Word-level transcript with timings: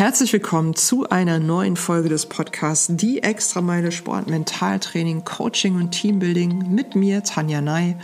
Herzlich 0.00 0.32
willkommen 0.32 0.74
zu 0.74 1.10
einer 1.10 1.38
neuen 1.38 1.76
Folge 1.76 2.08
des 2.08 2.24
Podcasts 2.24 2.86
Die 2.88 3.22
Extrameile 3.22 3.92
Sport, 3.92 4.30
Mentaltraining, 4.30 5.26
Coaching 5.26 5.74
und 5.74 5.90
Teambuilding 5.90 6.74
mit 6.74 6.94
mir, 6.94 7.22
Tanja 7.22 7.60
Ney. 7.60 7.96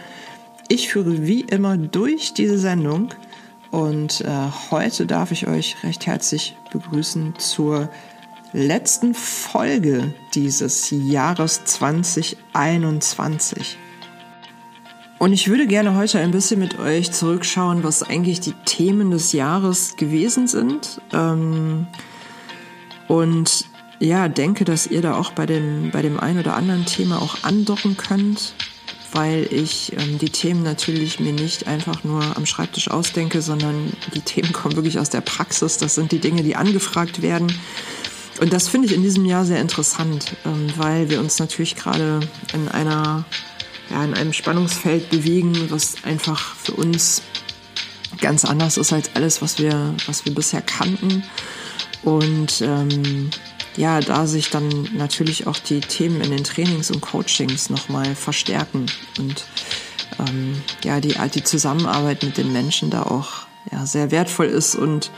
Ich 0.68 0.90
führe 0.90 1.26
wie 1.26 1.40
immer 1.40 1.78
durch 1.78 2.34
diese 2.34 2.58
Sendung 2.58 3.14
und 3.70 4.20
äh, 4.20 4.30
heute 4.70 5.06
darf 5.06 5.32
ich 5.32 5.46
euch 5.46 5.82
recht 5.84 6.06
herzlich 6.06 6.54
begrüßen 6.70 7.38
zur 7.38 7.88
letzten 8.52 9.14
Folge 9.14 10.12
dieses 10.34 10.90
Jahres 10.90 11.64
2021. 11.64 13.78
Und 15.18 15.32
ich 15.32 15.48
würde 15.48 15.66
gerne 15.66 15.94
heute 15.94 16.18
ein 16.18 16.30
bisschen 16.30 16.60
mit 16.60 16.78
euch 16.78 17.10
zurückschauen, 17.10 17.82
was 17.82 18.02
eigentlich 18.02 18.40
die 18.40 18.52
Themen 18.66 19.10
des 19.10 19.32
Jahres 19.32 19.96
gewesen 19.96 20.46
sind. 20.46 21.00
Ähm, 21.12 21.86
und 23.08 23.64
ja, 23.98 24.28
denke, 24.28 24.66
dass 24.66 24.86
ihr 24.86 25.00
da 25.00 25.16
auch 25.16 25.32
bei 25.32 25.46
dem, 25.46 25.90
bei 25.90 26.02
dem 26.02 26.20
einen 26.20 26.40
oder 26.40 26.54
anderen 26.54 26.84
Thema 26.84 27.22
auch 27.22 27.44
andocken 27.44 27.96
könnt, 27.96 28.52
weil 29.12 29.48
ich 29.50 29.94
ähm, 29.96 30.18
die 30.18 30.28
Themen 30.28 30.62
natürlich 30.62 31.18
mir 31.18 31.32
nicht 31.32 31.66
einfach 31.66 32.04
nur 32.04 32.36
am 32.36 32.44
Schreibtisch 32.44 32.90
ausdenke, 32.90 33.40
sondern 33.40 33.92
die 34.14 34.20
Themen 34.20 34.52
kommen 34.52 34.76
wirklich 34.76 34.98
aus 34.98 35.08
der 35.08 35.22
Praxis. 35.22 35.78
Das 35.78 35.94
sind 35.94 36.12
die 36.12 36.20
Dinge, 36.20 36.42
die 36.42 36.56
angefragt 36.56 37.22
werden. 37.22 37.50
Und 38.38 38.52
das 38.52 38.68
finde 38.68 38.88
ich 38.88 38.94
in 38.94 39.02
diesem 39.02 39.24
Jahr 39.24 39.46
sehr 39.46 39.62
interessant, 39.62 40.36
ähm, 40.44 40.66
weil 40.76 41.08
wir 41.08 41.20
uns 41.20 41.38
natürlich 41.38 41.74
gerade 41.74 42.20
in 42.52 42.68
einer 42.68 43.24
ja, 43.90 44.04
in 44.04 44.14
einem 44.14 44.32
Spannungsfeld 44.32 45.10
bewegen, 45.10 45.70
was 45.70 46.04
einfach 46.04 46.54
für 46.56 46.72
uns 46.72 47.22
ganz 48.20 48.44
anders 48.44 48.76
ist 48.76 48.92
als 48.92 49.10
alles, 49.14 49.42
was 49.42 49.58
wir, 49.58 49.94
was 50.06 50.24
wir 50.24 50.34
bisher 50.34 50.62
kannten. 50.62 51.22
Und 52.02 52.60
ähm, 52.62 53.30
ja, 53.76 54.00
da 54.00 54.26
sich 54.26 54.50
dann 54.50 54.88
natürlich 54.94 55.46
auch 55.46 55.58
die 55.58 55.80
Themen 55.80 56.20
in 56.20 56.30
den 56.30 56.44
Trainings 56.44 56.90
und 56.90 57.00
Coachings 57.00 57.68
nochmal 57.68 58.14
verstärken 58.14 58.86
und 59.18 59.44
ähm, 60.18 60.62
ja, 60.82 61.00
die, 61.00 61.14
die 61.34 61.44
Zusammenarbeit 61.44 62.22
mit 62.22 62.38
den 62.38 62.52
Menschen 62.52 62.90
da 62.90 63.02
auch 63.02 63.46
ja, 63.70 63.84
sehr 63.84 64.10
wertvoll 64.10 64.46
ist 64.46 64.76
und 64.76 65.10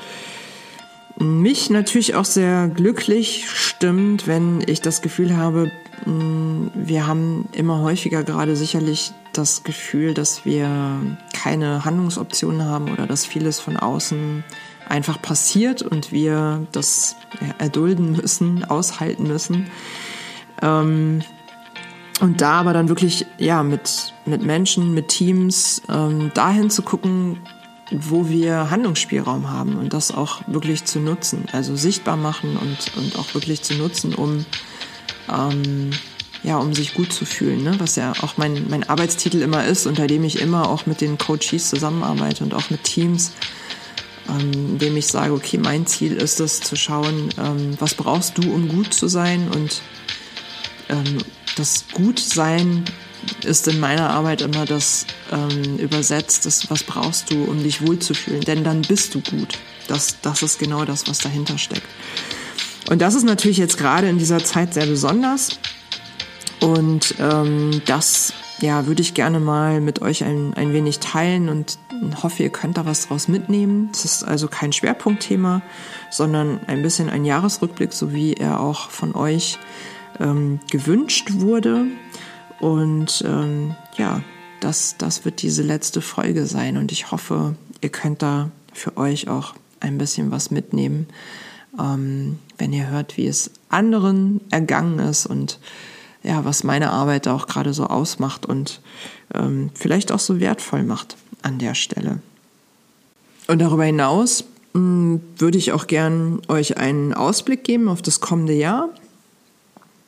mich 1.19 1.71
natürlich 1.71 2.15
auch 2.15 2.25
sehr 2.25 2.69
glücklich 2.69 3.47
stimmt, 3.49 4.27
wenn 4.27 4.63
ich 4.67 4.81
das 4.81 5.03
Gefühl 5.03 5.37
habe, 5.37 5.71
wir 6.05 7.07
haben 7.07 7.49
immer 7.53 7.81
häufiger 7.81 8.25
gerade 8.25 8.57
sicherlich 8.57 9.13
das 9.33 9.63
Gefühl, 9.63 10.15
dass 10.15 10.45
wir 10.45 11.01
keine 11.33 11.85
Handlungsoptionen 11.85 12.65
haben 12.65 12.91
oder 12.91 13.07
dass 13.07 13.25
vieles 13.27 13.61
von 13.61 13.77
außen 13.77 14.45
einfach 14.89 15.21
passiert 15.21 15.83
und 15.83 16.13
wir 16.13 16.67
das 16.73 17.17
erdulden 17.59 18.13
müssen, 18.13 18.65
aushalten 18.69 19.25
müssen. 19.25 19.71
Ähm, 20.63 21.21
und 22.21 22.41
da 22.41 22.53
aber 22.55 22.73
dann 22.73 22.89
wirklich, 22.89 23.27
ja, 23.39 23.63
mit, 23.63 24.13
mit 24.27 24.43
Menschen, 24.43 24.93
mit 24.93 25.09
Teams, 25.09 25.83
ähm, 25.89 26.33
dahin 26.35 26.69
zu 26.69 26.83
gucken, 26.83 27.39
wo 27.91 28.29
wir 28.29 28.71
Handlungsspielraum 28.71 29.51
haben 29.51 29.77
und 29.77 29.93
das 29.93 30.13
auch 30.13 30.43
wirklich 30.47 30.85
zu 30.85 30.99
nutzen, 30.99 31.47
also 31.53 31.77
sichtbar 31.77 32.17
machen 32.17 32.57
und, 32.57 32.97
und 32.97 33.19
auch 33.19 33.35
wirklich 33.35 33.63
zu 33.63 33.75
nutzen, 33.75 34.15
um 34.15 34.45
ähm, 35.31 35.91
ja, 36.43 36.59
um 36.59 36.73
sich 36.75 36.95
gut 36.95 37.13
zu 37.13 37.25
fühlen, 37.25 37.65
ne? 37.65 37.75
was 37.79 37.97
ja 37.97 38.13
auch 38.23 38.37
mein, 38.37 38.67
mein 38.69 38.89
Arbeitstitel 38.89 39.43
immer 39.43 39.65
ist, 39.65 39.87
unter 39.87 40.07
dem 40.07 40.25
ich 40.25 40.41
immer 40.41 40.69
auch 40.69 40.87
mit 40.87 41.01
den 41.01 41.19
Coaches 41.19 41.69
zusammenarbeite 41.69 42.45
und 42.45 42.55
auch 42.55 42.71
mit 42.71 42.85
Teams, 42.85 43.33
ähm, 44.29 44.53
indem 44.53 44.97
ich 44.97 45.07
sage, 45.07 45.33
okay, 45.33 45.59
mein 45.59 45.87
Ziel 45.87 46.13
ist 46.13 46.41
es 46.41 46.61
zu 46.61 46.77
schauen, 46.77 47.31
ähm, 47.39 47.77
was 47.81 47.95
brauchst 47.95 48.39
du, 48.39 48.53
um 48.53 48.69
gut 48.69 48.95
zu 48.95 49.09
sein 49.09 49.49
und 49.49 49.83
ähm, 50.89 51.19
das 51.57 51.87
Gutsein 51.93 52.85
ist 53.45 53.67
in 53.67 53.81
meiner 53.81 54.11
Arbeit 54.11 54.43
immer 54.43 54.65
das 54.65 55.07
ähm, 55.33 55.79
übersetzt, 55.79 56.47
das, 56.47 56.71
was 56.71 56.85
brauchst 56.85 57.31
du, 57.31 57.45
um 57.45 57.63
dich 57.63 57.85
wohlzufühlen, 57.85 58.43
denn 58.43 58.65
dann 58.65 58.83
bist 58.83 59.15
du 59.15 59.21
gut. 59.21 59.59
Das, 59.89 60.21
das 60.23 60.43
ist 60.43 60.59
genau 60.59 60.85
das, 60.85 61.09
was 61.09 61.19
dahinter 61.19 61.59
steckt. 61.59 61.89
Und 62.89 63.03
das 63.03 63.15
ist 63.15 63.25
natürlich 63.25 63.59
jetzt 63.59 63.77
gerade 63.77 64.09
in 64.09 64.19
dieser 64.19 64.43
Zeit 64.43 64.75
sehr 64.75 64.87
besonders. 64.87 65.59
Und 66.61 67.15
ähm, 67.21 67.83
das 67.87 68.33
ja, 68.61 68.87
würde 68.87 69.03
ich 69.03 69.15
gerne 69.15 69.41
mal 69.41 69.81
mit 69.81 70.03
euch 70.03 70.25
ein, 70.25 70.55
ein 70.55 70.73
wenig 70.73 70.99
teilen 70.99 71.49
und 71.49 71.79
hoffe, 72.23 72.43
ihr 72.43 72.51
könnt 72.51 72.77
da 72.77 72.87
was 72.87 73.07
draus 73.07 73.29
mitnehmen. 73.29 73.91
Es 73.93 74.05
ist 74.05 74.25
also 74.25 74.49
kein 74.49 74.73
Schwerpunktthema, 74.73 75.63
sondern 76.11 76.61
ein 76.67 76.83
bisschen 76.83 77.09
ein 77.11 77.25
Jahresrückblick, 77.25 77.93
so 77.93 78.13
wie 78.13 78.35
er 78.35 78.61
auch 78.61 78.91
von 78.91 79.15
euch 79.15 79.59
ähm, 80.19 80.59
gewünscht 80.71 81.29
wurde. 81.35 81.85
Und 82.59 83.23
ähm, 83.27 83.77
ja, 83.97 84.23
das, 84.61 84.97
das 84.99 85.25
wird 85.25 85.43
diese 85.43 85.63
letzte 85.63 86.01
Folge 86.01 86.47
sein 86.47 86.77
und 86.77 86.91
ich 86.91 87.13
hoffe, 87.13 87.55
ihr 87.81 87.91
könnt 87.91 88.23
da 88.23 88.51
für 88.73 88.97
euch 88.97 89.29
auch 89.29 89.55
ein 89.79 89.99
bisschen 89.99 90.33
was 90.33 90.51
mitnehmen 90.51 91.07
ähm, 91.79 92.39
wenn 92.59 92.73
ihr 92.73 92.89
hört, 92.89 93.17
wie 93.17 93.27
es 93.27 93.51
anderen 93.69 94.41
ergangen 94.51 94.99
ist 94.99 95.27
und 95.27 95.59
ja, 96.23 96.45
was 96.45 96.65
meine 96.65 96.91
Arbeit 96.91 97.29
auch 97.29 97.47
gerade 97.47 97.73
so 97.73 97.87
ausmacht 97.87 98.45
und 98.45 98.81
ähm, 99.35 99.71
vielleicht 99.75 100.13
auch 100.13 100.19
so 100.19 100.41
wertvoll 100.41 100.83
macht 100.83 101.17
an 101.43 101.59
der 101.59 101.75
Stelle. 101.75 102.21
Und 103.47 103.61
darüber 103.61 103.85
hinaus 103.85 104.45
mh, 104.75 104.81
hm, 104.81 105.21
würde 105.39 105.59
ich 105.59 105.73
auch 105.73 105.87
gern 105.87 106.41
euch 106.49 106.77
einen 106.77 107.15
Ausblick 107.15 107.65
geben 107.65 107.89
auf 107.89 108.03
das 108.03 108.21
kommende 108.21 108.53
Jahr. 108.53 108.89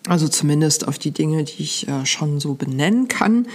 Also 0.07 0.29
zumindest 0.29 0.89
auf 0.89 0.99
die 0.99 1.11
Dinge, 1.11 1.45
die 1.45 1.63
ich 1.63 1.87
äh, 1.89 2.07
schon 2.07 2.41
so 2.41 2.55
benennen 2.55 3.09
kann. 3.09 3.47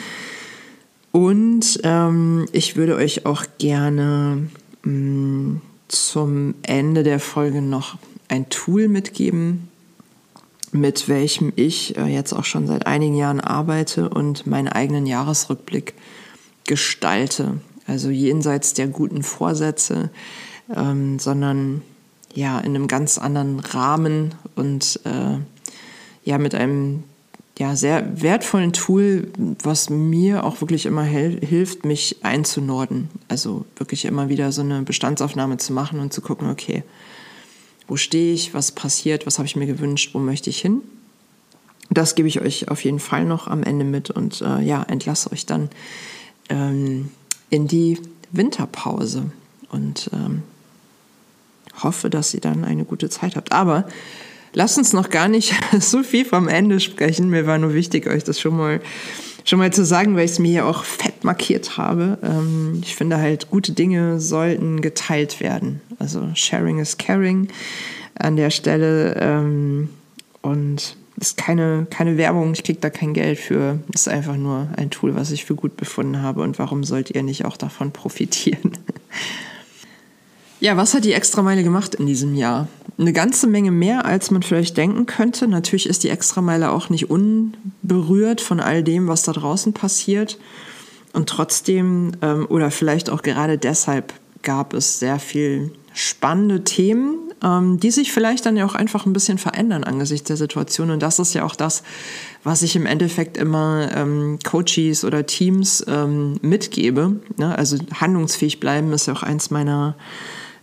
Und 1.12 1.80
ähm, 1.84 2.48
ich 2.52 2.76
würde 2.76 2.96
euch 2.96 3.26
auch 3.26 3.46
gerne 3.58 4.48
mh, 4.84 4.92
hm, 4.92 5.62
zum 5.88 6.56
Ende 6.64 7.04
der 7.04 7.20
Folge 7.20 7.62
noch 7.62 7.98
ein 8.28 8.50
Tool 8.50 8.88
mitgeben, 8.88 9.70
mit 10.72 11.08
welchem 11.08 11.54
ich 11.56 11.98
äh, 11.98 12.06
jetzt 12.06 12.34
auch 12.34 12.44
schon 12.44 12.68
seit 12.68 12.86
einigen 12.88 13.16
Jahren 13.16 13.40
arbeite 13.40 14.10
und 14.10 14.46
meinen 14.46 14.68
eigenen 14.68 15.06
Jahresrückblick 15.06 15.94
gestalte. 16.66 17.60
Also 17.88 18.10
jenseits 18.10 18.74
der 18.74 18.88
guten 18.88 19.24
Vorsätze, 19.24 20.10
ähm, 20.76 21.20
sondern 21.20 21.82
ja 22.34 22.60
in 22.60 22.76
einem 22.76 22.88
ganz 22.88 23.18
anderen 23.18 23.60
Rahmen 23.60 24.36
und 24.56 25.00
äh, 25.06 25.38
ja 26.24 26.38
mit 26.38 26.56
einem 26.56 27.04
ja, 27.58 27.76
sehr 27.76 28.22
wertvollen 28.22 28.74
Tool, 28.74 29.30
was 29.64 29.90
mir 29.90 30.44
auch 30.44 30.60
wirklich 30.60 30.86
immer 30.86 31.04
hilft, 31.04 31.86
mich 31.86 32.18
einzunorden. 32.24 33.10
Also 33.30 33.66
wirklich 33.78 34.04
immer 34.06 34.28
wieder 34.28 34.52
so 34.52 34.62
eine 34.62 34.82
Bestandsaufnahme 34.82 35.58
zu 35.58 35.72
machen 35.72 36.00
und 36.00 36.12
zu 36.12 36.22
gucken, 36.22 36.50
okay, 36.50 36.84
wo 37.88 37.98
stehe 37.98 38.34
ich, 38.34 38.54
was 38.54 38.72
passiert, 38.72 39.26
was 39.26 39.38
habe 39.38 39.48
ich 39.48 39.56
mir 39.56 39.68
gewünscht, 39.68 40.12
wo 40.14 40.20
möchte 40.20 40.50
ich 40.50 40.60
hin. 40.60 40.82
Das 41.90 42.16
gebe 42.16 42.28
ich 42.28 42.42
euch 42.42 42.70
auf 42.70 42.84
jeden 42.84 43.00
Fall 43.00 43.26
noch 43.26 43.48
am 43.48 43.64
Ende 43.64 43.86
mit 43.86 44.10
und 44.10 44.42
äh, 44.42 44.62
ja, 44.62 44.84
entlasse 44.84 45.32
euch 45.32 45.46
dann 45.46 45.70
ähm, 46.50 47.10
in 47.50 47.68
die 47.68 48.00
Winterpause 48.32 49.32
und 49.70 50.10
ähm, 50.14 50.44
hoffe, 51.84 52.10
dass 52.10 52.34
ihr 52.34 52.42
dann 52.42 52.64
eine 52.64 52.86
gute 52.86 53.10
Zeit 53.10 53.36
habt. 53.36 53.52
Aber 53.52 53.88
lasst 54.54 54.78
uns 54.78 54.94
noch 54.94 55.10
gar 55.10 55.28
nicht 55.28 55.54
so 55.80 56.04
viel 56.04 56.26
vom 56.26 56.48
Ende 56.48 56.80
sprechen. 56.80 57.30
Mir 57.30 57.46
war 57.46 57.58
nur 57.58 57.74
wichtig, 57.74 58.08
euch 58.08 58.24
das 58.24 58.40
schon 58.40 58.58
mal, 58.58 58.82
schon 59.46 59.60
mal 59.60 59.72
zu 59.72 59.86
sagen, 59.86 60.16
weil 60.16 60.26
ich 60.26 60.32
es 60.32 60.40
mir 60.40 60.52
ja 60.52 60.66
auch 60.66 60.84
fett 60.84 61.24
markiert 61.24 61.78
habe. 61.78 62.18
Ähm, 62.22 62.82
ich 62.84 62.96
finde 62.96 63.18
halt, 63.18 63.50
gute 63.50 63.72
Dinge 63.72 64.20
sollten 64.20 64.82
geteilt 64.82 65.40
werden. 65.40 65.82
Also 66.00 66.28
Sharing 66.34 66.80
is 66.80 66.98
Caring 66.98 67.48
an 68.16 68.36
der 68.36 68.50
Stelle. 68.50 69.16
Ähm, 69.22 69.90
und 70.42 70.98
ist 71.18 71.38
keine, 71.38 71.88
keine 71.90 72.18
Werbung, 72.18 72.54
ich 72.54 72.64
kriege 72.64 72.80
da 72.80 72.90
kein 72.90 73.14
Geld 73.14 73.40
für. 73.40 73.80
Ist 73.94 74.10
einfach 74.10 74.36
nur 74.36 74.68
ein 74.76 74.90
Tool, 74.90 75.16
was 75.16 75.32
ich 75.32 75.46
für 75.46 75.56
gut 75.56 75.78
befunden 75.78 76.22
habe. 76.22 76.42
Und 76.42 76.60
warum 76.60 76.84
sollt 76.84 77.12
ihr 77.12 77.24
nicht 77.24 77.46
auch 77.46 77.58
davon 77.58 77.92
profitieren? 77.92 78.74
Ja, 80.66 80.78
was 80.78 80.96
hat 80.96 81.06
die 81.06 81.14
Extrameile 81.14 81.62
gemacht 81.62 81.94
in 81.94 82.08
diesem 82.08 82.34
Jahr? 82.34 82.68
Eine 82.98 83.14
ganze 83.14 83.46
Menge 83.46 83.70
mehr, 83.70 84.04
als 84.06 84.32
man 84.32 84.42
vielleicht 84.42 84.78
denken 84.78 85.06
könnte. 85.06 85.48
Natürlich 85.48 85.88
ist 85.88 86.04
die 86.04 86.10
Extrameile 86.10 86.72
auch 86.72 86.90
nicht 86.90 87.08
unberührt 87.08 88.42
von 88.42 88.60
all 88.60 88.82
dem, 88.82 89.08
was 89.08 89.22
da 89.22 89.32
draußen 89.32 89.74
passiert. 89.74 90.40
Und 91.14 91.30
trotzdem, 91.30 92.14
ähm, 92.24 92.48
oder 92.50 92.72
vielleicht 92.72 93.12
auch 93.12 93.22
gerade 93.22 93.60
deshalb, 93.60 94.12
gab 94.42 94.74
es 94.74 94.98
sehr 94.98 95.20
viel 95.20 95.72
spannende 95.94 96.64
Themen, 96.64 97.32
ähm, 97.44 97.80
die 97.80 97.92
sich 97.92 98.12
vielleicht 98.12 98.48
dann 98.48 98.58
ja 98.58 98.66
auch 98.66 98.74
einfach 98.74 99.06
ein 99.06 99.14
bisschen 99.14 99.38
verändern 99.38 99.84
angesichts 99.84 100.30
der 100.30 100.38
Situation. 100.38 100.90
Und 100.90 101.04
das 101.04 101.20
ist 101.20 101.36
ja 101.36 101.44
auch 101.44 101.56
das, 101.56 101.84
was 102.44 102.64
ich 102.64 102.76
im 102.76 102.88
Endeffekt 102.88 103.38
immer 103.38 103.92
ähm, 103.96 104.40
Coaches 104.44 105.06
oder 105.06 105.28
Teams 105.28 105.86
ähm, 105.88 106.40
mitgebe. 106.42 107.18
Ne? 107.38 107.56
Also 107.56 107.78
handlungsfähig 107.94 108.60
bleiben 108.60 108.92
ist 108.94 109.06
ja 109.06 109.14
auch 109.14 109.22
eins 109.22 109.52
meiner 109.52 109.96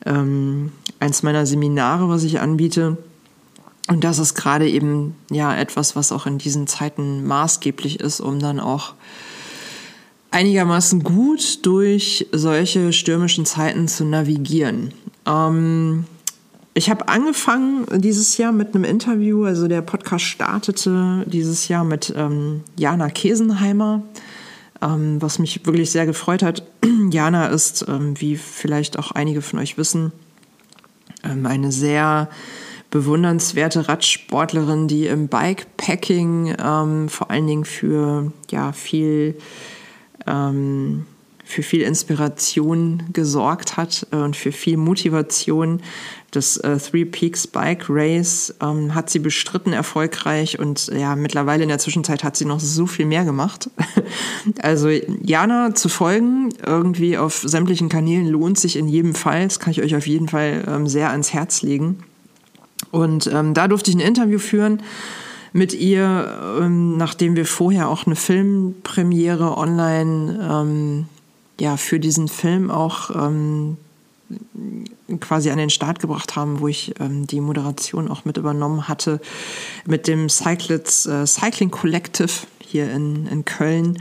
ähm, 0.06 0.72
eins 1.00 1.22
meiner 1.22 1.46
Seminare, 1.46 2.08
was 2.08 2.22
ich 2.22 2.40
anbiete. 2.40 2.96
Und 3.88 4.04
das 4.04 4.18
ist 4.18 4.34
gerade 4.34 4.68
eben 4.68 5.16
ja 5.30 5.54
etwas, 5.56 5.96
was 5.96 6.12
auch 6.12 6.26
in 6.26 6.38
diesen 6.38 6.66
Zeiten 6.66 7.26
maßgeblich 7.26 8.00
ist, 8.00 8.20
um 8.20 8.38
dann 8.38 8.60
auch 8.60 8.94
einigermaßen 10.30 11.02
gut 11.02 11.64
durch 11.66 12.26
solche 12.32 12.92
stürmischen 12.92 13.44
Zeiten 13.44 13.88
zu 13.88 14.04
navigieren. 14.04 14.92
Ähm, 15.26 16.04
ich 16.74 16.88
habe 16.88 17.08
angefangen 17.08 17.86
dieses 18.00 18.38
Jahr 18.38 18.50
mit 18.50 18.74
einem 18.74 18.84
Interview, 18.84 19.44
also 19.44 19.68
der 19.68 19.82
Podcast 19.82 20.24
startete 20.24 21.24
dieses 21.26 21.68
Jahr 21.68 21.84
mit 21.84 22.14
ähm, 22.16 22.62
Jana 22.78 23.10
Kesenheimer, 23.10 24.02
ähm, 24.80 25.20
was 25.20 25.38
mich 25.38 25.66
wirklich 25.66 25.90
sehr 25.90 26.06
gefreut 26.06 26.42
hat. 26.42 26.62
Jana 27.12 27.46
ist, 27.48 27.84
ähm, 27.88 28.20
wie 28.20 28.36
vielleicht 28.36 28.98
auch 28.98 29.10
einige 29.12 29.42
von 29.42 29.58
euch 29.58 29.78
wissen, 29.78 30.12
ähm, 31.24 31.46
eine 31.46 31.72
sehr 31.72 32.28
bewundernswerte 32.90 33.88
Radsportlerin, 33.88 34.86
die 34.86 35.06
im 35.06 35.28
Bikepacking 35.28 36.54
ähm, 36.62 37.08
vor 37.08 37.30
allen 37.30 37.46
Dingen 37.46 37.64
für 37.64 38.32
ja 38.50 38.72
viel 38.72 39.36
ähm, 40.26 41.06
für 41.44 41.62
viel 41.62 41.82
Inspiration 41.82 43.02
gesorgt 43.12 43.76
hat 43.76 44.06
äh, 44.10 44.16
und 44.16 44.36
für 44.36 44.52
viel 44.52 44.76
Motivation. 44.76 45.82
Das 46.32 46.56
äh, 46.56 46.78
Three 46.78 47.04
Peaks 47.04 47.46
Bike 47.46 47.84
Race 47.90 48.54
ähm, 48.62 48.94
hat 48.94 49.10
sie 49.10 49.18
bestritten 49.18 49.74
erfolgreich 49.74 50.58
und 50.58 50.86
ja, 50.86 51.14
mittlerweile 51.14 51.62
in 51.62 51.68
der 51.68 51.78
Zwischenzeit 51.78 52.24
hat 52.24 52.36
sie 52.36 52.46
noch 52.46 52.58
so 52.58 52.86
viel 52.86 53.04
mehr 53.04 53.26
gemacht. 53.26 53.68
also 54.62 54.88
Jana 54.88 55.74
zu 55.74 55.90
folgen, 55.90 56.48
irgendwie 56.64 57.18
auf 57.18 57.42
sämtlichen 57.44 57.90
Kanälen 57.90 58.26
lohnt 58.28 58.58
sich 58.58 58.76
in 58.76 58.88
jedem 58.88 59.14
Fall. 59.14 59.44
Das 59.44 59.60
kann 59.60 59.72
ich 59.72 59.82
euch 59.82 59.94
auf 59.94 60.06
jeden 60.06 60.28
Fall 60.28 60.64
ähm, 60.66 60.86
sehr 60.86 61.10
ans 61.10 61.34
Herz 61.34 61.60
legen. 61.60 62.02
Und 62.90 63.26
ähm, 63.26 63.52
da 63.52 63.68
durfte 63.68 63.90
ich 63.90 63.96
ein 63.96 64.00
Interview 64.00 64.38
führen 64.38 64.82
mit 65.52 65.74
ihr, 65.74 66.58
ähm, 66.62 66.96
nachdem 66.96 67.36
wir 67.36 67.44
vorher 67.44 67.90
auch 67.90 68.06
eine 68.06 68.16
Filmpremiere 68.16 69.58
online 69.58 70.48
ähm, 70.50 71.06
ja, 71.60 71.76
für 71.76 72.00
diesen 72.00 72.28
Film 72.28 72.70
auch 72.70 73.10
ähm, 73.14 73.76
quasi 75.20 75.50
an 75.50 75.58
den 75.58 75.70
Start 75.70 75.98
gebracht 76.00 76.36
haben, 76.36 76.60
wo 76.60 76.68
ich 76.68 76.94
ähm, 77.00 77.26
die 77.26 77.40
Moderation 77.40 78.08
auch 78.08 78.24
mit 78.24 78.36
übernommen 78.36 78.88
hatte, 78.88 79.20
mit 79.86 80.06
dem 80.08 80.28
Cyclits 80.28 81.06
äh, 81.06 81.26
Cycling 81.26 81.70
Collective 81.70 82.32
hier 82.60 82.90
in, 82.92 83.26
in 83.26 83.44
Köln. 83.44 83.98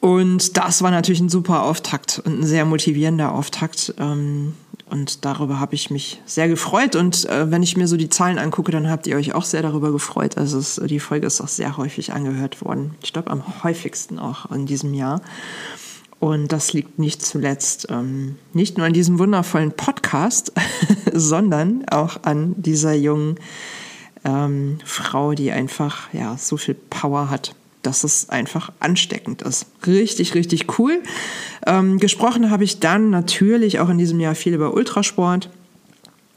Und 0.00 0.58
das 0.58 0.82
war 0.82 0.90
natürlich 0.90 1.20
ein 1.20 1.30
super 1.30 1.62
Auftakt 1.62 2.20
und 2.24 2.40
ein 2.40 2.44
sehr 2.44 2.66
motivierender 2.66 3.32
Auftakt. 3.32 3.94
Ähm, 3.98 4.52
und 4.90 5.24
darüber 5.24 5.60
habe 5.60 5.74
ich 5.74 5.90
mich 5.90 6.20
sehr 6.26 6.46
gefreut. 6.46 6.94
Und 6.94 7.26
äh, 7.28 7.50
wenn 7.50 7.62
ich 7.62 7.76
mir 7.76 7.88
so 7.88 7.96
die 7.96 8.10
Zahlen 8.10 8.38
angucke, 8.38 8.70
dann 8.70 8.90
habt 8.90 9.06
ihr 9.06 9.16
euch 9.16 9.34
auch 9.34 9.44
sehr 9.44 9.62
darüber 9.62 9.92
gefreut. 9.92 10.36
Also 10.36 10.58
es, 10.58 10.80
die 10.84 11.00
Folge 11.00 11.26
ist 11.26 11.40
auch 11.40 11.48
sehr 11.48 11.78
häufig 11.78 12.12
angehört 12.12 12.62
worden. 12.62 12.94
Ich 13.02 13.14
glaube 13.14 13.30
am 13.30 13.64
häufigsten 13.64 14.18
auch 14.18 14.50
in 14.50 14.66
diesem 14.66 14.92
Jahr. 14.92 15.22
Und 16.24 16.52
das 16.52 16.72
liegt 16.72 16.98
nicht 16.98 17.20
zuletzt 17.20 17.88
ähm, 17.90 18.36
nicht 18.54 18.78
nur 18.78 18.86
an 18.86 18.94
diesem 18.94 19.18
wundervollen 19.18 19.72
Podcast, 19.72 20.52
sondern 21.12 21.84
auch 21.90 22.16
an 22.22 22.54
dieser 22.56 22.94
jungen 22.94 23.34
ähm, 24.24 24.78
Frau, 24.86 25.34
die 25.34 25.52
einfach 25.52 26.10
ja 26.14 26.38
so 26.38 26.56
viel 26.56 26.74
Power 26.74 27.28
hat 27.28 27.54
dass 27.82 28.02
es 28.02 28.30
einfach 28.30 28.72
ansteckend 28.80 29.42
ist. 29.42 29.66
Richtig, 29.86 30.34
richtig 30.34 30.78
cool. 30.78 31.02
Ähm, 31.66 31.98
gesprochen 31.98 32.50
habe 32.50 32.64
ich 32.64 32.80
dann 32.80 33.10
natürlich 33.10 33.78
auch 33.78 33.90
in 33.90 33.98
diesem 33.98 34.18
Jahr 34.20 34.34
viel 34.34 34.54
über 34.54 34.72
Ultrasport. 34.72 35.50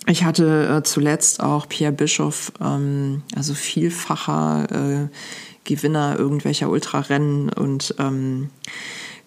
Ich 0.06 0.26
hatte 0.26 0.80
äh, 0.80 0.84
zuletzt 0.84 1.40
auch 1.40 1.70
Pierre 1.70 1.94
Bischoff, 1.94 2.52
ähm, 2.60 3.22
also 3.34 3.54
vielfacher 3.54 4.68
äh, 4.70 5.08
Gewinner 5.64 6.20
irgendwelcher 6.20 6.70
Ultrarennen 6.70 7.48
und 7.48 7.96
ähm, 7.98 8.50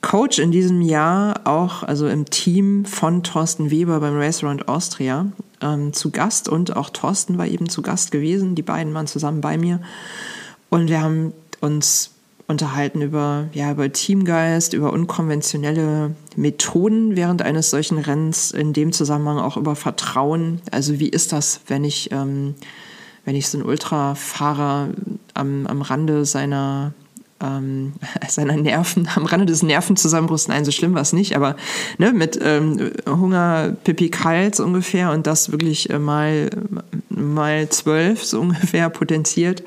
Coach 0.02 0.38
in 0.38 0.50
diesem 0.50 0.80
Jahr 0.80 1.42
auch, 1.44 1.82
also 1.82 2.08
im 2.08 2.24
Team 2.24 2.84
von 2.84 3.22
Thorsten 3.22 3.70
Weber 3.70 4.00
beim 4.00 4.16
Race 4.16 4.42
Around 4.42 4.68
Austria 4.68 5.26
ähm, 5.60 5.92
zu 5.92 6.10
Gast 6.10 6.48
und 6.48 6.76
auch 6.76 6.90
Thorsten 6.90 7.36
war 7.38 7.46
eben 7.46 7.68
zu 7.68 7.82
Gast 7.82 8.10
gewesen. 8.10 8.54
Die 8.54 8.62
beiden 8.62 8.94
waren 8.94 9.06
zusammen 9.06 9.40
bei 9.40 9.58
mir 9.58 9.80
und 10.70 10.88
wir 10.88 11.02
haben 11.02 11.34
uns 11.60 12.12
unterhalten 12.50 13.00
über, 13.00 13.48
ja, 13.52 13.70
über 13.70 13.92
Teamgeist, 13.92 14.72
über 14.72 14.92
unkonventionelle 14.92 16.14
Methoden 16.34 17.14
während 17.14 17.42
eines 17.42 17.70
solchen 17.70 17.98
Rennens, 17.98 18.50
in 18.50 18.72
dem 18.72 18.92
Zusammenhang 18.92 19.38
auch 19.38 19.56
über 19.56 19.76
Vertrauen. 19.76 20.60
Also 20.70 20.98
wie 20.98 21.08
ist 21.08 21.32
das, 21.32 21.60
wenn 21.68 21.84
ich, 21.84 22.10
ähm, 22.10 22.54
wenn 23.24 23.36
ich 23.36 23.48
so 23.48 23.58
einen 23.58 23.66
Ultrafahrer 23.66 24.88
am, 25.34 25.66
am 25.66 25.82
Rande 25.82 26.24
seiner 26.24 26.92
ähm, 27.42 27.92
seiner 28.28 28.56
Nerven, 28.56 29.08
am 29.14 29.26
Rande 29.26 29.46
des 29.46 29.62
Nervenzusammenbruchs, 29.62 30.48
nein, 30.48 30.64
so 30.64 30.70
schlimm 30.70 30.94
war 30.94 31.02
es 31.02 31.12
nicht, 31.12 31.36
aber 31.36 31.56
ne, 31.98 32.12
mit 32.12 32.38
ähm, 32.42 32.90
Hunger, 33.06 33.76
Pipi 33.84 34.10
kalt 34.10 34.56
so 34.56 34.64
ungefähr 34.64 35.10
und 35.10 35.26
das 35.26 35.52
wirklich 35.52 35.90
äh, 35.90 35.98
mal, 35.98 36.50
mal 37.08 37.68
zwölf 37.68 38.24
so 38.24 38.40
ungefähr 38.40 38.90
potenziert, 38.90 39.62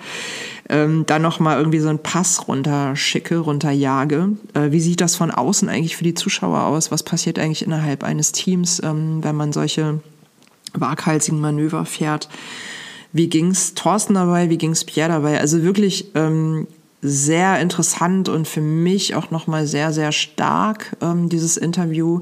ähm, 0.69 1.05
dann 1.05 1.21
nochmal 1.21 1.57
irgendwie 1.57 1.79
so 1.79 1.89
einen 1.89 1.99
Pass 1.99 2.47
runterschicke, 2.47 3.37
runterjage. 3.37 4.29
Äh, 4.53 4.71
wie 4.71 4.79
sieht 4.79 5.01
das 5.01 5.15
von 5.15 5.31
außen 5.31 5.67
eigentlich 5.69 5.97
für 5.97 6.05
die 6.05 6.13
Zuschauer 6.13 6.63
aus? 6.63 6.91
Was 6.91 7.03
passiert 7.03 7.37
eigentlich 7.37 7.65
innerhalb 7.65 8.03
eines 8.03 8.31
Teams, 8.31 8.81
ähm, 8.83 9.23
wenn 9.23 9.35
man 9.35 9.51
solche 9.51 9.99
waghalsigen 10.73 11.41
Manöver 11.41 11.85
fährt? 11.85 12.29
Wie 13.11 13.27
ging's 13.27 13.75
Thorsten 13.75 14.15
dabei? 14.15 14.49
Wie 14.49 14.57
ging's 14.57 14.85
Pierre 14.85 15.09
dabei? 15.09 15.39
Also 15.39 15.61
wirklich 15.61 16.07
ähm, 16.15 16.67
sehr 17.03 17.59
interessant 17.59 18.29
und 18.29 18.47
für 18.47 18.61
mich 18.61 19.13
auch 19.13 19.29
nochmal 19.29 19.67
sehr, 19.67 19.91
sehr 19.91 20.13
stark, 20.13 20.95
ähm, 21.01 21.27
dieses 21.27 21.57
Interview, 21.57 22.21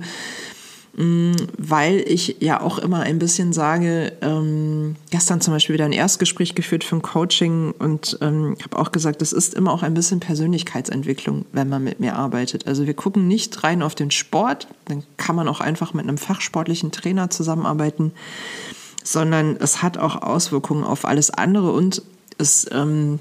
mm, 0.97 1.33
weil 1.57 2.03
ich 2.07 2.37
ja 2.39 2.59
auch 2.61 2.79
immer 2.79 3.01
ein 3.01 3.19
bisschen 3.19 3.53
sage, 3.53 4.13
ähm, 4.21 4.95
gestern 5.11 5.39
zum 5.39 5.53
Beispiel 5.53 5.75
wieder 5.75 5.85
ein 5.85 5.91
Erstgespräch 5.91 6.55
geführt 6.55 6.83
für 6.83 6.95
ein 6.95 7.03
Coaching 7.03 7.73
und 7.77 8.17
ähm, 8.21 8.57
habe 8.63 8.79
auch 8.79 8.91
gesagt, 8.91 9.21
es 9.21 9.33
ist 9.33 9.53
immer 9.53 9.71
auch 9.71 9.83
ein 9.83 9.93
bisschen 9.93 10.19
Persönlichkeitsentwicklung, 10.19 11.45
wenn 11.51 11.69
man 11.69 11.83
mit 11.83 11.99
mir 11.99 12.15
arbeitet. 12.15 12.65
Also 12.65 12.87
wir 12.87 12.95
gucken 12.95 13.27
nicht 13.27 13.63
rein 13.63 13.83
auf 13.83 13.93
den 13.93 14.09
Sport, 14.09 14.67
dann 14.85 15.03
kann 15.17 15.35
man 15.35 15.47
auch 15.47 15.61
einfach 15.61 15.93
mit 15.93 16.07
einem 16.07 16.17
fachsportlichen 16.17 16.91
Trainer 16.91 17.29
zusammenarbeiten, 17.29 18.13
sondern 19.03 19.57
es 19.57 19.83
hat 19.83 19.99
auch 19.99 20.23
Auswirkungen 20.23 20.83
auf 20.83 21.05
alles 21.05 21.29
andere 21.29 21.71
und 21.71 22.01
es 22.39 22.67
ähm, 22.71 23.19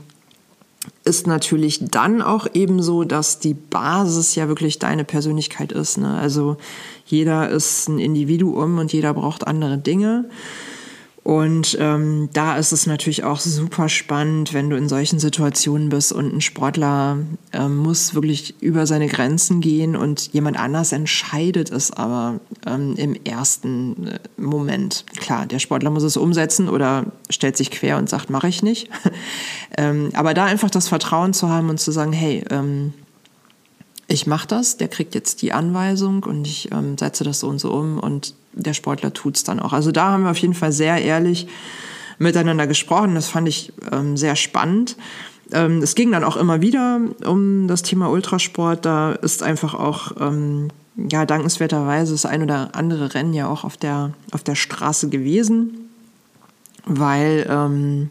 ist 1.05 1.27
natürlich 1.27 1.91
dann 1.91 2.23
auch 2.23 2.47
eben 2.55 2.83
so, 2.83 3.05
dass 3.05 3.39
die 3.39 3.55
Basis 3.55 4.35
ja 4.35 4.49
wirklich 4.49 4.79
deine 4.79 5.05
Persönlichkeit 5.05 5.73
ist. 5.73 5.99
Ne? 5.99 6.19
Also 6.19 6.57
jeder 7.07 7.51
ist 7.51 7.89
ein 7.89 7.99
Individuum 7.99 8.79
und 8.79 8.93
jeder 8.93 9.13
braucht 9.13 9.47
andere 9.47 9.77
Dinge. 9.77 10.31
Und 11.23 11.77
ähm, 11.79 12.31
da 12.33 12.57
ist 12.57 12.73
es 12.73 12.87
natürlich 12.87 13.25
auch 13.25 13.41
super 13.41 13.91
spannend, 13.91 14.55
wenn 14.55 14.71
du 14.71 14.77
in 14.77 14.89
solchen 14.89 15.19
Situationen 15.19 15.91
bist 15.91 16.13
und 16.13 16.35
ein 16.35 16.41
Sportler 16.41 17.19
äh, 17.53 17.69
muss 17.69 18.15
wirklich 18.15 18.61
über 18.63 18.87
seine 18.87 19.07
Grenzen 19.07 19.61
gehen 19.61 19.97
und 19.97 20.33
jemand 20.33 20.59
anders 20.59 20.93
entscheidet 20.93 21.71
es 21.71 21.91
aber 21.91 22.41
ähm, 22.67 22.95
im 22.97 23.15
ersten 23.25 24.07
äh, 24.07 24.19
Moment. 24.39 25.05
Klar, 25.19 25.45
der 25.45 25.59
Sportler 25.59 25.91
muss 25.91 26.05
es 26.05 26.17
umsetzen 26.17 26.71
oder 26.71 27.05
stellt 27.29 27.57
sich 27.57 27.71
quer 27.71 27.99
und 27.99 28.09
sagt, 28.09 28.31
mache 28.31 28.49
ich 28.49 28.63
nicht. 28.63 28.89
ähm, 29.77 30.11
aber 30.15 30.33
da 30.33 30.47
einfach 30.47 30.71
das 30.71 30.89
Vertrauen 30.89 31.35
zu 31.35 31.51
haben 31.51 31.69
und 31.69 31.79
zu 31.79 31.93
sagen, 31.93 32.15
hey, 32.15 32.43
ähm, 32.49 32.95
ich 34.07 34.27
mache 34.27 34.49
das, 34.49 34.79
der 34.79 34.89
kriegt 34.89 35.15
jetzt 35.15 35.43
die 35.43 35.53
Anweisung 35.53 36.25
und 36.25 36.47
ich 36.47 36.73
ähm, 36.73 36.97
setze 36.97 37.25
das 37.25 37.41
so 37.41 37.49
und 37.49 37.61
so 37.61 37.73
um 37.73 37.99
und 38.01 38.35
der 38.53 38.75
Sportler 38.75 39.13
tut's 39.13 39.45
dann 39.45 39.61
auch. 39.61 39.73
Also 39.73 39.93
da 39.93 40.11
haben 40.11 40.25
wir 40.25 40.31
auf 40.31 40.39
jeden 40.39 40.55
Fall 40.55 40.73
sehr 40.73 41.01
ehrlich 41.03 41.49
miteinander 42.19 42.67
gesprochen. 42.67 43.15
Das 43.15 43.29
fand 43.29 43.49
ich 43.49 43.73
ähm, 43.91 44.17
sehr 44.17 44.37
spannend. 44.37 44.97
Ähm, 45.53 45.83
es 45.83 45.95
ging 45.95 46.13
dann 46.13 46.25
auch 46.25 46.37
immer 46.37 46.61
wieder 46.61 47.01
um 47.25 47.67
das 47.67 47.83
Thema 47.83 48.11
Ultrasport. 48.11 48.85
Da 48.85 49.13
ist 49.13 49.43
einfach 49.43 49.75
auch 49.75 50.13
ähm, 50.21 50.69
ja 50.97 51.27
dankenswerterweise 51.27 52.13
das 52.13 52.27
ein 52.27 52.43
oder 52.43 52.71
andere 52.75 53.15
Rennen 53.15 53.33
ja 53.35 53.49
auch 53.49 53.65
auf 53.65 53.77
der 53.77 54.13
auf 54.33 54.43
der 54.43 54.55
Straße 54.55 55.09
gewesen, 55.09 55.89
weil 56.85 57.47
ähm, 57.49 58.11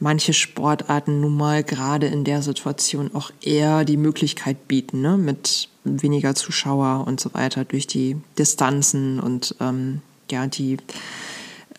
manche 0.00 0.32
Sportarten 0.32 1.20
nun 1.20 1.36
mal 1.36 1.62
gerade 1.62 2.06
in 2.06 2.24
der 2.24 2.42
Situation 2.42 3.10
auch 3.14 3.30
eher 3.42 3.84
die 3.84 3.98
Möglichkeit 3.98 4.66
bieten, 4.66 5.02
ne? 5.02 5.16
mit 5.18 5.68
weniger 6.02 6.34
Zuschauer 6.34 7.06
und 7.06 7.20
so 7.20 7.32
weiter, 7.34 7.64
durch 7.64 7.86
die 7.86 8.16
Distanzen 8.38 9.20
und 9.20 9.54
ähm, 9.60 10.00
ja, 10.30 10.46
die, 10.46 10.78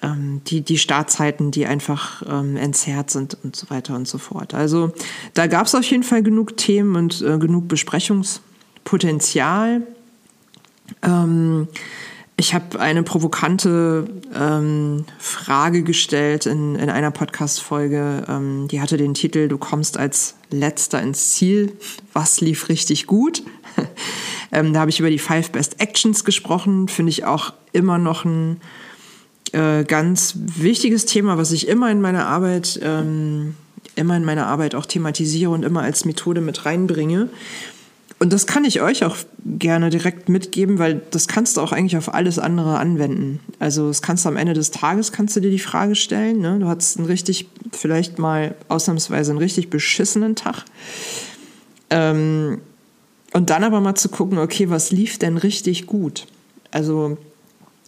ähm, 0.01 0.41
die, 0.47 0.61
die 0.61 0.77
Startzeiten, 0.77 1.51
die 1.51 1.65
einfach 1.65 2.23
ähm, 2.27 2.57
entzerrt 2.57 3.09
sind 3.09 3.37
und 3.43 3.55
so 3.55 3.69
weiter 3.69 3.95
und 3.95 4.07
so 4.07 4.17
fort. 4.17 4.53
Also 4.53 4.93
da 5.33 5.47
gab 5.47 5.67
es 5.67 5.75
auf 5.75 5.83
jeden 5.83 6.03
Fall 6.03 6.23
genug 6.23 6.57
Themen 6.57 6.95
und 6.95 7.21
äh, 7.21 7.37
genug 7.37 7.67
Besprechungspotenzial. 7.67 9.81
Ähm, 11.01 11.67
ich 12.41 12.55
habe 12.55 12.79
eine 12.79 13.03
provokante 13.03 14.07
ähm, 14.33 15.05
Frage 15.19 15.83
gestellt 15.83 16.47
in, 16.47 16.73
in 16.73 16.89
einer 16.89 17.11
Podcast-Folge. 17.11 18.23
Ähm, 18.27 18.67
die 18.67 18.81
hatte 18.81 18.97
den 18.97 19.13
Titel 19.13 19.47
Du 19.47 19.59
kommst 19.59 19.99
als 19.99 20.33
Letzter 20.49 21.03
ins 21.03 21.33
Ziel. 21.33 21.77
Was 22.13 22.41
lief 22.41 22.67
richtig 22.67 23.05
gut? 23.05 23.43
ähm, 24.51 24.73
da 24.73 24.81
habe 24.81 24.89
ich 24.89 24.99
über 24.99 25.09
die 25.09 25.19
Five 25.19 25.51
Best 25.51 25.81
Actions 25.81 26.25
gesprochen. 26.25 26.87
Finde 26.87 27.09
ich 27.09 27.25
auch 27.25 27.53
immer 27.73 27.97
noch 27.97 28.25
ein 28.25 28.61
äh, 29.53 29.83
ganz 29.83 30.35
wichtiges 30.37 31.05
Thema, 31.05 31.37
was 31.37 31.51
ich 31.51 31.67
immer 31.67 31.91
in 31.91 32.01
meiner 32.01 32.27
Arbeit, 32.27 32.79
ähm, 32.83 33.55
immer 33.95 34.15
in 34.15 34.23
meiner 34.23 34.47
Arbeit 34.47 34.75
auch 34.75 34.85
thematisiere 34.85 35.51
und 35.51 35.63
immer 35.63 35.81
als 35.81 36.05
Methode 36.05 36.41
mit 36.41 36.65
reinbringe. 36.65 37.29
Und 38.21 38.31
das 38.31 38.45
kann 38.45 38.65
ich 38.65 38.81
euch 38.81 39.03
auch 39.03 39.17
gerne 39.43 39.89
direkt 39.89 40.29
mitgeben, 40.29 40.77
weil 40.77 41.01
das 41.09 41.27
kannst 41.27 41.57
du 41.57 41.61
auch 41.61 41.71
eigentlich 41.71 41.97
auf 41.97 42.13
alles 42.13 42.37
andere 42.37 42.77
anwenden. 42.77 43.39
Also 43.57 43.87
das 43.87 44.03
kannst 44.03 44.25
du 44.25 44.29
am 44.29 44.37
Ende 44.37 44.53
des 44.53 44.69
Tages, 44.69 45.11
kannst 45.11 45.35
du 45.35 45.39
dir 45.39 45.49
die 45.49 45.57
Frage 45.57 45.95
stellen. 45.95 46.39
Ne? 46.39 46.59
Du 46.59 46.67
hattest 46.67 46.97
einen 46.97 47.07
richtig, 47.07 47.49
vielleicht 47.71 48.19
mal 48.19 48.53
ausnahmsweise 48.67 49.31
einen 49.31 49.39
richtig 49.39 49.71
beschissenen 49.71 50.35
Tag. 50.35 50.65
Ähm, 51.89 52.61
und 53.33 53.49
dann 53.49 53.63
aber 53.63 53.79
mal 53.81 53.95
zu 53.95 54.09
gucken, 54.09 54.37
okay, 54.37 54.69
was 54.69 54.91
lief 54.91 55.17
denn 55.17 55.37
richtig 55.37 55.85
gut? 55.85 56.27
Also 56.71 57.17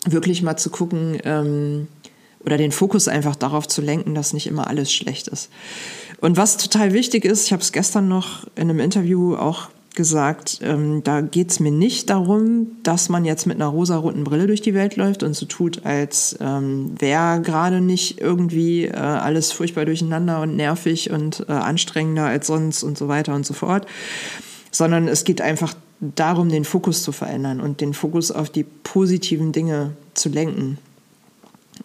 wirklich 0.06 0.42
mal 0.42 0.58
zu 0.58 0.70
gucken 0.70 1.18
ähm, 1.24 1.88
oder 2.46 2.58
den 2.58 2.72
Fokus 2.72 3.08
einfach 3.08 3.36
darauf 3.36 3.68
zu 3.68 3.82
lenken, 3.82 4.16
dass 4.16 4.34
nicht 4.34 4.48
immer 4.48 4.68
alles 4.68 4.92
schlecht 4.92 5.28
ist. 5.28 5.50
Und 6.20 6.38
was 6.38 6.58
total 6.58 6.94
wichtig 6.94 7.26
ist, 7.26 7.46
ich 7.46 7.54
habe 7.54 7.62
es 7.62 7.72
gestern 7.72 8.08
noch 8.08 8.46
in 8.56 8.70
einem 8.70 8.80
Interview 8.80 9.36
auch 9.36 9.70
gesagt, 9.96 10.60
ähm, 10.64 11.04
da 11.04 11.22
geht 11.22 11.52
es 11.52 11.60
mir 11.60 11.72
nicht 11.72 12.10
darum, 12.10 12.68
dass 12.84 13.10
man 13.10 13.26
jetzt 13.26 13.46
mit 13.46 13.58
einer 13.58 13.68
rosaroten 13.68 14.24
Brille 14.24 14.48
durch 14.48 14.62
die 14.62 14.74
Welt 14.74 14.96
läuft 14.96 15.24
und 15.24 15.36
so 15.36 15.46
tut, 15.46 15.86
als 15.86 16.36
ähm, 16.42 16.96
wäre 16.98 17.42
gerade 17.42 17.80
nicht 17.80 18.20
irgendwie 18.20 18.86
äh, 18.86 18.96
alles 18.96 19.52
furchtbar 19.52 19.86
durcheinander 19.86 20.42
und 20.42 20.56
nervig 20.56 21.12
und 21.12 21.46
äh, 21.48 21.52
anstrengender 21.52 22.26
als 22.26 22.48
sonst 22.48 22.84
und 22.84 22.98
so 22.98 23.08
weiter 23.08 23.36
und 23.36 23.46
so 23.46 23.54
fort, 23.54 23.86
sondern 24.74 25.08
es 25.08 25.24
geht 25.24 25.39
einfach 25.39 25.75
darum, 26.01 26.50
den 26.50 26.65
Fokus 26.65 27.03
zu 27.03 27.13
verändern 27.13 27.62
und 27.62 27.80
den 27.80 27.94
Fokus 27.94 28.32
auf 28.32 28.50
die 28.50 28.63
positiven 28.63 29.53
Dinge 29.53 29.96
zu 30.15 30.27
lenken 30.27 30.80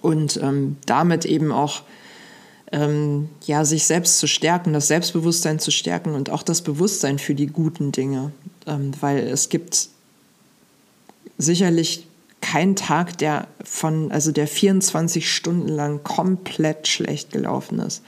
und 0.02 0.40
ähm, 0.42 0.76
damit 0.87 1.25
eben 1.25 1.52
auch 1.52 1.83
ähm, 2.73 3.28
ja, 3.47 3.64
sich 3.64 3.87
selbst 3.87 4.18
zu 4.18 4.26
stärken, 4.26 4.73
das 4.73 4.88
Selbstbewusstsein 4.88 5.61
zu 5.61 5.71
stärken 5.71 6.14
und 6.14 6.30
auch 6.30 6.42
das 6.42 6.62
Bewusstsein 6.62 7.18
für 7.18 7.35
die 7.35 7.47
guten 7.47 7.92
Dinge. 7.92 8.33
Ähm, 8.66 8.92
weil 9.00 9.18
es 9.18 9.50
gibt 9.50 9.88
sicherlich 11.37 12.08
keinen 12.40 12.76
Tag, 12.76 13.18
der 13.18 13.49
von, 13.64 14.12
also 14.12 14.33
der 14.33 14.47
24 14.47 15.30
Stunden 15.30 15.68
lang 15.68 16.02
komplett 16.02 16.88
schlecht 16.88 17.33
gelaufen 17.33 17.78
ist. 17.80 18.02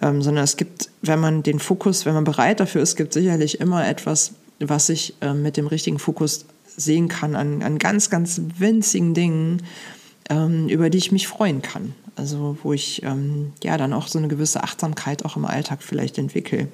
Ähm, 0.00 0.22
sondern 0.22 0.44
es 0.44 0.56
gibt, 0.56 0.90
wenn 1.02 1.18
man 1.18 1.42
den 1.42 1.58
Fokus, 1.58 2.06
wenn 2.06 2.14
man 2.14 2.24
bereit 2.24 2.60
dafür 2.60 2.82
ist, 2.82 2.96
gibt 2.96 3.12
sicherlich 3.12 3.60
immer 3.60 3.86
etwas, 3.86 4.32
was 4.60 4.88
ich 4.88 5.14
äh, 5.20 5.34
mit 5.34 5.56
dem 5.56 5.66
richtigen 5.66 5.98
Fokus 5.98 6.44
sehen 6.76 7.08
kann 7.08 7.34
an, 7.34 7.62
an 7.62 7.78
ganz, 7.78 8.10
ganz 8.10 8.40
winzigen 8.58 9.14
Dingen, 9.14 9.62
ähm, 10.30 10.68
über 10.68 10.90
die 10.90 10.98
ich 10.98 11.12
mich 11.12 11.26
freuen 11.26 11.62
kann. 11.62 11.94
Also 12.16 12.58
wo 12.62 12.72
ich 12.72 13.02
ähm, 13.02 13.52
ja 13.62 13.76
dann 13.76 13.92
auch 13.92 14.08
so 14.08 14.18
eine 14.18 14.28
gewisse 14.28 14.62
Achtsamkeit 14.62 15.24
auch 15.24 15.36
im 15.36 15.44
Alltag 15.44 15.82
vielleicht 15.82 16.18
entwickle. 16.18 16.68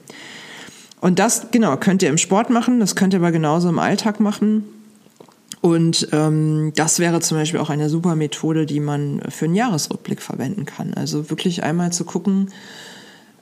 Und 1.00 1.18
das, 1.18 1.48
genau, 1.50 1.76
könnt 1.76 2.02
ihr 2.02 2.08
im 2.08 2.18
Sport 2.18 2.48
machen, 2.48 2.80
das 2.80 2.96
könnt 2.96 3.12
ihr 3.12 3.20
aber 3.20 3.32
genauso 3.32 3.68
im 3.68 3.78
Alltag 3.78 4.20
machen. 4.20 4.64
Und 5.64 6.08
ähm, 6.12 6.72
das 6.74 6.98
wäre 6.98 7.20
zum 7.20 7.38
Beispiel 7.38 7.58
auch 7.58 7.70
eine 7.70 7.88
super 7.88 8.16
Methode, 8.16 8.66
die 8.66 8.80
man 8.80 9.22
für 9.30 9.46
einen 9.46 9.54
Jahresrückblick 9.54 10.20
verwenden 10.20 10.66
kann. 10.66 10.92
Also 10.92 11.30
wirklich 11.30 11.62
einmal 11.62 11.90
zu 11.90 12.04
gucken, 12.04 12.50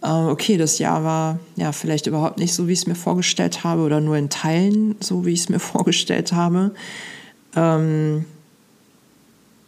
äh, 0.02 0.06
okay, 0.06 0.56
das 0.56 0.78
Jahr 0.78 1.02
war 1.02 1.40
ja 1.56 1.72
vielleicht 1.72 2.06
überhaupt 2.06 2.38
nicht 2.38 2.54
so, 2.54 2.68
wie 2.68 2.74
ich 2.74 2.78
es 2.78 2.86
mir 2.86 2.94
vorgestellt 2.94 3.64
habe 3.64 3.82
oder 3.82 4.00
nur 4.00 4.16
in 4.16 4.30
Teilen 4.30 4.94
so, 5.00 5.26
wie 5.26 5.32
ich 5.32 5.40
es 5.40 5.48
mir 5.48 5.58
vorgestellt 5.58 6.32
habe. 6.32 6.70
Ähm, 7.56 8.24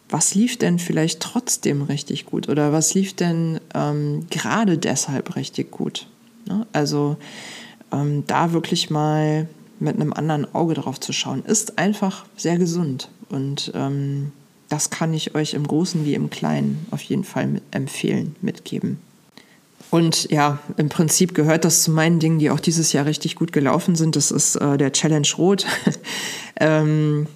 was 0.07 0.33
lief 0.33 0.57
denn 0.57 0.79
vielleicht 0.79 1.19
trotzdem 1.19 1.81
richtig 1.81 2.25
gut 2.25 2.47
oder 2.47 2.71
was 2.71 2.93
lief 2.93 3.17
denn 3.17 3.59
ähm, 3.73 4.27
gerade 4.29 4.77
deshalb 4.77 5.35
richtig 5.35 5.71
gut? 5.71 6.07
Ne? 6.47 6.65
Also 6.71 7.17
ähm, 7.91 8.23
da 8.27 8.53
wirklich 8.53 8.89
mal 8.89 9.49
mit 9.79 9.95
einem 9.95 10.13
anderen 10.13 10.53
Auge 10.53 10.73
drauf 10.75 10.99
zu 10.99 11.13
schauen, 11.13 11.43
ist 11.45 11.77
einfach 11.77 12.25
sehr 12.37 12.57
gesund 12.57 13.09
und 13.29 13.71
ähm, 13.75 14.31
das 14.69 14.89
kann 14.89 15.13
ich 15.13 15.35
euch 15.35 15.53
im 15.53 15.67
Großen 15.67 16.05
wie 16.05 16.15
im 16.15 16.29
Kleinen 16.29 16.85
auf 16.91 17.01
jeden 17.01 17.23
Fall 17.23 17.47
mit 17.47 17.63
empfehlen, 17.71 18.35
mitgeben. 18.41 18.99
Und 19.91 20.29
ja, 20.31 20.59
im 20.77 20.89
Prinzip 20.89 21.35
gehört 21.35 21.63
das 21.63 21.83
zu 21.83 21.91
meinen 21.91 22.19
Dingen, 22.19 22.39
die 22.39 22.49
auch 22.49 22.59
dieses 22.59 22.91
Jahr 22.91 23.05
richtig 23.05 23.35
gut 23.35 23.51
gelaufen 23.51 23.95
sind. 23.95 24.15
Das 24.15 24.31
ist 24.31 24.55
äh, 24.55 24.77
der 24.77 24.91
Challenge 24.91 25.27
Rot. 25.37 25.65
ähm, 26.59 27.27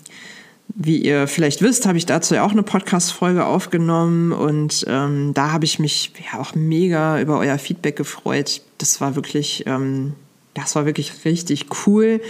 wie 0.75 0.97
ihr 0.97 1.27
vielleicht 1.27 1.61
wisst, 1.61 1.85
habe 1.85 1.97
ich 1.97 2.05
dazu 2.05 2.35
ja 2.35 2.43
auch 2.43 2.51
eine 2.51 2.63
Podcast-Folge 2.63 3.45
aufgenommen 3.45 4.31
und 4.31 4.85
ähm, 4.87 5.33
da 5.33 5.51
habe 5.51 5.65
ich 5.65 5.79
mich 5.79 6.13
ja 6.31 6.39
auch 6.39 6.53
mega 6.53 7.19
über 7.19 7.39
euer 7.39 7.57
Feedback 7.57 7.95
gefreut. 7.95 8.61
Das 8.77 9.01
war 9.01 9.15
wirklich, 9.15 9.63
ähm, 9.65 10.13
das 10.53 10.75
war 10.75 10.85
wirklich 10.85 11.25
richtig 11.25 11.67
cool. 11.85 12.21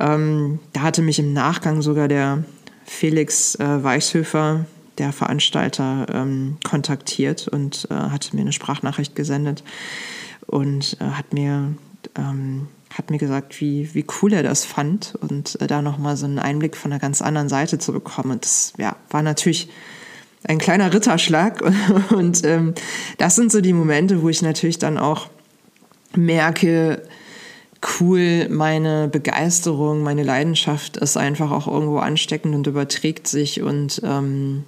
Ähm, 0.00 0.60
da 0.72 0.82
hatte 0.82 1.02
mich 1.02 1.18
im 1.18 1.32
Nachgang 1.32 1.82
sogar 1.82 2.08
der 2.08 2.44
Felix 2.84 3.54
äh, 3.56 3.84
Weichshöfer, 3.84 4.66
der 4.98 5.12
Veranstalter, 5.12 6.06
ähm, 6.12 6.58
kontaktiert 6.64 7.48
und 7.48 7.88
äh, 7.90 7.94
hatte 7.94 8.34
mir 8.34 8.42
eine 8.42 8.52
Sprachnachricht 8.52 9.14
gesendet 9.14 9.62
und 10.46 10.96
äh, 11.00 11.04
hat 11.04 11.32
mir 11.32 11.74
ähm, 12.16 12.68
hat 12.94 13.10
mir 13.10 13.18
gesagt, 13.18 13.60
wie, 13.60 13.94
wie 13.94 14.04
cool 14.20 14.32
er 14.32 14.42
das 14.42 14.64
fand 14.64 15.14
und 15.20 15.60
äh, 15.60 15.66
da 15.66 15.82
nochmal 15.82 16.16
so 16.16 16.26
einen 16.26 16.38
Einblick 16.38 16.76
von 16.76 16.92
einer 16.92 17.00
ganz 17.00 17.20
anderen 17.20 17.48
Seite 17.48 17.78
zu 17.78 17.92
bekommen. 17.92 18.32
Und 18.32 18.44
das 18.44 18.72
ja, 18.78 18.96
war 19.10 19.22
natürlich 19.22 19.68
ein 20.44 20.58
kleiner 20.58 20.92
Ritterschlag. 20.92 21.62
Und 22.10 22.44
ähm, 22.44 22.74
das 23.18 23.36
sind 23.36 23.52
so 23.52 23.60
die 23.60 23.72
Momente, 23.72 24.22
wo 24.22 24.28
ich 24.28 24.42
natürlich 24.42 24.78
dann 24.78 24.96
auch 24.96 25.28
merke, 26.16 27.02
cool, 28.00 28.48
meine 28.48 29.08
Begeisterung, 29.08 30.02
meine 30.02 30.22
Leidenschaft 30.22 30.96
ist 30.96 31.16
einfach 31.16 31.50
auch 31.50 31.68
irgendwo 31.68 31.98
ansteckend 31.98 32.54
und 32.54 32.66
überträgt 32.66 33.28
sich 33.28 33.62
und 33.62 34.00
ähm, 34.04 34.64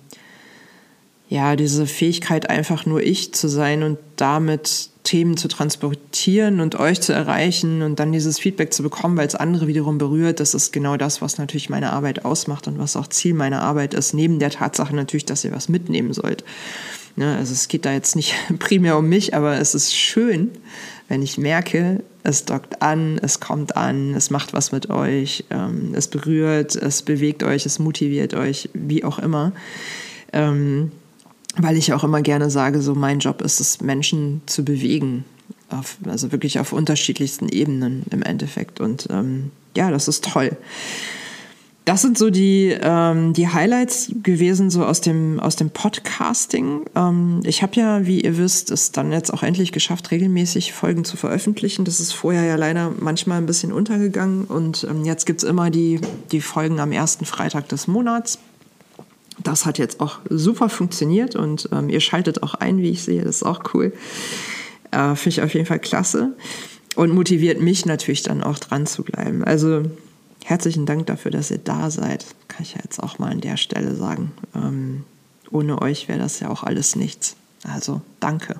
ja, 1.28 1.54
diese 1.54 1.86
Fähigkeit, 1.86 2.50
einfach 2.50 2.86
nur 2.86 3.02
ich 3.02 3.32
zu 3.32 3.48
sein 3.48 3.84
und 3.84 3.98
damit 4.16 4.90
Themen 5.04 5.36
zu 5.36 5.48
transportieren 5.48 6.60
und 6.60 6.78
euch 6.78 7.00
zu 7.00 7.12
erreichen 7.12 7.82
und 7.82 8.00
dann 8.00 8.12
dieses 8.12 8.38
Feedback 8.38 8.74
zu 8.74 8.82
bekommen, 8.82 9.16
weil 9.16 9.26
es 9.26 9.34
andere 9.36 9.66
wiederum 9.66 9.96
berührt, 9.96 10.40
das 10.40 10.54
ist 10.54 10.72
genau 10.72 10.96
das, 10.96 11.22
was 11.22 11.38
natürlich 11.38 11.70
meine 11.70 11.92
Arbeit 11.92 12.24
ausmacht 12.24 12.66
und 12.68 12.78
was 12.78 12.96
auch 12.96 13.06
Ziel 13.06 13.34
meiner 13.34 13.62
Arbeit 13.62 13.94
ist, 13.94 14.12
neben 14.12 14.40
der 14.40 14.50
Tatsache 14.50 14.94
natürlich, 14.94 15.24
dass 15.24 15.44
ihr 15.44 15.52
was 15.52 15.68
mitnehmen 15.68 16.12
sollt. 16.12 16.44
Ja, 17.16 17.36
also 17.36 17.52
es 17.52 17.68
geht 17.68 17.86
da 17.86 17.92
jetzt 17.92 18.16
nicht 18.16 18.34
primär 18.58 18.98
um 18.98 19.08
mich, 19.08 19.34
aber 19.34 19.58
es 19.58 19.74
ist 19.74 19.94
schön, 19.94 20.50
wenn 21.08 21.22
ich 21.22 21.38
merke, 21.38 22.02
es 22.22 22.44
dockt 22.44 22.82
an, 22.82 23.18
es 23.22 23.40
kommt 23.40 23.76
an, 23.76 24.14
es 24.14 24.30
macht 24.30 24.52
was 24.52 24.72
mit 24.72 24.90
euch, 24.90 25.44
ähm, 25.50 25.92
es 25.94 26.08
berührt, 26.08 26.76
es 26.76 27.02
bewegt 27.02 27.42
euch, 27.42 27.66
es 27.66 27.78
motiviert 27.78 28.34
euch, 28.34 28.68
wie 28.74 29.04
auch 29.04 29.18
immer. 29.18 29.52
Ähm, 30.32 30.92
weil 31.56 31.76
ich 31.76 31.92
auch 31.92 32.04
immer 32.04 32.22
gerne 32.22 32.50
sage, 32.50 32.80
so 32.80 32.94
mein 32.94 33.18
Job 33.18 33.42
ist 33.42 33.60
es, 33.60 33.80
Menschen 33.80 34.42
zu 34.46 34.64
bewegen. 34.64 35.24
Auf, 35.68 35.98
also 36.06 36.32
wirklich 36.32 36.58
auf 36.58 36.72
unterschiedlichsten 36.72 37.48
Ebenen 37.48 38.04
im 38.10 38.22
Endeffekt. 38.22 38.80
Und 38.80 39.08
ähm, 39.10 39.50
ja, 39.76 39.90
das 39.90 40.08
ist 40.08 40.24
toll. 40.24 40.56
Das 41.90 42.02
sind 42.02 42.16
so 42.16 42.30
die, 42.30 42.72
ähm, 42.80 43.32
die 43.32 43.48
Highlights 43.48 44.12
gewesen, 44.22 44.70
so 44.70 44.84
aus 44.84 45.00
dem, 45.00 45.40
aus 45.40 45.56
dem 45.56 45.70
Podcasting. 45.70 46.82
Ähm, 46.94 47.40
ich 47.42 47.64
habe 47.64 47.74
ja, 47.74 48.06
wie 48.06 48.20
ihr 48.20 48.38
wisst, 48.38 48.70
es 48.70 48.92
dann 48.92 49.10
jetzt 49.10 49.34
auch 49.34 49.42
endlich 49.42 49.72
geschafft, 49.72 50.12
regelmäßig 50.12 50.72
Folgen 50.72 51.04
zu 51.04 51.16
veröffentlichen. 51.16 51.84
Das 51.84 51.98
ist 51.98 52.12
vorher 52.12 52.44
ja 52.44 52.54
leider 52.54 52.92
manchmal 53.00 53.38
ein 53.38 53.46
bisschen 53.46 53.72
untergegangen. 53.72 54.44
Und 54.44 54.86
ähm, 54.88 55.04
jetzt 55.04 55.26
gibt's 55.26 55.42
immer 55.42 55.70
die, 55.70 56.00
die 56.30 56.40
Folgen 56.40 56.78
am 56.78 56.92
ersten 56.92 57.24
Freitag 57.24 57.68
des 57.70 57.88
Monats. 57.88 58.38
Das 59.42 59.66
hat 59.66 59.76
jetzt 59.76 59.98
auch 59.98 60.20
super 60.28 60.68
funktioniert 60.68 61.34
und 61.34 61.70
ähm, 61.72 61.88
ihr 61.88 61.98
schaltet 61.98 62.44
auch 62.44 62.54
ein, 62.54 62.78
wie 62.78 62.90
ich 62.90 63.02
sehe. 63.02 63.24
Das 63.24 63.34
ist 63.38 63.42
auch 63.42 63.74
cool. 63.74 63.92
Äh, 64.92 65.16
Finde 65.16 65.28
ich 65.28 65.42
auf 65.42 65.54
jeden 65.54 65.66
Fall 65.66 65.80
klasse 65.80 66.36
und 66.94 67.12
motiviert 67.12 67.60
mich 67.60 67.84
natürlich 67.84 68.22
dann 68.22 68.44
auch 68.44 68.60
dran 68.60 68.86
zu 68.86 69.02
bleiben. 69.02 69.42
Also 69.42 69.82
herzlichen 70.44 70.86
Dank 70.86 71.06
dafür, 71.06 71.30
dass 71.30 71.50
ihr 71.50 71.58
da 71.58 71.90
seid. 71.90 72.26
Kann 72.48 72.62
ich 72.62 72.74
ja 72.74 72.80
jetzt 72.82 73.02
auch 73.02 73.18
mal 73.18 73.30
an 73.30 73.40
der 73.40 73.56
Stelle 73.56 73.94
sagen. 73.94 74.32
Ähm, 74.54 75.04
ohne 75.50 75.80
euch 75.82 76.08
wäre 76.08 76.18
das 76.18 76.40
ja 76.40 76.48
auch 76.48 76.62
alles 76.62 76.96
nichts. 76.96 77.36
Also 77.64 78.00
danke. 78.20 78.56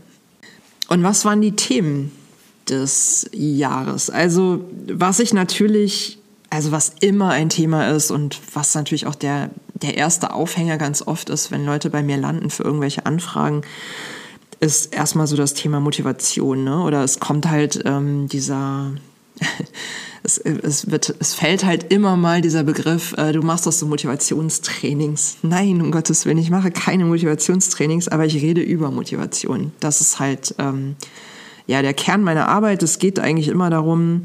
Und 0.89 1.03
was 1.03 1.25
waren 1.25 1.41
die 1.41 1.57
Themen 1.57 2.13
des 2.69 3.29
Jahres? 3.33 4.11
Also 4.11 4.65
was 4.93 5.21
ich 5.21 5.33
natürlich, 5.33 6.19
also 6.51 6.73
was 6.73 6.93
immer 7.01 7.31
ein 7.31 7.49
Thema 7.49 7.91
ist 7.91 8.11
und 8.11 8.41
was 8.55 8.75
natürlich 8.75 9.07
auch 9.07 9.15
der 9.15 9.51
der 9.83 9.97
erste 9.97 10.33
Aufhänger 10.35 10.79
ganz 10.79 11.03
oft 11.03 11.31
ist, 11.31 11.51
wenn 11.51 11.65
Leute 11.65 11.91
bei 11.91 12.03
mir 12.03 12.17
landen 12.17 12.51
für 12.51 12.63
irgendwelche 12.63 13.07
Anfragen, 13.07 13.63
ist 14.61 14.95
erstmal 14.95 15.27
so 15.27 15.37
das 15.37 15.55
Thema 15.55 15.81
Motivation. 15.81 16.65
Ne? 16.65 16.83
Oder 16.83 17.03
es 17.03 17.19
kommt 17.19 17.49
halt 17.49 17.81
ähm, 17.85 18.29
dieser, 18.29 18.93
es, 20.23 20.39
es, 20.39 20.91
wird, 20.91 21.15
es 21.19 21.35
fällt 21.35 21.65
halt 21.65 21.93
immer 21.93 22.17
mal 22.17 22.41
dieser 22.41 22.63
Begriff, 22.63 23.15
äh, 23.17 23.33
du 23.33 23.43
machst 23.43 23.67
doch 23.67 23.73
so 23.73 23.87
Motivationstrainings. 23.87 25.39
Nein, 25.43 25.81
um 25.81 25.91
Gottes 25.91 26.27
Willen, 26.27 26.39
ich 26.39 26.51
mache 26.51 26.71
keine 26.71 27.05
Motivationstrainings, 27.05 28.09
aber 28.09 28.27
ich 28.27 28.37
rede 28.37 28.61
über 28.61 28.91
Motivation. 28.91 29.73
Das 29.81 30.01
ist 30.01 30.21
halt 30.21 30.55
ähm, 30.59 30.97
ja 31.67 31.83
der 31.83 31.95
Kern 31.95 32.23
meiner 32.23 32.49
Arbeit. 32.49 32.83
Es 32.83 32.99
geht 32.99 33.19
eigentlich 33.19 33.49
immer 33.49 33.71
darum, 33.71 34.25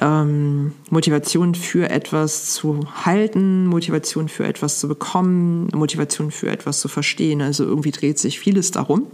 ähm, 0.00 0.72
Motivation 0.90 1.54
für 1.54 1.88
etwas 1.90 2.54
zu 2.54 2.80
halten, 3.04 3.66
Motivation 3.66 4.28
für 4.28 4.44
etwas 4.44 4.80
zu 4.80 4.88
bekommen, 4.88 5.68
Motivation 5.72 6.30
für 6.30 6.50
etwas 6.50 6.80
zu 6.80 6.88
verstehen. 6.88 7.42
Also 7.42 7.64
irgendwie 7.64 7.92
dreht 7.92 8.18
sich 8.18 8.40
vieles 8.40 8.70
darum. 8.72 9.06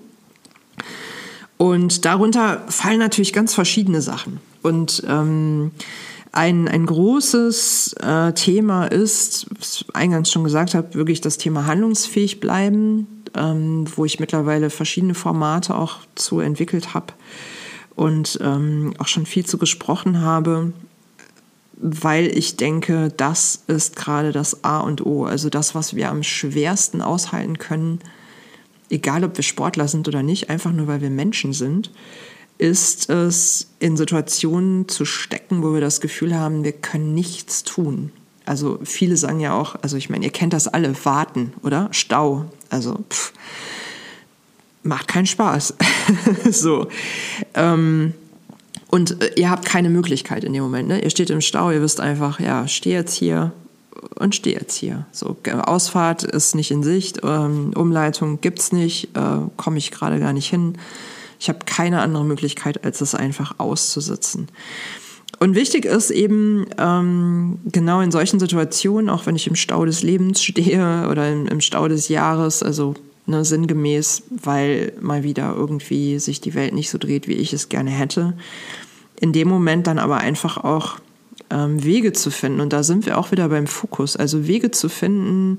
Und 1.58 2.04
darunter 2.04 2.62
fallen 2.68 3.00
natürlich 3.00 3.32
ganz 3.32 3.52
verschiedene 3.52 4.00
Sachen. 4.00 4.40
Und 4.62 5.02
ähm, 5.06 5.72
ein, 6.32 6.68
ein 6.68 6.86
großes 6.86 7.94
äh, 8.00 8.32
Thema 8.32 8.86
ist, 8.86 9.46
was 9.58 9.80
ich 9.80 9.96
eingangs 9.96 10.30
schon 10.30 10.44
gesagt 10.44 10.74
habe, 10.74 10.94
wirklich 10.94 11.20
das 11.20 11.36
Thema 11.36 11.66
handlungsfähig 11.66 12.38
bleiben, 12.38 13.24
ähm, 13.34 13.84
wo 13.96 14.04
ich 14.04 14.20
mittlerweile 14.20 14.70
verschiedene 14.70 15.14
Formate 15.14 15.74
auch 15.74 15.96
zu 16.14 16.40
entwickelt 16.40 16.94
habe 16.94 17.12
und 17.96 18.38
ähm, 18.42 18.94
auch 18.98 19.08
schon 19.08 19.26
viel 19.26 19.44
zu 19.44 19.58
gesprochen 19.58 20.20
habe, 20.20 20.72
weil 21.72 22.26
ich 22.26 22.56
denke, 22.56 23.12
das 23.16 23.64
ist 23.66 23.96
gerade 23.96 24.30
das 24.32 24.64
A 24.64 24.78
und 24.80 25.04
O, 25.04 25.24
also 25.24 25.48
das, 25.48 25.74
was 25.74 25.96
wir 25.96 26.10
am 26.10 26.22
schwersten 26.22 27.02
aushalten 27.02 27.58
können, 27.58 28.00
egal 28.90 29.25
ob 29.25 29.37
wir 29.37 29.45
Sportler 29.45 29.88
sind 29.88 30.09
oder 30.09 30.23
nicht, 30.23 30.50
einfach 30.50 30.73
nur 30.73 30.87
weil 30.87 31.00
wir 31.00 31.11
Menschen 31.11 31.52
sind, 31.52 31.90
ist 32.59 33.09
es, 33.09 33.68
in 33.78 33.97
Situationen 33.97 34.88
zu 34.88 35.04
stecken, 35.04 35.62
wo 35.62 35.73
wir 35.75 35.80
das 35.80 36.00
Gefühl 36.00 36.35
haben, 36.35 36.64
wir 36.64 36.73
können 36.73 37.14
nichts 37.14 37.62
tun. 37.62 38.11
Also 38.45 38.78
viele 38.83 39.16
sagen 39.16 39.40
ja 39.40 39.54
auch, 39.54 39.76
also 39.83 39.97
ich 39.97 40.11
meine, 40.11 40.25
ihr 40.25 40.33
kennt 40.33 40.52
das 40.52 40.66
alle, 40.66 40.95
warten, 41.04 41.52
oder? 41.62 41.88
Stau. 41.92 42.47
Also 42.71 43.04
pff, 43.11 43.33
macht 44.83 45.07
keinen 45.07 45.26
Spaß. 45.26 45.75
so. 46.50 46.88
Ähm, 47.54 48.14
und 48.88 49.23
äh, 49.23 49.33
ihr 49.37 49.50
habt 49.50 49.66
keine 49.66 49.90
Möglichkeit 49.90 50.45
in 50.45 50.52
dem 50.52 50.62
Moment. 50.62 50.88
Ne? 50.88 51.02
Ihr 51.02 51.11
steht 51.11 51.30
im 51.30 51.42
Stau, 51.42 51.71
ihr 51.71 51.83
wisst 51.83 52.00
einfach, 52.00 52.40
ja, 52.40 52.66
steh 52.66 52.92
jetzt 52.92 53.14
hier 53.14 53.52
und 54.16 54.34
steh 54.34 54.52
jetzt 54.52 54.76
hier. 54.76 55.06
So, 55.12 55.36
Ausfahrt 55.64 56.22
ist 56.22 56.54
nicht 56.54 56.70
in 56.70 56.82
Sicht, 56.82 57.20
ähm, 57.22 57.72
Umleitung 57.74 58.40
gibt's 58.40 58.72
nicht, 58.72 59.16
äh, 59.16 59.40
komme 59.56 59.78
ich 59.78 59.90
gerade 59.90 60.18
gar 60.18 60.32
nicht 60.32 60.48
hin. 60.48 60.78
Ich 61.40 61.48
habe 61.48 61.60
keine 61.66 62.00
andere 62.00 62.24
Möglichkeit, 62.24 62.84
als 62.84 63.00
es 63.00 63.14
einfach 63.14 63.54
auszusitzen. 63.58 64.48
Und 65.40 65.54
wichtig 65.54 65.84
ist 65.84 66.10
eben 66.10 66.66
ähm, 66.78 67.58
genau 67.66 68.00
in 68.00 68.10
solchen 68.10 68.40
Situationen, 68.40 69.08
auch 69.08 69.26
wenn 69.26 69.36
ich 69.36 69.46
im 69.46 69.54
Stau 69.54 69.84
des 69.84 70.02
Lebens 70.02 70.42
stehe 70.42 71.08
oder 71.10 71.30
im, 71.30 71.46
im 71.46 71.60
Stau 71.60 71.86
des 71.86 72.08
Jahres, 72.08 72.62
also 72.62 72.94
ne, 73.26 73.44
sinngemäß, 73.44 74.24
weil 74.30 74.92
mal 75.00 75.22
wieder 75.22 75.54
irgendwie 75.54 76.18
sich 76.18 76.40
die 76.40 76.54
Welt 76.54 76.74
nicht 76.74 76.90
so 76.90 76.98
dreht, 76.98 77.28
wie 77.28 77.34
ich 77.34 77.52
es 77.52 77.68
gerne 77.68 77.90
hätte. 77.90 78.34
In 79.20 79.32
dem 79.32 79.48
Moment 79.48 79.86
dann 79.86 79.98
aber 79.98 80.18
einfach 80.18 80.58
auch 80.58 80.98
ähm, 81.50 81.82
Wege 81.82 82.12
zu 82.12 82.30
finden. 82.30 82.60
Und 82.60 82.72
da 82.72 82.82
sind 82.82 83.06
wir 83.06 83.18
auch 83.18 83.30
wieder 83.30 83.48
beim 83.48 83.66
Fokus. 83.66 84.16
Also 84.16 84.46
Wege 84.46 84.70
zu 84.70 84.88
finden, 84.88 85.58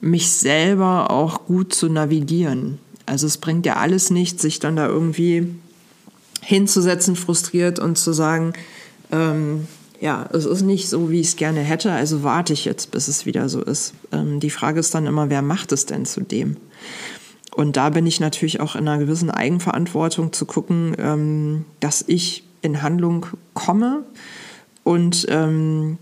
mich 0.00 0.30
selber 0.30 1.10
auch 1.10 1.46
gut 1.46 1.74
zu 1.74 1.88
navigieren. 1.88 2.78
Also 3.06 3.26
es 3.26 3.38
bringt 3.38 3.66
ja 3.66 3.76
alles 3.76 4.10
nichts, 4.10 4.42
sich 4.42 4.58
dann 4.58 4.76
da 4.76 4.86
irgendwie 4.86 5.48
hinzusetzen, 6.42 7.16
frustriert 7.16 7.78
und 7.78 7.98
zu 7.98 8.12
sagen, 8.12 8.52
ähm, 9.10 9.66
ja, 10.00 10.28
es 10.32 10.44
ist 10.44 10.62
nicht 10.62 10.88
so, 10.88 11.10
wie 11.10 11.20
ich 11.20 11.28
es 11.28 11.36
gerne 11.36 11.60
hätte, 11.60 11.90
also 11.90 12.22
warte 12.22 12.52
ich 12.52 12.64
jetzt, 12.64 12.92
bis 12.92 13.08
es 13.08 13.26
wieder 13.26 13.48
so 13.48 13.62
ist. 13.62 13.94
Ähm, 14.12 14.38
die 14.38 14.50
Frage 14.50 14.78
ist 14.78 14.94
dann 14.94 15.06
immer, 15.06 15.30
wer 15.30 15.42
macht 15.42 15.72
es 15.72 15.86
denn 15.86 16.06
zu 16.06 16.20
dem? 16.20 16.56
Und 17.56 17.76
da 17.76 17.90
bin 17.90 18.06
ich 18.06 18.20
natürlich 18.20 18.60
auch 18.60 18.76
in 18.76 18.86
einer 18.86 18.98
gewissen 18.98 19.30
Eigenverantwortung 19.30 20.32
zu 20.32 20.46
gucken, 20.46 20.94
ähm, 20.98 21.64
dass 21.80 22.04
ich 22.06 22.44
in 22.62 22.82
Handlung 22.82 23.26
komme 23.54 24.04
und 24.88 25.26
ähm, 25.28 25.98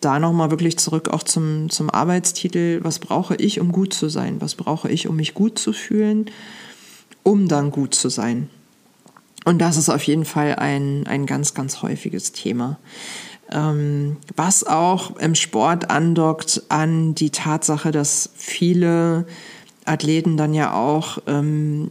da 0.00 0.20
nochmal 0.20 0.52
wirklich 0.52 0.78
zurück 0.78 1.08
auch 1.08 1.24
zum, 1.24 1.68
zum 1.68 1.90
Arbeitstitel, 1.90 2.78
was 2.84 3.00
brauche 3.00 3.34
ich, 3.34 3.58
um 3.58 3.72
gut 3.72 3.92
zu 3.92 4.08
sein? 4.08 4.40
Was 4.40 4.54
brauche 4.54 4.88
ich, 4.88 5.08
um 5.08 5.16
mich 5.16 5.34
gut 5.34 5.58
zu 5.58 5.72
fühlen, 5.72 6.26
um 7.24 7.48
dann 7.48 7.72
gut 7.72 7.92
zu 7.92 8.08
sein? 8.08 8.48
Und 9.44 9.58
das 9.58 9.76
ist 9.76 9.88
auf 9.88 10.04
jeden 10.04 10.24
Fall 10.24 10.54
ein, 10.54 11.08
ein 11.08 11.26
ganz, 11.26 11.54
ganz 11.54 11.82
häufiges 11.82 12.30
Thema 12.30 12.78
ähm, 13.50 14.18
was 14.36 14.62
auch 14.64 15.16
im 15.16 15.34
Sport 15.34 15.90
andockt 15.90 16.62
an 16.68 17.16
die 17.16 17.30
Tatsache, 17.30 17.90
dass 17.90 18.30
viele 18.36 19.26
Athleten 19.84 20.36
dann 20.36 20.54
ja 20.54 20.72
auch 20.72 21.18
ähm, 21.26 21.90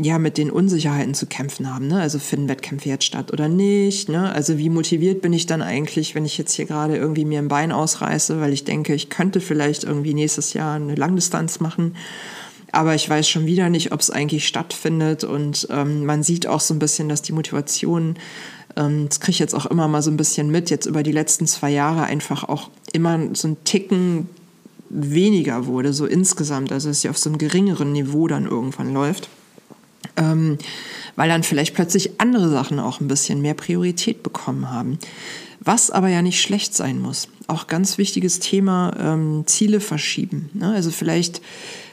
ja 0.00 0.18
mit 0.18 0.38
den 0.38 0.50
Unsicherheiten 0.50 1.14
zu 1.14 1.26
kämpfen 1.26 1.72
haben. 1.72 1.88
Ne? 1.88 2.00
Also 2.00 2.18
finden 2.18 2.48
Wettkämpfe 2.48 2.88
jetzt 2.88 3.04
statt 3.04 3.32
oder 3.32 3.48
nicht? 3.48 4.08
Ne? 4.08 4.32
Also 4.32 4.56
wie 4.56 4.70
motiviert 4.70 5.22
bin 5.22 5.32
ich 5.32 5.46
dann 5.46 5.60
eigentlich, 5.60 6.14
wenn 6.14 6.24
ich 6.24 6.38
jetzt 6.38 6.54
hier 6.54 6.66
gerade 6.66 6.96
irgendwie 6.96 7.24
mir 7.24 7.40
ein 7.40 7.48
Bein 7.48 7.72
ausreiße, 7.72 8.40
weil 8.40 8.52
ich 8.52 8.64
denke, 8.64 8.94
ich 8.94 9.10
könnte 9.10 9.40
vielleicht 9.40 9.84
irgendwie 9.84 10.14
nächstes 10.14 10.52
Jahr 10.52 10.76
eine 10.76 10.94
Langdistanz 10.94 11.60
machen. 11.60 11.96
Aber 12.70 12.94
ich 12.94 13.08
weiß 13.08 13.28
schon 13.28 13.46
wieder 13.46 13.70
nicht, 13.70 13.92
ob 13.92 14.00
es 14.00 14.10
eigentlich 14.10 14.46
stattfindet. 14.46 15.24
Und 15.24 15.66
ähm, 15.70 16.04
man 16.04 16.22
sieht 16.22 16.46
auch 16.46 16.60
so 16.60 16.74
ein 16.74 16.78
bisschen, 16.78 17.08
dass 17.08 17.22
die 17.22 17.32
Motivation 17.32 18.16
ähm, 18.76 19.06
das 19.08 19.20
kriege 19.20 19.32
ich 19.32 19.38
jetzt 19.38 19.54
auch 19.54 19.66
immer 19.66 19.88
mal 19.88 20.02
so 20.02 20.10
ein 20.10 20.16
bisschen 20.16 20.50
mit, 20.50 20.70
jetzt 20.70 20.86
über 20.86 21.02
die 21.02 21.12
letzten 21.12 21.46
zwei 21.46 21.70
Jahre 21.70 22.04
einfach 22.04 22.44
auch 22.44 22.70
immer 22.92 23.18
so 23.32 23.48
ein 23.48 23.56
Ticken 23.64 24.28
weniger 24.90 25.66
wurde, 25.66 25.92
so 25.92 26.06
insgesamt, 26.06 26.72
also 26.72 26.88
dass 26.88 27.02
sie 27.02 27.08
auf 27.08 27.18
so 27.18 27.28
einem 27.28 27.38
geringeren 27.38 27.92
Niveau 27.92 28.28
dann 28.28 28.46
irgendwann 28.46 28.94
läuft. 28.94 29.28
Ähm, 30.18 30.58
weil 31.16 31.28
dann 31.28 31.42
vielleicht 31.42 31.74
plötzlich 31.74 32.20
andere 32.20 32.48
Sachen 32.48 32.78
auch 32.78 33.00
ein 33.00 33.08
bisschen 33.08 33.40
mehr 33.40 33.54
Priorität 33.54 34.22
bekommen 34.22 34.70
haben. 34.70 34.98
Was 35.60 35.90
aber 35.90 36.08
ja 36.08 36.22
nicht 36.22 36.40
schlecht 36.40 36.74
sein 36.74 37.00
muss. 37.00 37.28
Auch 37.48 37.66
ganz 37.66 37.98
wichtiges 37.98 38.38
Thema, 38.38 38.92
ähm, 39.00 39.42
Ziele 39.46 39.80
verschieben. 39.80 40.50
Ne? 40.54 40.72
Also 40.72 40.90
vielleicht 40.92 41.42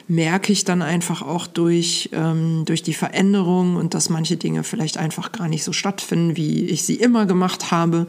merke 0.08 0.52
ich 0.52 0.64
dann 0.64 0.82
einfach 0.82 1.22
auch 1.22 1.46
durch, 1.46 2.10
ähm, 2.12 2.62
durch 2.64 2.82
die 2.82 2.94
Veränderung 2.94 3.76
und 3.76 3.94
dass 3.94 4.08
manche 4.08 4.36
Dinge 4.36 4.62
vielleicht 4.62 4.98
einfach 4.98 5.32
gar 5.32 5.48
nicht 5.48 5.64
so 5.64 5.72
stattfinden, 5.72 6.36
wie 6.36 6.66
ich 6.66 6.84
sie 6.84 6.94
immer 6.94 7.26
gemacht 7.26 7.72
habe, 7.72 8.06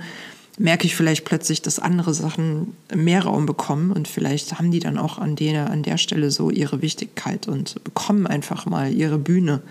merke 0.57 0.87
ich 0.87 0.95
vielleicht 0.95 1.23
plötzlich, 1.23 1.61
dass 1.61 1.79
andere 1.79 2.13
Sachen 2.13 2.75
mehr 2.93 3.23
Raum 3.23 3.45
bekommen 3.45 3.91
und 3.91 4.07
vielleicht 4.07 4.57
haben 4.57 4.71
die 4.71 4.79
dann 4.79 4.97
auch 4.97 5.19
an 5.19 5.35
der, 5.35 5.69
an 5.69 5.83
der 5.83 5.97
Stelle 5.97 6.31
so 6.31 6.49
ihre 6.49 6.81
Wichtigkeit 6.81 7.47
und 7.47 7.83
bekommen 7.83 8.25
einfach 8.25 8.65
mal 8.65 8.91
ihre 8.91 9.19
Bühne. 9.19 9.61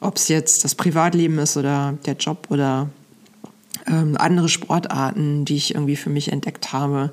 Ob 0.00 0.16
es 0.16 0.28
jetzt 0.28 0.64
das 0.64 0.74
Privatleben 0.74 1.38
ist 1.38 1.56
oder 1.56 1.98
der 2.06 2.14
Job 2.14 2.46
oder 2.50 2.88
ähm, 3.86 4.16
andere 4.16 4.48
Sportarten, 4.48 5.44
die 5.44 5.56
ich 5.56 5.74
irgendwie 5.74 5.96
für 5.96 6.10
mich 6.10 6.30
entdeckt 6.30 6.72
habe. 6.72 7.12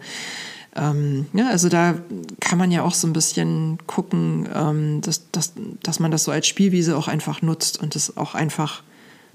Ähm, 0.75 1.27
ja, 1.33 1.49
also 1.49 1.69
da 1.69 1.95
kann 2.39 2.57
man 2.57 2.71
ja 2.71 2.83
auch 2.83 2.93
so 2.93 3.07
ein 3.07 3.13
bisschen 3.13 3.77
gucken, 3.87 4.47
ähm, 4.53 5.01
dass, 5.01 5.31
dass, 5.31 5.53
dass 5.81 5.99
man 5.99 6.11
das 6.11 6.23
so 6.23 6.31
als 6.31 6.47
Spielwiese 6.47 6.97
auch 6.97 7.07
einfach 7.07 7.41
nutzt 7.41 7.81
und 7.81 7.95
es 7.95 8.17
auch 8.17 8.35
einfach 8.35 8.83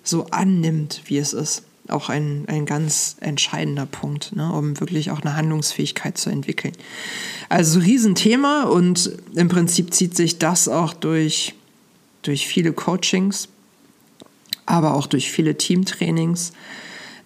so 0.03 0.27
annimmt, 0.27 1.03
wie 1.07 1.19
es 1.19 1.33
ist. 1.33 1.65
Auch 1.89 2.09
ein, 2.09 2.45
ein 2.49 2.67
ganz 2.67 3.17
entscheidender 3.21 3.87
Punkt, 3.87 4.35
ne, 4.37 4.53
um 4.53 4.79
wirklich 4.81 5.11
auch 5.11 5.21
eine 5.21 5.37
Handlungsfähigkeit 5.37 6.19
zu 6.19 6.31
entwickeln. 6.31 6.75
Also 7.49 7.81
Riesenthema 7.81 8.65
und 8.65 9.13
im 9.35 9.49
Prinzip 9.49 9.95
zieht 9.95 10.17
sich 10.17 10.39
das 10.39 10.69
auch 10.69 10.93
durch, 10.93 11.55
durch 12.23 12.47
viele 12.47 12.73
Coachings, 12.73 13.49
aber 14.67 14.95
auch 14.95 15.07
durch 15.07 15.31
viele 15.31 15.57
Teamtrainings 15.57 16.53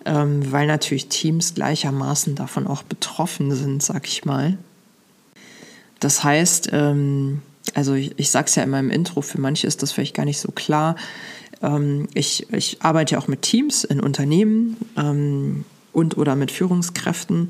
ähm, 0.04 0.50
weil 0.50 0.66
natürlich 0.66 1.08
Teams 1.08 1.54
gleichermaßen 1.54 2.34
davon 2.34 2.66
auch 2.66 2.82
betroffen 2.82 3.54
sind, 3.54 3.82
sag 3.82 4.06
ich 4.06 4.24
mal. 4.24 4.58
Das 6.00 6.24
heißt, 6.24 6.70
ähm, 6.72 7.42
also 7.74 7.94
ich, 7.94 8.12
ich 8.16 8.30
sage 8.30 8.46
es 8.48 8.54
ja 8.56 8.62
in 8.62 8.70
meinem 8.70 8.90
Intro, 8.90 9.20
für 9.20 9.40
manche 9.40 9.66
ist 9.66 9.82
das 9.82 9.92
vielleicht 9.92 10.14
gar 10.14 10.24
nicht 10.24 10.40
so 10.40 10.50
klar. 10.50 10.96
Ähm, 11.62 12.08
ich, 12.14 12.52
ich 12.52 12.78
arbeite 12.80 13.14
ja 13.14 13.20
auch 13.20 13.28
mit 13.28 13.42
Teams 13.42 13.84
in 13.84 14.00
Unternehmen 14.00 14.76
ähm, 14.96 15.64
und 15.92 16.18
oder 16.18 16.36
mit 16.36 16.50
Führungskräften. 16.50 17.48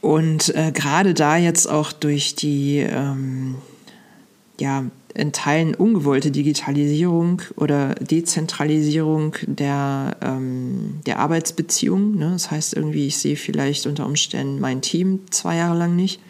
Und 0.00 0.54
äh, 0.54 0.72
gerade 0.72 1.14
da 1.14 1.36
jetzt 1.36 1.68
auch 1.68 1.92
durch 1.92 2.34
die 2.34 2.78
ähm, 2.78 3.56
ja, 4.58 4.84
in 5.14 5.32
Teilen 5.32 5.74
ungewollte 5.74 6.30
Digitalisierung 6.30 7.42
oder 7.56 7.94
Dezentralisierung 7.94 9.34
der, 9.46 10.16
ähm, 10.20 11.00
der 11.06 11.18
Arbeitsbeziehung. 11.18 12.16
Ne? 12.16 12.32
Das 12.32 12.50
heißt 12.50 12.74
irgendwie, 12.74 13.06
ich 13.06 13.16
sehe 13.16 13.36
vielleicht 13.36 13.86
unter 13.86 14.06
Umständen 14.06 14.60
mein 14.60 14.82
Team 14.82 15.20
zwei 15.30 15.56
Jahre 15.56 15.78
lang 15.78 15.96
nicht. 15.96 16.20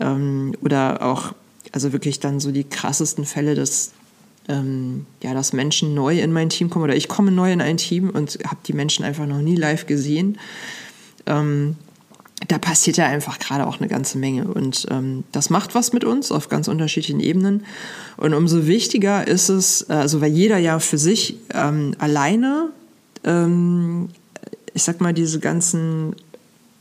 Ähm, 0.00 0.52
oder 0.62 1.02
auch, 1.02 1.32
also 1.72 1.92
wirklich 1.92 2.18
dann 2.18 2.40
so 2.40 2.50
die 2.50 2.64
krassesten 2.64 3.24
Fälle, 3.24 3.54
dass, 3.54 3.92
ähm, 4.48 5.06
ja, 5.22 5.34
dass 5.34 5.52
Menschen 5.52 5.94
neu 5.94 6.18
in 6.20 6.32
mein 6.32 6.48
Team 6.48 6.70
kommen 6.70 6.84
oder 6.84 6.96
ich 6.96 7.08
komme 7.08 7.30
neu 7.30 7.52
in 7.52 7.60
ein 7.60 7.76
Team 7.76 8.10
und 8.10 8.38
habe 8.46 8.60
die 8.66 8.72
Menschen 8.72 9.04
einfach 9.04 9.26
noch 9.26 9.40
nie 9.40 9.56
live 9.56 9.86
gesehen. 9.86 10.38
Ähm, 11.26 11.76
da 12.46 12.58
passiert 12.58 12.96
ja 12.96 13.06
einfach 13.06 13.38
gerade 13.38 13.66
auch 13.66 13.80
eine 13.80 13.88
ganze 13.88 14.16
Menge. 14.16 14.46
Und 14.46 14.86
ähm, 14.90 15.24
das 15.32 15.50
macht 15.50 15.74
was 15.74 15.92
mit 15.92 16.04
uns 16.04 16.30
auf 16.30 16.48
ganz 16.48 16.68
unterschiedlichen 16.68 17.20
Ebenen. 17.20 17.64
Und 18.16 18.32
umso 18.32 18.66
wichtiger 18.66 19.26
ist 19.26 19.48
es, 19.48 19.90
also 19.90 20.20
weil 20.20 20.32
jeder 20.32 20.58
ja 20.58 20.78
für 20.78 20.98
sich 20.98 21.38
ähm, 21.52 21.94
alleine, 21.98 22.70
ähm, 23.24 24.08
ich 24.72 24.84
sag 24.84 25.00
mal, 25.00 25.12
diese 25.12 25.40
ganzen 25.40 26.14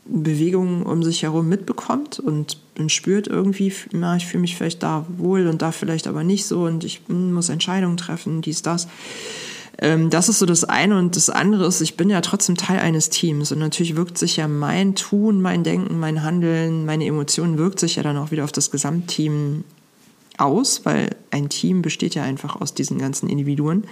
Bewegungen 0.06 0.84
um 0.84 1.03
sich 1.03 1.23
herum 1.23 1.49
mitbekommt 1.49 2.19
und, 2.19 2.58
und 2.77 2.91
spürt 2.91 3.27
irgendwie, 3.27 3.73
na, 3.91 4.15
ich 4.15 4.25
fühle 4.25 4.41
mich 4.41 4.55
vielleicht 4.55 4.83
da 4.83 5.05
wohl 5.09 5.47
und 5.47 5.61
da 5.61 5.71
vielleicht 5.71 6.07
aber 6.07 6.23
nicht 6.23 6.45
so 6.45 6.63
und 6.63 6.83
ich 6.83 7.01
hm, 7.07 7.33
muss 7.33 7.49
Entscheidungen 7.49 7.97
treffen, 7.97 8.41
dies, 8.41 8.61
das. 8.61 8.87
Ähm, 9.79 10.09
das 10.09 10.27
ist 10.27 10.39
so 10.39 10.45
das 10.45 10.63
eine 10.63 10.97
und 10.97 11.15
das 11.15 11.29
andere 11.29 11.67
ist, 11.67 11.81
ich 11.81 11.97
bin 11.97 12.09
ja 12.09 12.21
trotzdem 12.21 12.57
Teil 12.57 12.79
eines 12.79 13.09
Teams 13.09 13.51
und 13.51 13.59
natürlich 13.59 13.95
wirkt 13.95 14.17
sich 14.17 14.37
ja 14.37 14.47
mein 14.47 14.95
Tun, 14.95 15.41
mein 15.41 15.63
Denken, 15.63 15.99
mein 15.99 16.23
Handeln, 16.23 16.85
meine 16.85 17.05
Emotionen 17.05 17.57
wirkt 17.57 17.79
sich 17.79 17.95
ja 17.95 18.03
dann 18.03 18.17
auch 18.17 18.31
wieder 18.31 18.43
auf 18.43 18.51
das 18.51 18.71
Gesamtteam 18.71 19.63
aus, 20.37 20.81
weil 20.85 21.15
ein 21.31 21.49
Team 21.49 21.81
besteht 21.81 22.15
ja 22.15 22.23
einfach 22.23 22.59
aus 22.59 22.73
diesen 22.73 22.97
ganzen 22.97 23.29
Individuen. 23.29 23.83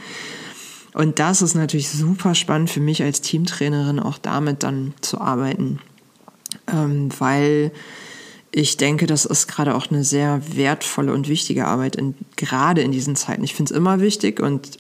Und 0.94 1.20
das 1.20 1.42
ist 1.42 1.56
natürlich 1.56 1.90
super 1.90 2.36
spannend 2.36 2.70
für 2.70 2.80
mich 2.80 3.04
als 3.04 3.22
Teamtrainerin, 3.22 4.00
auch 4.00 4.18
damit 4.18 4.64
dann 4.64 4.94
zu 5.02 5.20
arbeiten, 5.20 5.80
ähm, 6.72 7.10
weil 7.20 7.72
ich 8.58 8.78
denke, 8.78 9.06
das 9.06 9.26
ist 9.26 9.48
gerade 9.48 9.76
auch 9.76 9.92
eine 9.92 10.06
sehr 10.06 10.42
wertvolle 10.56 11.12
und 11.12 11.28
wichtige 11.28 11.68
Arbeit, 11.68 11.98
in, 11.98 12.16
gerade 12.38 12.82
in 12.84 12.94
diesen 12.94 13.18
Zeiten. 13.18 13.44
Ich 13.44 13.54
finde 13.54 13.74
es 13.74 13.78
immer 13.78 14.00
wichtig 14.00 14.40
und 14.40 14.78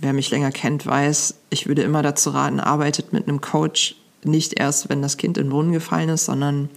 wer 0.00 0.12
mich 0.12 0.28
länger 0.32 0.50
kennt, 0.50 0.86
weiß, 0.86 1.36
ich 1.50 1.68
würde 1.68 1.82
immer 1.82 2.02
dazu 2.02 2.30
raten, 2.30 2.58
arbeitet 2.58 3.12
mit 3.12 3.28
einem 3.28 3.40
Coach 3.40 3.94
nicht 4.24 4.58
erst, 4.58 4.88
wenn 4.88 5.02
das 5.02 5.18
Kind 5.18 5.38
in 5.38 5.44
den 5.44 5.50
Brunnen 5.50 5.70
gefallen 5.70 6.08
ist, 6.08 6.24
sondern 6.24 6.68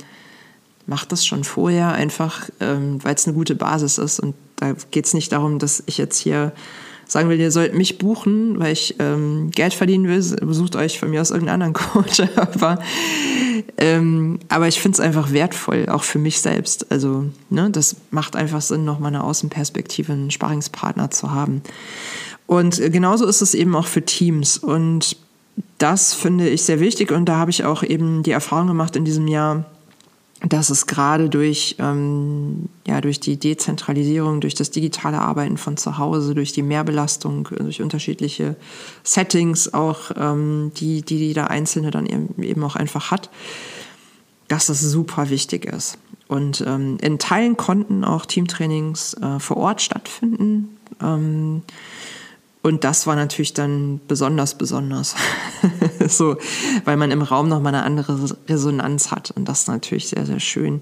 macht 0.85 1.11
das 1.11 1.25
schon 1.25 1.43
vorher, 1.43 1.93
einfach 1.93 2.47
ähm, 2.59 3.03
weil 3.03 3.15
es 3.15 3.25
eine 3.25 3.33
gute 3.33 3.55
Basis 3.55 3.97
ist. 3.97 4.19
Und 4.19 4.35
da 4.57 4.73
geht 4.91 5.07
es 5.07 5.15
nicht 5.15 5.31
darum, 5.31 5.57
dass 5.57 5.81
ich 5.87 5.97
jetzt 5.97 6.19
hier 6.19 6.51
sagen 7.11 7.27
will, 7.27 7.39
ihr 7.39 7.51
sollt 7.51 7.73
mich 7.73 7.97
buchen, 7.97 8.59
weil 8.59 8.71
ich 8.71 8.95
ähm, 8.99 9.49
Geld 9.51 9.73
verdienen 9.73 10.07
will, 10.07 10.23
besucht 10.45 10.75
euch 10.75 10.99
von 10.99 11.09
mir 11.09 11.21
aus 11.21 11.31
irgendeinen 11.31 11.63
anderen 11.63 11.73
Coach. 11.93 12.21
aber, 12.35 12.79
ähm, 13.77 14.39
aber 14.47 14.67
ich 14.67 14.79
finde 14.79 14.95
es 14.95 14.99
einfach 14.99 15.31
wertvoll, 15.31 15.87
auch 15.89 16.03
für 16.03 16.19
mich 16.19 16.39
selbst. 16.39 16.91
Also 16.91 17.25
ne, 17.49 17.69
das 17.71 17.95
macht 18.11 18.35
einfach 18.35 18.61
Sinn, 18.61 18.85
nochmal 18.85 19.13
eine 19.13 19.23
Außenperspektive, 19.23 20.13
einen 20.13 20.31
Sparringspartner 20.31 21.09
zu 21.09 21.31
haben. 21.31 21.63
Und 22.45 22.77
genauso 22.77 23.25
ist 23.25 23.41
es 23.41 23.53
eben 23.53 23.75
auch 23.75 23.87
für 23.87 24.03
Teams. 24.03 24.57
Und 24.57 25.17
das 25.79 26.13
finde 26.13 26.47
ich 26.47 26.61
sehr 26.63 26.79
wichtig. 26.79 27.11
Und 27.11 27.25
da 27.25 27.37
habe 27.37 27.51
ich 27.51 27.63
auch 27.63 27.83
eben 27.83 28.23
die 28.23 28.31
Erfahrung 28.31 28.67
gemacht 28.67 28.95
in 28.95 29.05
diesem 29.05 29.27
Jahr, 29.27 29.65
dass 30.47 30.69
es 30.69 30.87
gerade 30.87 31.29
durch, 31.29 31.75
ähm, 31.79 32.69
ja, 32.87 33.01
durch 33.01 33.19
die 33.19 33.37
Dezentralisierung, 33.37 34.39
durch 34.39 34.55
das 34.55 34.71
digitale 34.71 35.19
Arbeiten 35.19 35.57
von 35.57 35.75
zu 35.75 35.97
Hause, 35.97 36.33
durch 36.33 36.53
die 36.53 36.63
Mehrbelastung, 36.63 37.49
durch 37.57 37.81
unterschiedliche 37.81 38.55
Settings 39.03 39.73
auch, 39.73 40.11
ähm, 40.15 40.71
die, 40.77 41.01
die 41.01 41.17
jeder 41.17 41.49
Einzelne 41.49 41.91
dann 41.91 42.05
eben 42.05 42.63
auch 42.63 42.77
einfach 42.77 43.11
hat, 43.11 43.29
dass 44.47 44.67
das 44.67 44.79
super 44.79 45.29
wichtig 45.29 45.65
ist. 45.65 45.97
Und 46.29 46.63
ähm, 46.65 46.97
in 47.01 47.19
Teilen 47.19 47.57
konnten 47.57 48.03
auch 48.05 48.25
Teamtrainings 48.25 49.15
äh, 49.15 49.39
vor 49.39 49.57
Ort 49.57 49.81
stattfinden. 49.81 50.77
Ähm, 51.01 51.63
und 52.61 52.83
das 52.83 53.07
war 53.07 53.15
natürlich 53.15 53.53
dann 53.53 53.99
besonders 54.07 54.55
besonders. 54.55 55.15
so, 56.17 56.37
weil 56.85 56.97
man 56.97 57.11
im 57.11 57.21
Raum 57.21 57.47
nochmal 57.47 57.73
eine 57.73 57.83
andere 57.83 58.37
Resonanz 58.47 59.11
hat. 59.11 59.31
Und 59.31 59.45
das 59.45 59.61
ist 59.61 59.67
natürlich 59.67 60.07
sehr, 60.07 60.25
sehr 60.25 60.39
schön. 60.39 60.81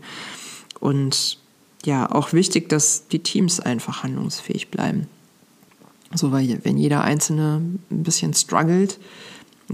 Und 0.79 1.39
ja, 1.85 2.11
auch 2.11 2.33
wichtig, 2.33 2.69
dass 2.69 3.07
die 3.07 3.19
Teams 3.19 3.59
einfach 3.59 4.03
handlungsfähig 4.03 4.69
bleiben. 4.69 5.07
So, 6.13 6.31
weil 6.31 6.59
wenn 6.63 6.77
jeder 6.77 7.03
Einzelne 7.03 7.61
ein 7.91 8.03
bisschen 8.03 8.33
struggelt, 8.33 8.99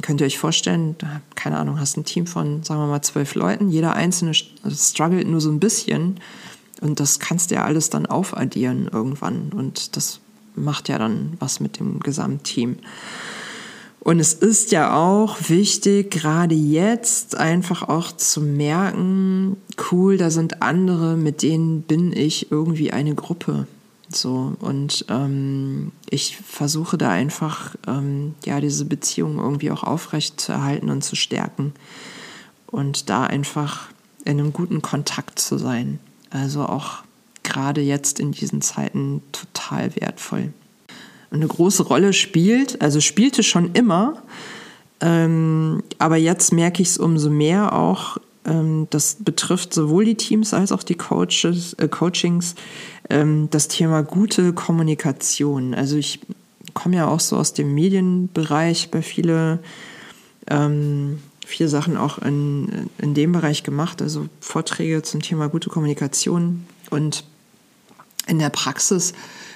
könnt 0.01 0.21
ihr 0.21 0.27
euch 0.27 0.39
vorstellen, 0.39 0.95
keine 1.35 1.57
Ahnung, 1.57 1.79
hast 1.79 1.97
ein 1.97 2.05
Team 2.05 2.25
von, 2.25 2.63
sagen 2.63 2.81
wir 2.81 2.87
mal, 2.87 3.01
zwölf 3.01 3.35
Leuten, 3.35 3.69
jeder 3.69 3.93
Einzelne 3.93 4.33
struggelt 4.33 5.27
nur 5.27 5.41
so 5.41 5.51
ein 5.51 5.59
bisschen. 5.59 6.19
Und 6.81 6.99
das 6.99 7.19
kannst 7.19 7.51
du 7.51 7.55
ja 7.55 7.63
alles 7.63 7.89
dann 7.89 8.05
aufaddieren 8.05 8.89
irgendwann. 8.91 9.51
Und 9.53 9.95
das 9.95 10.19
macht 10.55 10.89
ja 10.89 10.97
dann 10.97 11.33
was 11.39 11.59
mit 11.59 11.79
dem 11.79 11.99
Gesamtteam. 11.99 12.77
Und 14.03 14.19
es 14.19 14.33
ist 14.33 14.73
ja 14.73 14.97
auch 14.97 15.37
wichtig, 15.47 16.11
gerade 16.11 16.55
jetzt 16.55 17.37
einfach 17.37 17.83
auch 17.83 18.11
zu 18.11 18.41
merken, 18.41 19.55
cool, 19.89 20.17
da 20.17 20.29
sind 20.29 20.61
andere, 20.61 21.15
mit 21.15 21.41
denen 21.41 21.83
bin 21.83 22.11
ich 22.11 22.51
irgendwie 22.51 22.91
eine 22.91 23.15
Gruppe. 23.15 23.65
So, 24.09 24.57
und 24.59 25.05
ähm, 25.07 25.93
ich 26.09 26.35
versuche 26.35 26.97
da 26.97 27.11
einfach, 27.11 27.77
ähm, 27.87 28.35
ja, 28.43 28.59
diese 28.59 28.83
Beziehung 28.83 29.39
irgendwie 29.39 29.71
auch 29.71 29.83
aufrecht 29.83 30.41
zu 30.41 30.51
erhalten 30.51 30.89
und 30.89 31.05
zu 31.05 31.15
stärken. 31.15 31.73
Und 32.67 33.09
da 33.09 33.23
einfach 33.23 33.87
in 34.25 34.37
einem 34.37 34.51
guten 34.51 34.81
Kontakt 34.81 35.39
zu 35.39 35.57
sein. 35.57 35.99
Also 36.29 36.65
auch 36.65 37.03
gerade 37.43 37.79
jetzt 37.79 38.19
in 38.19 38.33
diesen 38.33 38.61
Zeiten 38.61 39.21
total 39.31 39.95
wertvoll. 39.95 40.51
Eine 41.33 41.47
große 41.47 41.83
Rolle 41.83 42.13
spielt, 42.13 42.81
also 42.81 43.01
spielte 43.01 43.43
schon 43.43 43.71
immer, 43.73 44.21
ähm, 45.01 45.83
aber 45.97 46.17
jetzt 46.17 46.53
merke 46.53 46.81
ich 46.81 46.89
es 46.89 46.97
umso 46.97 47.29
mehr 47.29 47.73
auch. 47.73 48.17
Ähm, 48.45 48.87
das 48.91 49.17
betrifft 49.19 49.73
sowohl 49.73 50.05
die 50.05 50.15
Teams 50.15 50.53
als 50.53 50.71
auch 50.71 50.83
die 50.83 50.95
Coaches, 50.95 51.73
äh, 51.73 51.87
Coachings, 51.87 52.55
ähm, 53.09 53.47
das 53.49 53.67
Thema 53.67 54.03
gute 54.03 54.53
Kommunikation. 54.53 55.73
Also 55.73 55.97
ich 55.97 56.19
komme 56.73 56.97
ja 56.97 57.07
auch 57.07 57.19
so 57.19 57.35
aus 57.37 57.53
dem 57.53 57.73
Medienbereich 57.73 58.91
bei 58.91 59.01
viele 59.01 59.59
ähm, 60.47 61.19
viele 61.45 61.69
Sachen 61.69 61.97
auch 61.97 62.19
in, 62.19 62.89
in 62.97 63.13
dem 63.13 63.31
Bereich 63.31 63.63
gemacht, 63.63 64.01
also 64.01 64.27
Vorträge 64.39 65.01
zum 65.03 65.21
Thema 65.21 65.49
gute 65.49 65.69
Kommunikation 65.69 66.65
und 66.89 67.23
in 68.27 68.39
der 68.39 68.49
Praxis 68.49 69.13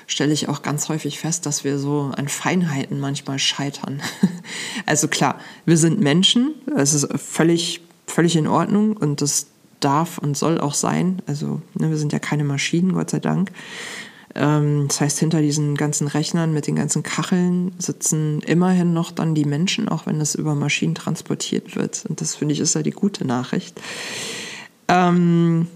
stelle 0.07 0.33
ich 0.33 0.49
auch 0.49 0.61
ganz 0.61 0.89
häufig 0.89 1.19
fest, 1.19 1.45
dass 1.45 1.63
wir 1.63 1.77
so 1.77 2.11
an 2.15 2.29
Feinheiten 2.29 2.99
manchmal 2.99 3.37
scheitern. 3.37 4.01
also 4.85 5.07
klar, 5.07 5.39
wir 5.65 5.77
sind 5.77 5.99
Menschen, 5.99 6.55
es 6.75 6.93
ist 6.93 7.07
völlig, 7.17 7.81
völlig 8.07 8.37
in 8.37 8.47
Ordnung 8.47 8.95
und 8.95 9.21
das 9.21 9.47
darf 9.81 10.17
und 10.17 10.35
soll 10.35 10.59
auch 10.59 10.73
sein. 10.73 11.21
Also 11.27 11.61
ne, 11.75 11.89
wir 11.89 11.97
sind 11.97 12.13
ja 12.13 12.19
keine 12.19 12.45
Maschinen, 12.45 12.93
Gott 12.93 13.09
sei 13.09 13.19
Dank. 13.19 13.51
Ähm, 14.33 14.85
das 14.87 15.01
heißt, 15.01 15.19
hinter 15.19 15.41
diesen 15.41 15.75
ganzen 15.75 16.07
Rechnern 16.07 16.53
mit 16.53 16.67
den 16.67 16.75
ganzen 16.75 17.03
Kacheln 17.03 17.73
sitzen 17.77 18.41
immerhin 18.41 18.93
noch 18.93 19.11
dann 19.11 19.35
die 19.35 19.45
Menschen, 19.45 19.89
auch 19.89 20.05
wenn 20.05 20.19
das 20.19 20.35
über 20.35 20.55
Maschinen 20.55 20.95
transportiert 20.95 21.75
wird. 21.75 22.05
Und 22.07 22.21
das 22.21 22.35
finde 22.35 22.53
ich 22.53 22.61
ist 22.61 22.75
ja 22.75 22.81
die 22.81 22.91
gute 22.91 23.25
Nachricht. 23.25 23.79
Ähm, 24.87 25.67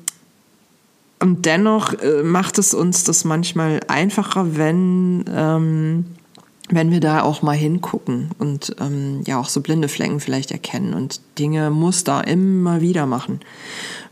und 1.21 1.45
dennoch 1.45 1.93
äh, 1.93 2.23
macht 2.23 2.57
es 2.57 2.73
uns 2.73 3.03
das 3.03 3.23
manchmal 3.23 3.79
einfacher, 3.87 4.57
wenn, 4.57 5.23
ähm, 5.33 6.05
wenn 6.69 6.91
wir 6.91 6.99
da 6.99 7.21
auch 7.21 7.41
mal 7.41 7.55
hingucken 7.55 8.31
und 8.39 8.75
ähm, 8.79 9.21
ja 9.25 9.39
auch 9.39 9.49
so 9.49 9.61
blinde 9.61 9.87
Flecken 9.87 10.19
vielleicht 10.19 10.51
erkennen 10.51 10.93
und 10.93 11.21
Dinge, 11.37 11.69
Muster 11.69 12.27
immer 12.27 12.81
wieder 12.81 13.05
machen 13.05 13.39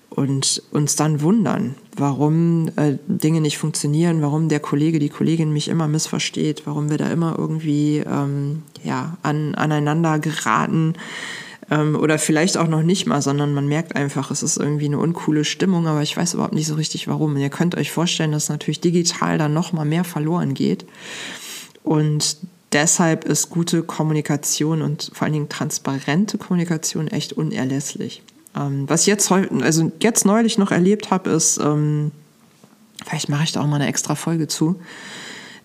und 0.10 0.62
uns 0.72 0.96
dann 0.96 1.22
wundern, 1.22 1.76
warum 1.96 2.70
äh, 2.76 2.98
Dinge 3.08 3.42
nicht 3.42 3.58
funktionieren, 3.58 4.22
warum 4.22 4.50
der 4.50 4.60
Kollege, 4.60 5.00
die 5.00 5.10
Kollegin 5.10 5.54
mich 5.54 5.68
immer 5.68 5.88
missversteht, 5.88 6.64
warum 6.66 6.90
wir 6.90 6.98
da 6.98 7.10
immer 7.10 7.36
irgendwie 7.38 8.04
ähm, 8.06 8.64
ja, 8.84 9.18
an, 9.24 9.56
aneinander 9.56 10.20
geraten 10.20 10.94
ähm, 11.72 11.96
oder 11.96 12.18
vielleicht 12.18 12.58
auch 12.58 12.68
noch 12.68 12.84
nicht 12.84 13.06
mal, 13.06 13.22
sondern 13.22 13.54
man 13.54 13.68
merkt 13.68 13.96
einfach, 13.96 14.32
es 14.32 14.44
ist 14.44 14.58
irgendwie 14.58 14.86
eine 14.86 15.00
uncoole 15.00 15.46
Stimmung, 15.46 15.88
aber 15.88 16.02
ich 16.02 16.16
weiß 16.18 16.34
überhaupt 16.34 16.54
nicht 16.54 16.68
so 16.68 16.76
richtig 16.76 17.08
warum. 17.08 17.36
Und 17.36 17.42
ihr 17.42 17.50
könnt 17.50 17.76
euch 17.76 17.92
vorstellen, 17.92 18.32
dass 18.32 18.50
natürlich 18.50 18.82
digital 18.82 19.38
dann 19.38 19.54
noch 19.54 19.72
mal 19.72 19.86
mehr 19.86 20.04
verloren 20.04 20.54
geht. 20.54 20.86
Und 21.84 22.38
deshalb 22.72 23.26
ist 23.26 23.50
gute 23.50 23.84
Kommunikation 23.84 24.82
und 24.82 25.12
vor 25.14 25.26
allen 25.26 25.34
Dingen 25.34 25.50
transparente 25.50 26.38
Kommunikation 26.38 27.08
echt 27.08 27.34
unerlässlich. 27.34 28.24
Ähm, 28.56 28.86
was 28.88 29.02
ich 29.02 29.08
jetzt 29.08 29.32
also 29.32 29.92
jetzt 30.02 30.26
neulich 30.26 30.58
noch 30.58 30.72
erlebt 30.72 31.12
habe, 31.12 31.30
ist, 31.30 31.60
ähm, 31.60 32.12
vielleicht 33.06 33.30
mache 33.30 33.44
ich 33.44 33.52
da 33.52 33.62
auch 33.62 33.68
mal 33.68 33.76
eine 33.76 33.88
extra 33.88 34.16
Folge 34.16 34.48
zu, 34.48 34.80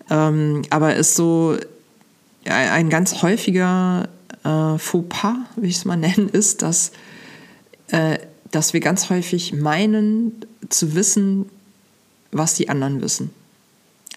ähm, 0.09 0.61
aber 0.69 0.95
ist 0.95 1.15
so 1.15 1.57
ein 2.47 2.91
ganz 2.91 3.23
häufiger 3.23 4.07
äh, 4.45 4.77
Fauxpas, 4.77 5.35
wie 5.57 5.67
ich 5.67 5.77
es 5.77 5.85
mal 5.85 5.97
nennen, 5.97 6.29
ist, 6.29 6.61
dass 6.61 6.91
äh, 7.89 8.17
dass 8.55 8.73
wir 8.73 8.79
ganz 8.79 9.09
häufig 9.09 9.53
meinen 9.53 10.31
zu 10.69 10.95
wissen, 10.95 11.49
was 12.31 12.53
die 12.53 12.69
anderen 12.69 13.01
wissen. 13.01 13.31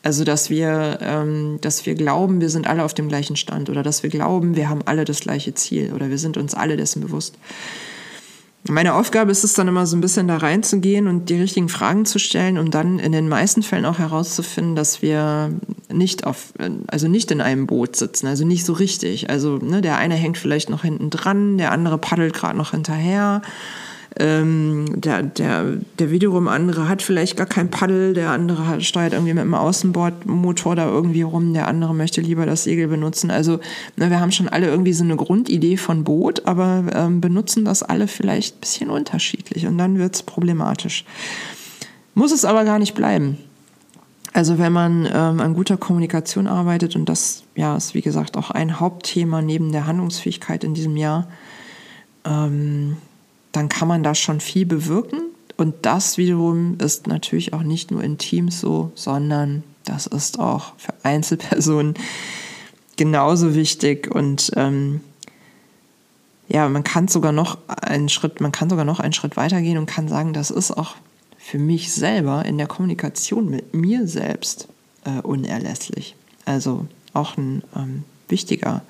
Also 0.05 0.23
dass 0.23 0.49
wir, 0.49 0.99
ähm, 1.03 1.59
dass 1.61 1.87
wir 1.87 1.95
glauben, 1.95 2.41
wir 2.41 2.51
sind 2.51 2.69
alle 2.69 2.85
auf 2.85 2.95
dem 2.95 3.09
gleichen 3.09 3.35
Stand 3.35 3.69
oder 3.69 3.83
dass 3.83 4.05
wir 4.05 4.11
glauben, 4.11 4.55
wir 4.55 4.69
haben 4.69 4.83
alle 4.85 5.05
das 5.05 5.21
gleiche 5.21 5.55
Ziel 5.55 5.93
oder 5.93 6.09
wir 6.09 6.19
sind 6.19 6.37
uns 6.37 6.55
alle 6.55 6.77
dessen 6.77 7.03
bewusst. 7.03 7.35
Meine 8.69 8.95
Aufgabe 8.95 9.31
ist 9.31 9.45
es 9.45 9.55
dann 9.55 9.69
immer 9.69 9.87
so 9.87 9.97
ein 9.97 10.01
bisschen 10.01 10.29
da 10.29 10.37
reinzugehen 10.37 11.07
und 11.07 11.31
die 11.31 11.41
richtigen 11.41 11.69
Fragen 11.69 12.05
zu 12.05 12.19
stellen 12.19 12.59
und 12.59 12.75
dann 12.75 12.99
in 12.99 13.13
den 13.13 13.29
meisten 13.29 13.63
Fällen 13.63 13.87
auch 13.87 13.99
herauszufinden, 13.99 14.77
dass 14.77 15.01
wir 15.03 15.53
nicht 15.93 16.27
auf, 16.27 16.53
also 16.87 17.09
nicht 17.09 17.31
in 17.31 17.41
einem 17.41 17.67
Boot 17.67 17.97
sitzen, 17.97 18.27
also 18.27 18.45
nicht 18.45 18.65
so 18.65 18.75
richtig. 18.75 19.31
Also 19.31 19.57
ne, 19.57 19.81
der 19.81 19.97
eine 19.97 20.15
hängt 20.15 20.39
vielleicht 20.39 20.71
noch 20.71 20.83
hinten 20.83 21.11
dran, 21.11 21.57
der 21.59 21.73
andere 21.73 21.99
paddelt 21.99 22.35
gerade 22.35 22.59
noch 22.59 22.73
hinterher. 22.73 23.43
Ähm, 24.17 24.87
der, 25.01 25.23
der, 25.23 25.77
der 25.99 26.11
wiederum 26.11 26.49
andere 26.49 26.89
hat 26.89 27.03
vielleicht 27.03 27.37
gar 27.37 27.47
kein 27.47 27.71
Paddel, 27.71 28.15
der 28.15 28.31
andere 28.31 28.81
steuert 28.81 29.13
irgendwie 29.13 29.35
mit 29.35 29.43
einem 29.43 29.55
Außenbordmotor 29.55 30.75
da 30.77 30.89
irgendwie 30.89 31.23
rum, 31.23 31.53
der 31.53 31.69
andere 31.69 31.95
möchte 31.95 32.21
lieber 32.21 32.47
das 32.47 32.65
Segel 32.65 32.89
benutzen. 32.89 33.31
Also 33.31 33.61
ne, 33.97 34.11
wir 34.11 34.21
haben 34.21 34.33
schon 34.33 34.49
alle 34.49 34.67
irgendwie 34.67 34.95
so 34.95 35.05
eine 35.05 35.17
Grundidee 35.17 35.77
von 35.77 36.05
Boot, 36.05 36.47
aber 36.47 36.85
ähm, 36.95 37.21
benutzen 37.21 37.65
das 37.65 37.83
alle 37.83 38.09
vielleicht 38.09 38.57
ein 38.57 38.61
bisschen 38.61 38.91
unterschiedlich 38.91 39.67
und 39.67 39.77
dann 39.77 39.99
wird 39.99 40.15
es 40.15 40.23
problematisch. 40.23 41.05
Muss 42.15 42.33
es 42.33 42.45
aber 42.45 42.65
gar 42.65 42.79
nicht 42.79 42.95
bleiben. 42.95 43.39
Also 44.33 44.59
wenn 44.59 44.73
man 44.73 45.05
ähm, 45.07 45.41
an 45.41 45.55
guter 45.55 45.77
Kommunikation 45.77 46.47
arbeitet, 46.47 46.97
und 46.97 47.09
das 47.09 47.45
ja, 47.57 47.77
ist 47.77 47.95
wie 47.95 48.03
gesagt 48.03 48.37
auch 48.37 48.51
ein 48.51 48.81
Hauptthema 48.81 49.43
neben 49.43 49.73
der 49.73 49.87
Handlungsfähigkeit 49.87 50.65
in 50.65 50.75
diesem 50.75 50.97
Jahr, 50.97 51.29
ähm, 52.25 52.97
dann 53.53 53.69
kann 53.69 53.89
man 53.89 54.03
da 54.03 54.15
schon 54.15 54.41
viel 54.41 54.67
bewirken. 54.67 55.21
Und 55.57 55.75
das 55.83 56.19
wiederum 56.19 56.79
ist 56.79 57.07
natürlich 57.07 57.53
auch 57.53 57.63
nicht 57.63 57.91
nur 57.91 58.03
in 58.03 58.19
Teams 58.19 58.61
so, 58.61 58.93
sondern 58.95 59.65
das 59.85 60.07
ist 60.07 60.39
auch 60.39 60.73
für 60.77 60.95
Einzelpersonen 61.03 61.95
genauso 62.97 63.55
wichtig. 63.55 64.15
Und 64.15 64.53
ähm, 64.57 65.01
ja, 66.49 66.69
man 66.69 66.85
kann 66.85 67.09
sogar 67.09 67.33
noch 67.33 67.59
einen 67.67 68.09
Schritt, 68.09 68.41
man 68.41 68.53
kann 68.53 68.71
sogar 68.71 68.85
noch 68.85 69.01
einen 69.01 69.13
Schritt 69.13 69.37
weitergehen 69.37 69.79
und 69.79 69.87
kann 69.87 70.09
sagen, 70.09 70.33
das 70.33 70.51
ist 70.51 70.71
auch 70.71 70.97
für 71.39 71.59
mich 71.59 71.93
selber 71.93 72.45
in 72.45 72.59
der 72.59 72.67
Kommunikation 72.67 73.49
mit 73.49 73.75
mir 73.75 74.07
selbst 74.07 74.69
äh, 75.05 75.21
unerlässlich. 75.23 76.15
Also 76.45 76.87
auch 77.15 77.37
ein 77.37 77.63
ähm, 77.75 78.05
wichtiger 78.29 78.83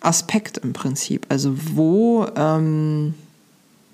Aspekt 0.00 0.58
im 0.58 0.72
Prinzip. 0.72 1.26
Also 1.28 1.54
wo 1.74 2.26
ähm, 2.36 3.14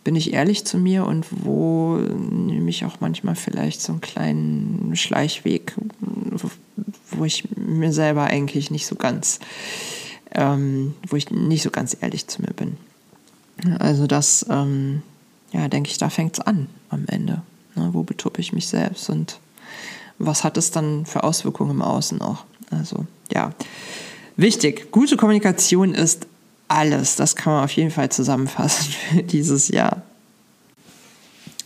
bin 0.04 0.16
ich 0.16 0.32
ehrlich 0.32 0.64
zu 0.64 0.78
mir 0.78 1.04
und 1.06 1.26
wo 1.30 1.96
nehme 1.96 2.70
ich 2.70 2.84
auch 2.84 3.00
manchmal 3.00 3.34
vielleicht 3.34 3.80
so 3.80 3.92
einen 3.92 4.00
kleinen 4.00 4.96
Schleichweg, 4.96 5.74
wo 7.10 7.24
ich 7.24 7.44
mir 7.56 7.92
selber 7.92 8.24
eigentlich 8.24 8.70
nicht 8.70 8.86
so 8.86 8.94
ganz, 8.94 9.40
ähm, 10.34 10.94
wo 11.06 11.16
ich 11.16 11.30
nicht 11.30 11.62
so 11.62 11.70
ganz 11.70 11.96
ehrlich 12.00 12.26
zu 12.26 12.42
mir 12.42 12.54
bin. 12.54 12.76
Also 13.78 14.06
das, 14.06 14.46
ähm, 14.48 15.02
ja, 15.52 15.68
denke 15.68 15.90
ich, 15.90 15.98
da 15.98 16.10
fängt 16.10 16.34
es 16.34 16.40
an 16.40 16.68
am 16.90 17.04
Ende. 17.06 17.42
Ne? 17.74 17.90
Wo 17.92 18.02
betuppe 18.02 18.40
ich 18.40 18.52
mich 18.52 18.68
selbst 18.68 19.10
und 19.10 19.40
was 20.18 20.44
hat 20.44 20.56
es 20.56 20.70
dann 20.70 21.06
für 21.06 21.24
Auswirkungen 21.24 21.70
im 21.70 21.82
Außen 21.82 22.20
auch? 22.20 22.44
Also 22.70 23.06
ja, 23.32 23.52
wichtig. 24.36 24.90
Gute 24.90 25.16
Kommunikation 25.16 25.94
ist 25.94 26.26
alles. 26.68 27.16
Das 27.16 27.36
kann 27.36 27.52
man 27.52 27.64
auf 27.64 27.72
jeden 27.72 27.90
Fall 27.90 28.10
zusammenfassen 28.10 28.92
für 29.10 29.22
dieses 29.22 29.68
Jahr. 29.68 30.02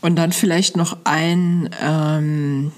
Und 0.01 0.17
dann 0.17 0.33
vielleicht 0.33 0.77
noch 0.77 0.97
ein, 1.05 1.71
ähm, 1.81 2.73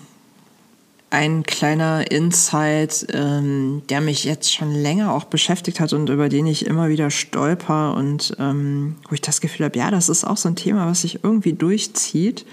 ein 1.09 1.43
kleiner 1.45 2.11
Insight, 2.11 3.07
ähm, 3.13 3.83
der 3.89 4.03
mich 4.03 4.25
jetzt 4.25 4.53
schon 4.53 4.75
länger 4.75 5.15
auch 5.15 5.25
beschäftigt 5.25 5.81
hat 5.81 5.95
und 5.95 6.11
über 6.11 6.29
den 6.29 6.47
ich 6.47 6.67
immer 6.67 6.91
wieder 6.91 7.11
stolper 7.11 7.95
und 7.95 8.37
ähm, 8.39 8.97
wo 9.09 9.15
ich 9.15 9.23
das 9.23 9.41
Gefühl 9.41 9.65
habe, 9.65 9.79
ja, 9.79 9.91
das 9.91 10.11
ist 10.11 10.25
auch 10.25 10.37
so 10.37 10.49
ein 10.49 10.57
Thema, 10.57 10.87
was 10.87 11.01
sich 11.01 11.25
irgendwie 11.25 11.55
durchzieht. 11.55 12.45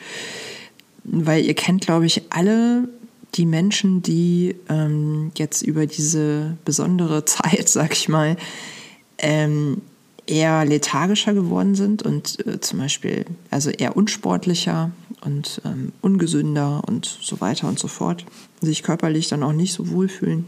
Weil 1.04 1.44
ihr 1.44 1.56
kennt, 1.56 1.82
glaube 1.82 2.06
ich, 2.06 2.22
alle 2.30 2.88
die 3.36 3.46
Menschen, 3.46 4.02
die 4.02 4.56
ähm, 4.70 5.32
jetzt 5.36 5.64
über 5.64 5.86
diese 5.86 6.58
besondere 6.64 7.26
Zeit, 7.26 7.68
sag 7.68 7.94
ich 7.94 8.08
mal, 8.08 8.38
ähm, 9.22 9.82
eher 10.28 10.66
lethargischer 10.66 11.34
geworden 11.34 11.76
sind 11.76 12.04
und 12.04 12.46
äh, 12.46 12.60
zum 12.60 12.80
Beispiel 12.80 13.26
also 13.50 13.70
eher 13.70 13.98
unsportlicher 13.98 14.92
und 15.22 15.62
ähm, 15.66 15.92
ungesünder 16.02 16.84
und 16.88 17.06
so 17.06 17.42
weiter 17.42 17.68
und 17.68 17.80
so 17.80 17.88
fort, 17.88 18.26
sich 18.62 18.84
körperlich 18.84 19.28
dann 19.28 19.44
auch 19.44 19.54
nicht 19.54 19.74
so 19.74 19.90
wohlfühlen. 19.90 20.46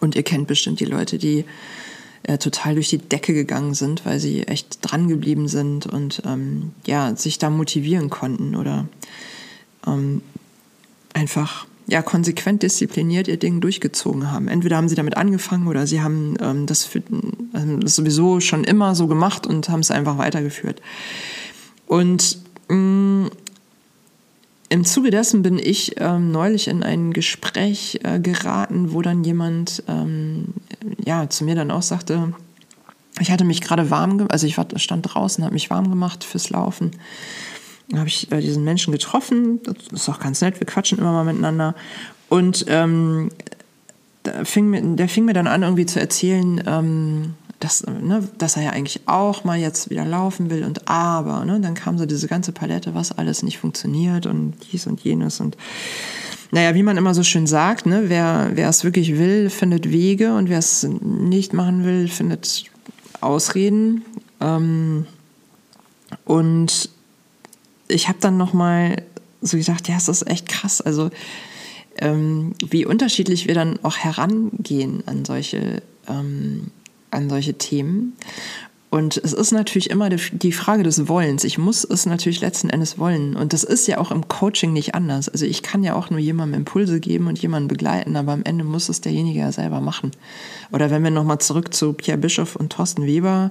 Und 0.00 0.14
ihr 0.14 0.22
kennt 0.22 0.46
bestimmt 0.46 0.80
die 0.80 0.84
Leute, 0.84 1.18
die 1.18 1.44
äh, 2.22 2.38
total 2.38 2.74
durch 2.74 2.88
die 2.88 2.98
Decke 2.98 3.32
gegangen 3.32 3.74
sind, 3.74 4.04
weil 4.04 4.18
sie 4.20 4.42
echt 4.42 4.78
dran 4.82 5.08
geblieben 5.08 5.48
sind 5.48 5.86
und 5.86 6.22
ähm, 6.26 6.72
ja, 6.86 7.14
sich 7.16 7.38
da 7.38 7.50
motivieren 7.50 8.10
konnten 8.10 8.56
oder 8.56 8.86
ähm, 9.86 10.22
einfach 11.12 11.66
ja, 11.88 12.02
konsequent 12.02 12.62
diszipliniert 12.62 13.28
ihr 13.28 13.38
Ding 13.38 13.60
durchgezogen 13.60 14.32
haben. 14.32 14.48
Entweder 14.48 14.76
haben 14.76 14.88
sie 14.88 14.96
damit 14.96 15.16
angefangen 15.16 15.68
oder 15.68 15.86
sie 15.86 16.02
haben 16.02 16.34
ähm, 16.40 16.66
das, 16.66 16.84
für, 16.84 17.02
ähm, 17.54 17.80
das 17.80 17.94
sowieso 17.94 18.40
schon 18.40 18.64
immer 18.64 18.94
so 18.94 19.06
gemacht 19.06 19.46
und 19.46 19.68
haben 19.68 19.80
es 19.80 19.90
einfach 19.90 20.18
weitergeführt. 20.18 20.82
Und 21.86 22.38
mh, 22.68 22.76
mm, 22.76 23.30
im 24.68 24.84
Zuge 24.84 25.10
dessen 25.12 25.42
bin 25.42 25.60
ich 25.60 25.94
ähm, 25.98 26.32
neulich 26.32 26.66
in 26.66 26.82
ein 26.82 27.12
Gespräch 27.12 28.00
äh, 28.02 28.18
geraten, 28.18 28.92
wo 28.92 29.00
dann 29.00 29.22
jemand 29.22 29.84
ähm, 29.86 30.54
ja, 31.04 31.30
zu 31.30 31.44
mir 31.44 31.54
dann 31.54 31.70
auch 31.70 31.82
sagte, 31.82 32.34
ich 33.20 33.30
hatte 33.30 33.44
mich 33.44 33.60
gerade 33.60 33.90
warm, 33.90 34.26
also 34.28 34.44
ich 34.46 34.56
stand 34.82 35.14
draußen, 35.14 35.44
habe 35.44 35.54
mich 35.54 35.70
warm 35.70 35.88
gemacht 35.88 36.24
fürs 36.24 36.50
Laufen 36.50 36.90
dann 37.88 38.00
habe 38.00 38.08
ich 38.08 38.30
äh, 38.32 38.40
diesen 38.40 38.64
Menschen 38.64 38.92
getroffen. 38.92 39.60
Das 39.62 39.76
ist 39.92 40.08
auch 40.08 40.18
ganz 40.18 40.40
nett, 40.40 40.60
wir 40.60 40.66
quatschen 40.66 40.98
immer 40.98 41.12
mal 41.12 41.24
miteinander. 41.24 41.74
Und 42.28 42.64
ähm, 42.68 43.30
da 44.24 44.44
fing 44.44 44.68
mir, 44.70 44.82
der 44.82 45.08
fing 45.08 45.24
mir 45.24 45.34
dann 45.34 45.46
an, 45.46 45.62
irgendwie 45.62 45.86
zu 45.86 46.00
erzählen, 46.00 46.62
ähm, 46.66 47.34
dass, 47.60 47.86
ne, 47.86 48.28
dass 48.38 48.56
er 48.56 48.64
ja 48.64 48.70
eigentlich 48.70 49.02
auch 49.06 49.44
mal 49.44 49.58
jetzt 49.58 49.88
wieder 49.88 50.04
laufen 50.04 50.50
will 50.50 50.64
und 50.64 50.88
aber, 50.88 51.44
ne, 51.44 51.60
dann 51.60 51.74
kam 51.74 51.96
so 51.96 52.04
diese 52.06 52.26
ganze 52.26 52.52
Palette, 52.52 52.94
was 52.94 53.12
alles 53.12 53.42
nicht 53.42 53.58
funktioniert 53.58 54.26
und 54.26 54.54
dies 54.72 54.86
und 54.86 55.00
jenes 55.00 55.40
und 55.40 55.56
naja, 56.52 56.74
wie 56.74 56.82
man 56.82 56.96
immer 56.96 57.14
so 57.14 57.22
schön 57.22 57.46
sagt, 57.46 57.86
ne, 57.86 58.04
wer, 58.06 58.50
wer 58.54 58.68
es 58.68 58.84
wirklich 58.84 59.18
will, 59.18 59.50
findet 59.50 59.90
Wege 59.90 60.34
und 60.34 60.48
wer 60.48 60.58
es 60.58 60.84
nicht 60.84 61.52
machen 61.52 61.84
will, 61.84 62.08
findet 62.08 62.64
Ausreden. 63.20 64.04
Ähm, 64.40 65.06
und 66.24 66.90
ich 67.88 68.08
habe 68.08 68.18
dann 68.20 68.36
noch 68.36 68.52
mal 68.52 69.02
so 69.40 69.56
gedacht, 69.56 69.88
ja, 69.88 69.96
es 69.96 70.08
ist 70.08 70.26
echt 70.26 70.48
krass. 70.48 70.80
Also 70.80 71.10
ähm, 71.98 72.54
wie 72.68 72.86
unterschiedlich 72.86 73.46
wir 73.46 73.54
dann 73.54 73.78
auch 73.82 73.96
herangehen 73.96 75.02
an 75.06 75.24
solche, 75.24 75.82
ähm, 76.08 76.70
an 77.10 77.28
solche 77.28 77.54
Themen. 77.54 78.14
Und 78.88 79.16
es 79.16 79.32
ist 79.32 79.50
natürlich 79.50 79.90
immer 79.90 80.08
die 80.08 80.52
Frage 80.52 80.82
des 80.82 81.08
Wollens. 81.08 81.44
Ich 81.44 81.58
muss 81.58 81.84
es 81.84 82.06
natürlich 82.06 82.40
letzten 82.40 82.70
Endes 82.70 82.98
wollen. 82.98 83.36
Und 83.36 83.52
das 83.52 83.64
ist 83.64 83.86
ja 83.88 83.98
auch 83.98 84.10
im 84.10 84.28
Coaching 84.28 84.72
nicht 84.72 84.94
anders. 84.94 85.28
Also 85.28 85.44
ich 85.44 85.62
kann 85.62 85.82
ja 85.82 85.94
auch 85.94 86.08
nur 86.08 86.20
jemandem 86.20 86.60
Impulse 86.60 87.00
geben 87.00 87.26
und 87.26 87.38
jemanden 87.38 87.68
begleiten, 87.68 88.16
aber 88.16 88.32
am 88.32 88.44
Ende 88.44 88.64
muss 88.64 88.88
es 88.88 89.00
derjenige 89.00 89.40
ja 89.40 89.52
selber 89.52 89.80
machen. 89.80 90.12
Oder 90.72 90.90
wenn 90.90 91.02
wir 91.02 91.10
nochmal 91.10 91.40
zurück 91.40 91.74
zu 91.74 91.92
Pierre 91.92 92.18
Bischoff 92.18 92.56
und 92.56 92.72
Thorsten 92.72 93.06
Weber 93.06 93.50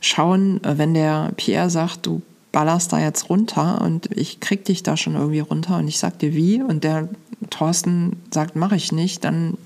schauen, 0.00 0.62
äh, 0.64 0.76
wenn 0.76 0.92
der 0.92 1.32
Pierre 1.36 1.70
sagt, 1.70 2.06
du 2.06 2.20
ballerst 2.54 2.92
da 2.92 3.00
jetzt 3.00 3.28
runter 3.28 3.80
und 3.82 4.08
ich 4.16 4.38
krieg 4.38 4.64
dich 4.64 4.84
da 4.84 4.96
schon 4.96 5.16
irgendwie 5.16 5.40
runter 5.40 5.76
und 5.76 5.88
ich 5.88 5.98
sag 5.98 6.20
dir 6.20 6.34
wie 6.34 6.62
und 6.62 6.84
der 6.84 7.08
Thorsten 7.50 8.22
sagt, 8.30 8.54
mache 8.54 8.76
ich 8.76 8.92
nicht, 8.92 9.24
dann 9.24 9.58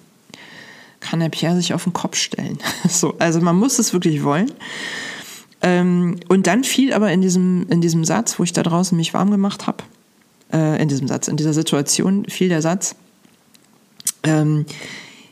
kann 0.99 1.21
der 1.21 1.29
Pierre 1.29 1.55
sich 1.55 1.75
auf 1.75 1.85
den 1.85 1.93
Kopf 1.93 2.17
stellen. 2.17 2.59
so, 2.89 3.15
also 3.19 3.41
man 3.43 3.57
muss 3.57 3.79
es 3.79 3.93
wirklich 3.93 4.25
wollen. 4.25 4.51
Ähm, 5.61 6.19
und 6.29 6.47
dann 6.47 6.65
fiel 6.65 6.95
aber 6.95 7.13
in 7.13 7.21
diesem, 7.21 7.67
in 7.69 7.83
diesem 7.83 8.05
Satz, 8.05 8.39
wo 8.39 8.43
ich 8.43 8.55
da 8.55 8.63
draußen 8.63 8.97
mich 8.97 9.13
warm 9.13 9.31
gemacht 9.31 9.67
habe, 9.67 9.85
äh, 10.51 10.81
in 10.81 10.89
diesem 10.89 11.09
Satz, 11.09 11.29
in 11.29 11.37
dieser 11.37 11.53
Situation 11.53 12.25
fiel 12.25 12.49
der 12.49 12.63
Satz, 12.63 12.97
ähm, 14.23 14.65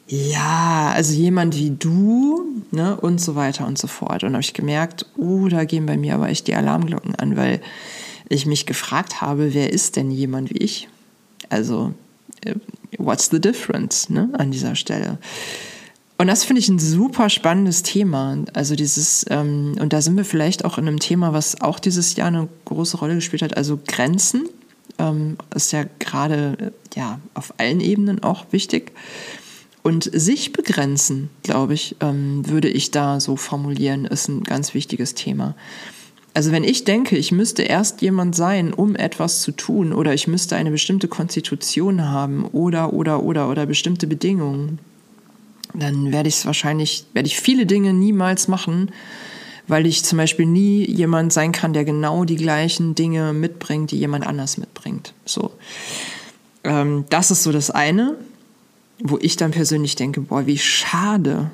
ja, 0.09 0.93
also 0.95 1.13
jemand 1.13 1.57
wie 1.57 1.71
du, 1.71 2.45
ne, 2.71 2.97
und 3.01 3.21
so 3.21 3.35
weiter 3.35 3.67
und 3.67 3.77
so 3.77 3.89
fort. 3.89 4.23
Und 4.23 4.33
habe 4.33 4.43
ich 4.43 4.55
gemerkt, 4.55 5.07
oh, 5.17 5.49
da 5.49 5.65
gehen 5.65 5.87
bei 5.87 5.97
mir 5.97 6.15
aber 6.15 6.29
echt 6.29 6.47
die 6.47 6.55
Alarmglocken 6.55 7.17
an, 7.17 7.37
weil 7.37 7.61
ich 8.29 8.47
mich 8.47 8.67
gefragt 8.67 9.21
habe, 9.21 9.53
wer 9.55 9.73
ist 9.73 9.97
denn 9.97 10.11
jemand 10.11 10.51
wie 10.51 10.59
ich? 10.59 10.89
Also, 11.49 11.93
äh, 12.43 12.55
what's 12.99 13.31
the 13.31 13.41
difference, 13.41 14.09
ne, 14.09 14.31
an 14.35 14.51
dieser 14.53 14.77
Stelle? 14.77 15.19
Und 16.19 16.29
das 16.29 16.45
finde 16.45 16.61
ich 16.61 16.69
ein 16.69 16.79
super 16.79 17.29
spannendes 17.29 17.83
Thema. 17.83 18.39
Also 18.55 18.75
dieses, 18.75 19.27
ähm, 19.29 19.75
und 19.79 19.93
da 19.93 20.01
sind 20.01 20.17
wir 20.17 20.25
vielleicht 20.25 20.65
auch 20.65 20.79
in 20.79 20.89
einem 20.89 20.99
Thema, 20.99 21.33
was 21.33 21.61
auch 21.61 21.79
dieses 21.79 22.17
Jahr 22.17 22.29
eine 22.29 22.49
große 22.65 22.97
Rolle 22.97 23.17
gespielt 23.17 23.43
hat, 23.43 23.57
also 23.57 23.79
Grenzen. 23.87 24.49
Ähm, 24.99 25.37
ist 25.55 25.73
ja 25.73 25.85
gerade 25.99 26.73
ja, 26.95 27.21
auf 27.35 27.53
allen 27.59 27.81
Ebenen 27.81 28.23
auch 28.23 28.47
wichtig. 28.51 28.93
Und 29.87 30.11
sich 30.13 30.53
begrenzen, 30.53 31.31
glaube 31.45 31.75
ich, 31.75 31.95
ähm, 32.01 32.43
würde 32.49 32.69
ich 32.69 32.91
da 32.91 33.21
so 33.21 33.37
formulieren, 33.37 34.05
ist 34.05 34.27
ein 34.27 34.43
ganz 34.43 34.75
wichtiges 34.75 35.15
Thema. 35.15 35.55
Also 36.35 36.51
wenn 36.51 36.65
ich 36.65 36.83
denke, 36.83 37.17
ich 37.17 37.31
müsste 37.31 37.63
erst 37.63 38.03
jemand 38.03 38.35
sein, 38.35 38.73
um 38.73 38.97
etwas 38.97 39.43
zu 39.43 39.53
tun, 39.53 39.93
oder 39.93 40.13
ich 40.13 40.27
müsste 40.27 40.57
eine 40.57 40.73
bestimmte 40.73 41.07
Konstitution 41.07 42.03
haben, 42.03 42.47
oder, 42.47 42.95
oder, 42.95 43.23
oder, 43.23 43.49
oder 43.49 43.65
bestimmte 43.65 44.09
Bedingungen, 44.09 44.81
dann 45.73 46.11
werde 46.11 46.31
ich 46.31 46.39
es 46.39 46.47
wahrscheinlich, 46.47 47.07
werde 47.13 47.29
ich 47.29 47.39
viele 47.39 47.65
Dinge 47.65 47.93
niemals 47.93 48.49
machen, 48.49 48.91
weil 49.69 49.87
ich 49.87 50.05
zum 50.05 50.19
Beispiel 50.19 50.47
nie 50.47 50.85
jemand 50.85 51.33
sein 51.33 51.53
kann, 51.53 51.73
der 51.73 51.85
genau 51.85 52.25
die 52.25 52.35
gleichen 52.35 52.97
Dinge 52.97 53.33
mitbringt, 53.33 53.93
die 53.93 53.99
jemand 54.01 54.27
anders 54.27 54.59
mitbringt. 54.59 55.15
So, 55.25 55.53
ähm, 56.65 57.05
das 57.09 57.31
ist 57.31 57.45
so 57.45 57.53
das 57.53 57.71
eine, 57.71 58.17
wo 59.03 59.19
ich 59.21 59.37
dann 59.37 59.51
persönlich 59.51 59.97
denke, 59.97 60.21
boah, 60.21 60.47
wie 60.47 60.59
schade. 60.59 61.51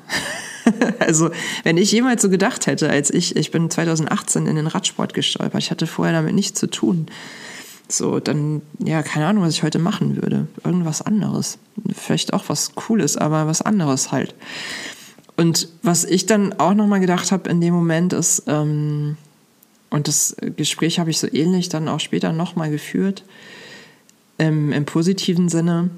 also, 0.99 1.29
wenn 1.63 1.77
ich 1.77 1.91
jemals 1.91 2.21
so 2.21 2.29
gedacht 2.29 2.67
hätte, 2.67 2.89
als 2.89 3.09
ich, 3.09 3.35
ich 3.35 3.51
bin 3.51 3.69
2018 3.69 4.47
in 4.47 4.55
den 4.55 4.67
Radsport 4.67 5.13
gestolpert, 5.13 5.61
ich 5.61 5.71
hatte 5.71 5.87
vorher 5.87 6.13
damit 6.13 6.35
nichts 6.35 6.59
zu 6.59 6.67
tun. 6.67 7.07
So, 7.89 8.19
dann, 8.19 8.61
ja, 8.79 9.03
keine 9.03 9.27
Ahnung, 9.27 9.43
was 9.43 9.53
ich 9.53 9.63
heute 9.63 9.79
machen 9.79 10.21
würde. 10.21 10.47
Irgendwas 10.63 11.01
anderes. 11.01 11.57
Vielleicht 11.93 12.33
auch 12.33 12.45
was 12.47 12.75
Cooles, 12.75 13.17
aber 13.17 13.45
was 13.45 13.61
anderes 13.61 14.11
halt. 14.11 14.35
Und 15.35 15.67
was 15.81 16.05
ich 16.05 16.25
dann 16.25 16.53
auch 16.53 16.73
nochmal 16.73 16.99
gedacht 16.99 17.31
habe 17.31 17.49
in 17.49 17.59
dem 17.59 17.73
Moment 17.73 18.13
ist, 18.13 18.43
ähm, 18.47 19.17
und 19.89 20.07
das 20.07 20.35
Gespräch 20.55 20.97
habe 20.97 21.11
ich 21.11 21.19
so 21.19 21.27
ähnlich 21.31 21.69
dann 21.69 21.87
auch 21.87 21.99
später 21.99 22.31
nochmal 22.31 22.71
geführt, 22.71 23.23
ähm, 24.39 24.71
im 24.71 24.85
positiven 24.85 25.49
Sinne, 25.49 25.91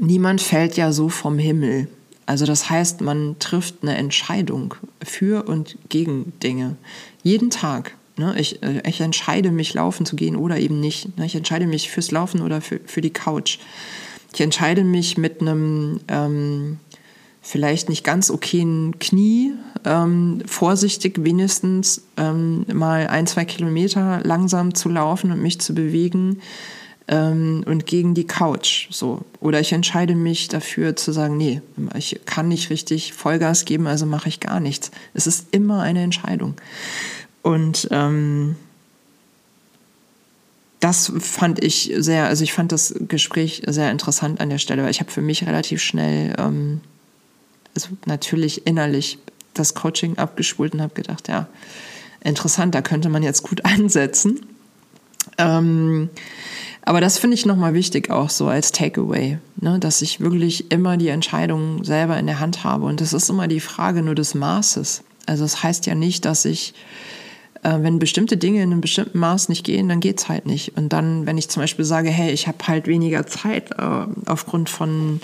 niemand 0.00 0.40
fällt 0.40 0.76
ja 0.76 0.92
so 0.92 1.08
vom 1.08 1.38
Himmel. 1.38 1.88
Also 2.26 2.44
das 2.44 2.68
heißt, 2.68 3.00
man 3.00 3.36
trifft 3.38 3.76
eine 3.82 3.96
Entscheidung 3.96 4.74
für 5.02 5.48
und 5.48 5.76
gegen 5.88 6.32
Dinge. 6.42 6.76
Jeden 7.22 7.50
Tag. 7.50 7.94
Ne? 8.16 8.34
Ich, 8.38 8.62
äh, 8.62 8.82
ich 8.86 9.00
entscheide 9.00 9.50
mich, 9.52 9.74
laufen 9.74 10.06
zu 10.06 10.16
gehen 10.16 10.36
oder 10.36 10.58
eben 10.58 10.80
nicht. 10.80 11.16
Ne? 11.18 11.26
Ich 11.26 11.36
entscheide 11.36 11.66
mich 11.66 11.90
fürs 11.90 12.10
Laufen 12.10 12.40
oder 12.42 12.60
für, 12.60 12.80
für 12.84 13.00
die 13.00 13.12
Couch. 13.12 13.58
Ich 14.34 14.40
entscheide 14.40 14.82
mich 14.82 15.16
mit 15.16 15.40
einem 15.40 16.00
ähm, 16.08 16.78
vielleicht 17.42 17.88
nicht 17.88 18.02
ganz 18.02 18.28
okayen 18.28 18.98
Knie, 18.98 19.52
ähm, 19.84 20.42
vorsichtig 20.46 21.24
wenigstens 21.24 22.02
ähm, 22.16 22.66
mal 22.72 23.06
ein, 23.06 23.28
zwei 23.28 23.44
Kilometer 23.44 24.20
langsam 24.24 24.74
zu 24.74 24.88
laufen 24.88 25.30
und 25.30 25.40
mich 25.40 25.60
zu 25.60 25.74
bewegen 25.74 26.40
ähm, 27.08 27.62
und 27.66 27.86
gegen 27.86 28.14
die 28.14 28.26
Couch. 28.26 28.88
So. 28.90 29.22
Oder 29.40 29.60
ich 29.60 29.72
entscheide 29.72 30.14
mich 30.14 30.48
dafür 30.48 30.96
zu 30.96 31.12
sagen, 31.12 31.36
nee, 31.36 31.62
ich 31.96 32.20
kann 32.26 32.48
nicht 32.48 32.70
richtig 32.70 33.12
Vollgas 33.12 33.64
geben, 33.64 33.86
also 33.86 34.06
mache 34.06 34.28
ich 34.28 34.40
gar 34.40 34.60
nichts. 34.60 34.90
Es 35.14 35.26
ist 35.26 35.48
immer 35.52 35.82
eine 35.82 36.02
Entscheidung. 36.02 36.54
Und 37.42 37.88
ähm, 37.92 38.56
das 40.80 41.12
fand 41.18 41.62
ich 41.64 41.92
sehr, 41.96 42.26
also 42.26 42.44
ich 42.44 42.52
fand 42.52 42.72
das 42.72 42.94
Gespräch 43.08 43.62
sehr 43.66 43.90
interessant 43.90 44.40
an 44.40 44.50
der 44.50 44.58
Stelle, 44.58 44.82
weil 44.82 44.90
ich 44.90 45.00
habe 45.00 45.10
für 45.10 45.22
mich 45.22 45.46
relativ 45.46 45.80
schnell, 45.80 46.34
ähm, 46.38 46.80
also 47.74 47.88
natürlich 48.04 48.66
innerlich 48.66 49.18
das 49.54 49.74
Coaching 49.74 50.18
abgespult 50.18 50.74
und 50.74 50.82
habe 50.82 50.94
gedacht, 50.94 51.28
ja, 51.28 51.48
interessant, 52.22 52.74
da 52.74 52.82
könnte 52.82 53.08
man 53.08 53.22
jetzt 53.22 53.42
gut 53.42 53.64
ansetzen. 53.64 54.44
Ähm, 55.38 56.10
aber 56.86 57.00
das 57.00 57.18
finde 57.18 57.34
ich 57.34 57.44
nochmal 57.44 57.74
wichtig 57.74 58.10
auch 58.10 58.30
so 58.30 58.46
als 58.46 58.70
Takeaway, 58.70 59.38
ne? 59.60 59.78
dass 59.80 60.02
ich 60.02 60.20
wirklich 60.20 60.70
immer 60.70 60.96
die 60.96 61.08
Entscheidung 61.08 61.82
selber 61.82 62.16
in 62.16 62.26
der 62.26 62.38
Hand 62.38 62.62
habe. 62.62 62.86
Und 62.86 63.00
das 63.00 63.12
ist 63.12 63.28
immer 63.28 63.48
die 63.48 63.60
Frage 63.60 64.02
nur 64.02 64.14
des 64.14 64.34
Maßes. 64.34 65.02
Also 65.26 65.44
es 65.44 65.52
das 65.52 65.62
heißt 65.64 65.86
ja 65.86 65.96
nicht, 65.96 66.24
dass 66.24 66.44
ich 66.44 66.74
äh, 67.64 67.78
wenn 67.82 67.98
bestimmte 67.98 68.36
Dinge 68.36 68.62
in 68.62 68.70
einem 68.70 68.80
bestimmten 68.80 69.18
Maß 69.18 69.48
nicht 69.48 69.64
gehen, 69.64 69.88
dann 69.88 69.98
geht's 69.98 70.28
halt 70.28 70.46
nicht. 70.46 70.76
Und 70.76 70.92
dann, 70.92 71.26
wenn 71.26 71.36
ich 71.36 71.48
zum 71.48 71.60
Beispiel 71.60 71.84
sage, 71.84 72.08
hey, 72.08 72.30
ich 72.30 72.46
habe 72.46 72.58
halt 72.68 72.86
weniger 72.86 73.26
Zeit 73.26 73.72
äh, 73.72 74.06
aufgrund 74.26 74.70
von 74.70 75.20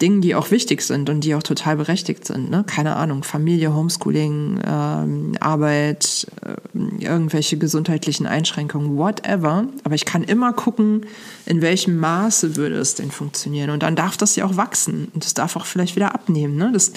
Dingen, 0.00 0.22
die 0.22 0.34
auch 0.34 0.50
wichtig 0.50 0.80
sind 0.80 1.10
und 1.10 1.20
die 1.20 1.34
auch 1.34 1.42
total 1.42 1.76
berechtigt 1.76 2.26
sind. 2.26 2.50
Ne? 2.50 2.64
Keine 2.66 2.96
Ahnung, 2.96 3.24
Familie, 3.24 3.74
Homeschooling, 3.74 4.60
ähm, 4.66 5.34
Arbeit, 5.38 6.26
äh, 6.44 6.54
irgendwelche 7.00 7.56
gesundheitlichen 7.56 8.26
Einschränkungen, 8.26 8.96
whatever. 8.96 9.66
Aber 9.84 9.94
ich 9.94 10.04
kann 10.04 10.22
immer 10.22 10.52
gucken, 10.52 11.06
in 11.46 11.62
welchem 11.62 11.98
Maße 11.98 12.56
würde 12.56 12.76
es 12.76 12.94
denn 12.94 13.10
funktionieren. 13.10 13.70
Und 13.70 13.82
dann 13.82 13.96
darf 13.96 14.16
das 14.16 14.36
ja 14.36 14.44
auch 14.44 14.56
wachsen 14.56 15.08
und 15.14 15.24
es 15.24 15.34
darf 15.34 15.56
auch 15.56 15.66
vielleicht 15.66 15.96
wieder 15.96 16.14
abnehmen. 16.14 16.56
Ne? 16.56 16.70
Das 16.72 16.92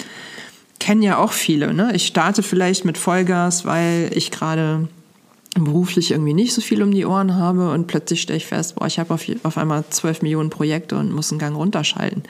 kennen 0.78 1.02
ja 1.02 1.18
auch 1.18 1.32
viele. 1.32 1.72
Ne? 1.74 1.92
Ich 1.94 2.06
starte 2.06 2.42
vielleicht 2.42 2.84
mit 2.84 2.98
Vollgas, 2.98 3.64
weil 3.64 4.10
ich 4.14 4.30
gerade 4.30 4.88
beruflich 5.64 6.10
irgendwie 6.10 6.34
nicht 6.34 6.52
so 6.52 6.60
viel 6.60 6.82
um 6.82 6.90
die 6.90 7.06
Ohren 7.06 7.34
habe 7.34 7.70
und 7.70 7.86
plötzlich 7.86 8.22
stelle 8.22 8.36
ich 8.36 8.46
fest, 8.46 8.74
boah, 8.76 8.86
ich 8.86 8.98
habe 8.98 9.14
auf, 9.14 9.24
auf 9.42 9.58
einmal 9.58 9.84
zwölf 9.90 10.22
Millionen 10.22 10.50
Projekte 10.50 10.96
und 10.96 11.12
muss 11.12 11.30
einen 11.30 11.38
Gang 11.38 11.56
runterschalten. 11.56 12.22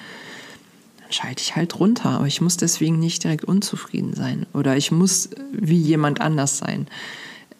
Dann 1.01 1.13
schalte 1.13 1.43
ich 1.43 1.57
halt 1.57 1.79
runter, 1.79 2.11
aber 2.11 2.27
ich 2.27 2.41
muss 2.41 2.57
deswegen 2.57 2.99
nicht 2.99 3.25
direkt 3.25 3.45
unzufrieden 3.45 4.15
sein 4.15 4.47
oder 4.55 4.77
ich 4.77 4.91
muss 4.91 5.31
wie 5.53 5.79
jemand 5.79 6.21
anders 6.21 6.59
sein, 6.59 6.87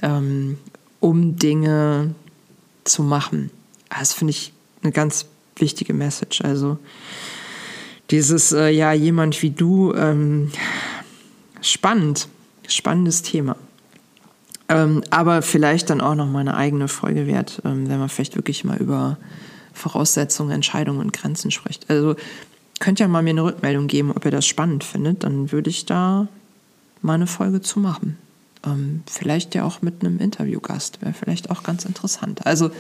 ähm, 0.03 0.59
um 1.01 1.37
Dinge 1.37 2.15
zu 2.85 3.03
machen. 3.03 3.51
Das 3.89 4.13
finde 4.13 4.33
ich 4.33 4.53
eine 4.83 4.93
ganz 4.93 5.27
wichtige 5.57 5.95
Message. 5.95 6.41
Also 6.43 6.79
dieses, 8.11 8.53
äh, 8.53 8.71
ja, 8.71 8.93
jemand 8.93 9.43
wie 9.43 9.51
du, 9.51 9.93
ähm, 9.95 10.51
spannend, 11.61 12.29
spannendes 12.69 13.23
Thema. 13.23 13.57
Ähm, 14.69 15.03
aber 15.11 15.43
vielleicht 15.43 15.91
dann 15.91 16.01
auch 16.01 16.15
noch 16.15 16.29
mal 16.29 16.41
eine 16.41 16.57
eigene 16.57 16.89
Folge 16.89 17.27
wert, 17.27 17.63
ähm, 17.65 17.89
wenn 17.89 17.99
man 17.99 18.09
vielleicht 18.09 18.37
wirklich 18.37 18.65
mal 18.65 18.79
über 18.79 19.17
Voraussetzungen, 19.73 20.51
Entscheidungen 20.51 21.01
und 21.01 21.13
Grenzen 21.13 21.51
spricht. 21.51 21.89
Also 21.89 22.17
könnt 22.81 22.99
ihr 22.99 23.09
mal 23.09 23.23
mir 23.23 23.31
eine 23.31 23.45
Rückmeldung 23.45 23.87
geben, 23.87 24.11
ob 24.11 24.25
ihr 24.25 24.31
das 24.31 24.47
spannend 24.47 24.83
findet, 24.83 25.23
dann 25.23 25.53
würde 25.53 25.71
ich 25.71 25.87
da 25.87 26.29
mal 27.03 27.15
eine 27.15 27.27
Folge 27.27 27.61
zu 27.61 27.79
machen. 27.79 28.19
Ähm, 28.65 29.03
vielleicht 29.07 29.55
ja 29.55 29.65
auch 29.65 29.83
mit 29.83 30.03
einem 30.05 30.19
Interviewgast, 30.19 31.03
wäre 31.03 31.13
vielleicht 31.13 31.51
auch 31.51 31.63
ganz 31.63 31.85
interessant. 31.85 32.47
Also 32.47 32.71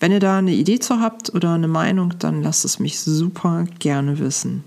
wenn 0.00 0.12
ihr 0.12 0.20
da 0.20 0.38
eine 0.38 0.54
Idee 0.54 0.78
zu 0.78 1.00
habt 1.00 1.34
oder 1.34 1.52
eine 1.52 1.68
Meinung, 1.68 2.14
dann 2.18 2.42
lasst 2.42 2.64
es 2.64 2.78
mich 2.78 2.98
super 3.00 3.66
gerne 3.78 4.18
wissen. 4.18 4.64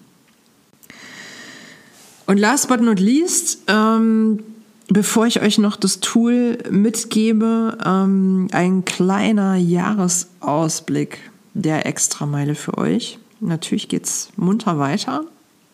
Und 2.27 2.37
last 2.37 2.67
but 2.69 2.81
not 2.81 2.99
least, 2.99 3.59
ähm, 3.67 4.43
bevor 4.87 5.25
ich 5.25 5.41
euch 5.41 5.57
noch 5.57 5.75
das 5.75 5.99
Tool 5.99 6.59
mitgebe, 6.69 7.77
ähm, 7.83 8.47
ein 8.51 8.85
kleiner 8.85 9.55
Jahresausblick 9.55 11.19
der 11.53 11.85
Extrameile 11.85 12.55
für 12.55 12.77
euch. 12.77 13.19
Natürlich 13.39 13.89
geht 13.89 14.05
es 14.05 14.29
munter 14.37 14.79
weiter. 14.79 15.25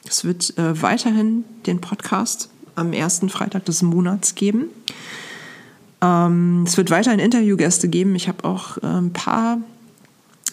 Es 0.08 0.24
wird 0.24 0.58
äh, 0.58 0.82
weiterhin 0.82 1.44
den 1.68 1.82
Podcast 1.82 2.50
am 2.76 2.94
ersten 2.94 3.30
Freitag 3.30 3.66
des 3.66 3.82
Monats 3.82 4.36
geben. 4.36 4.66
Ähm, 6.02 6.64
es 6.66 6.78
wird 6.78 6.92
weiterhin 6.92 7.20
Interviewgäste 7.20 7.90
geben. 7.90 8.16
Ich 8.16 8.28
habe 8.28 8.46
auch 8.46 8.78
äh, 8.78 8.86
ein 8.86 9.14
paar 9.14 9.58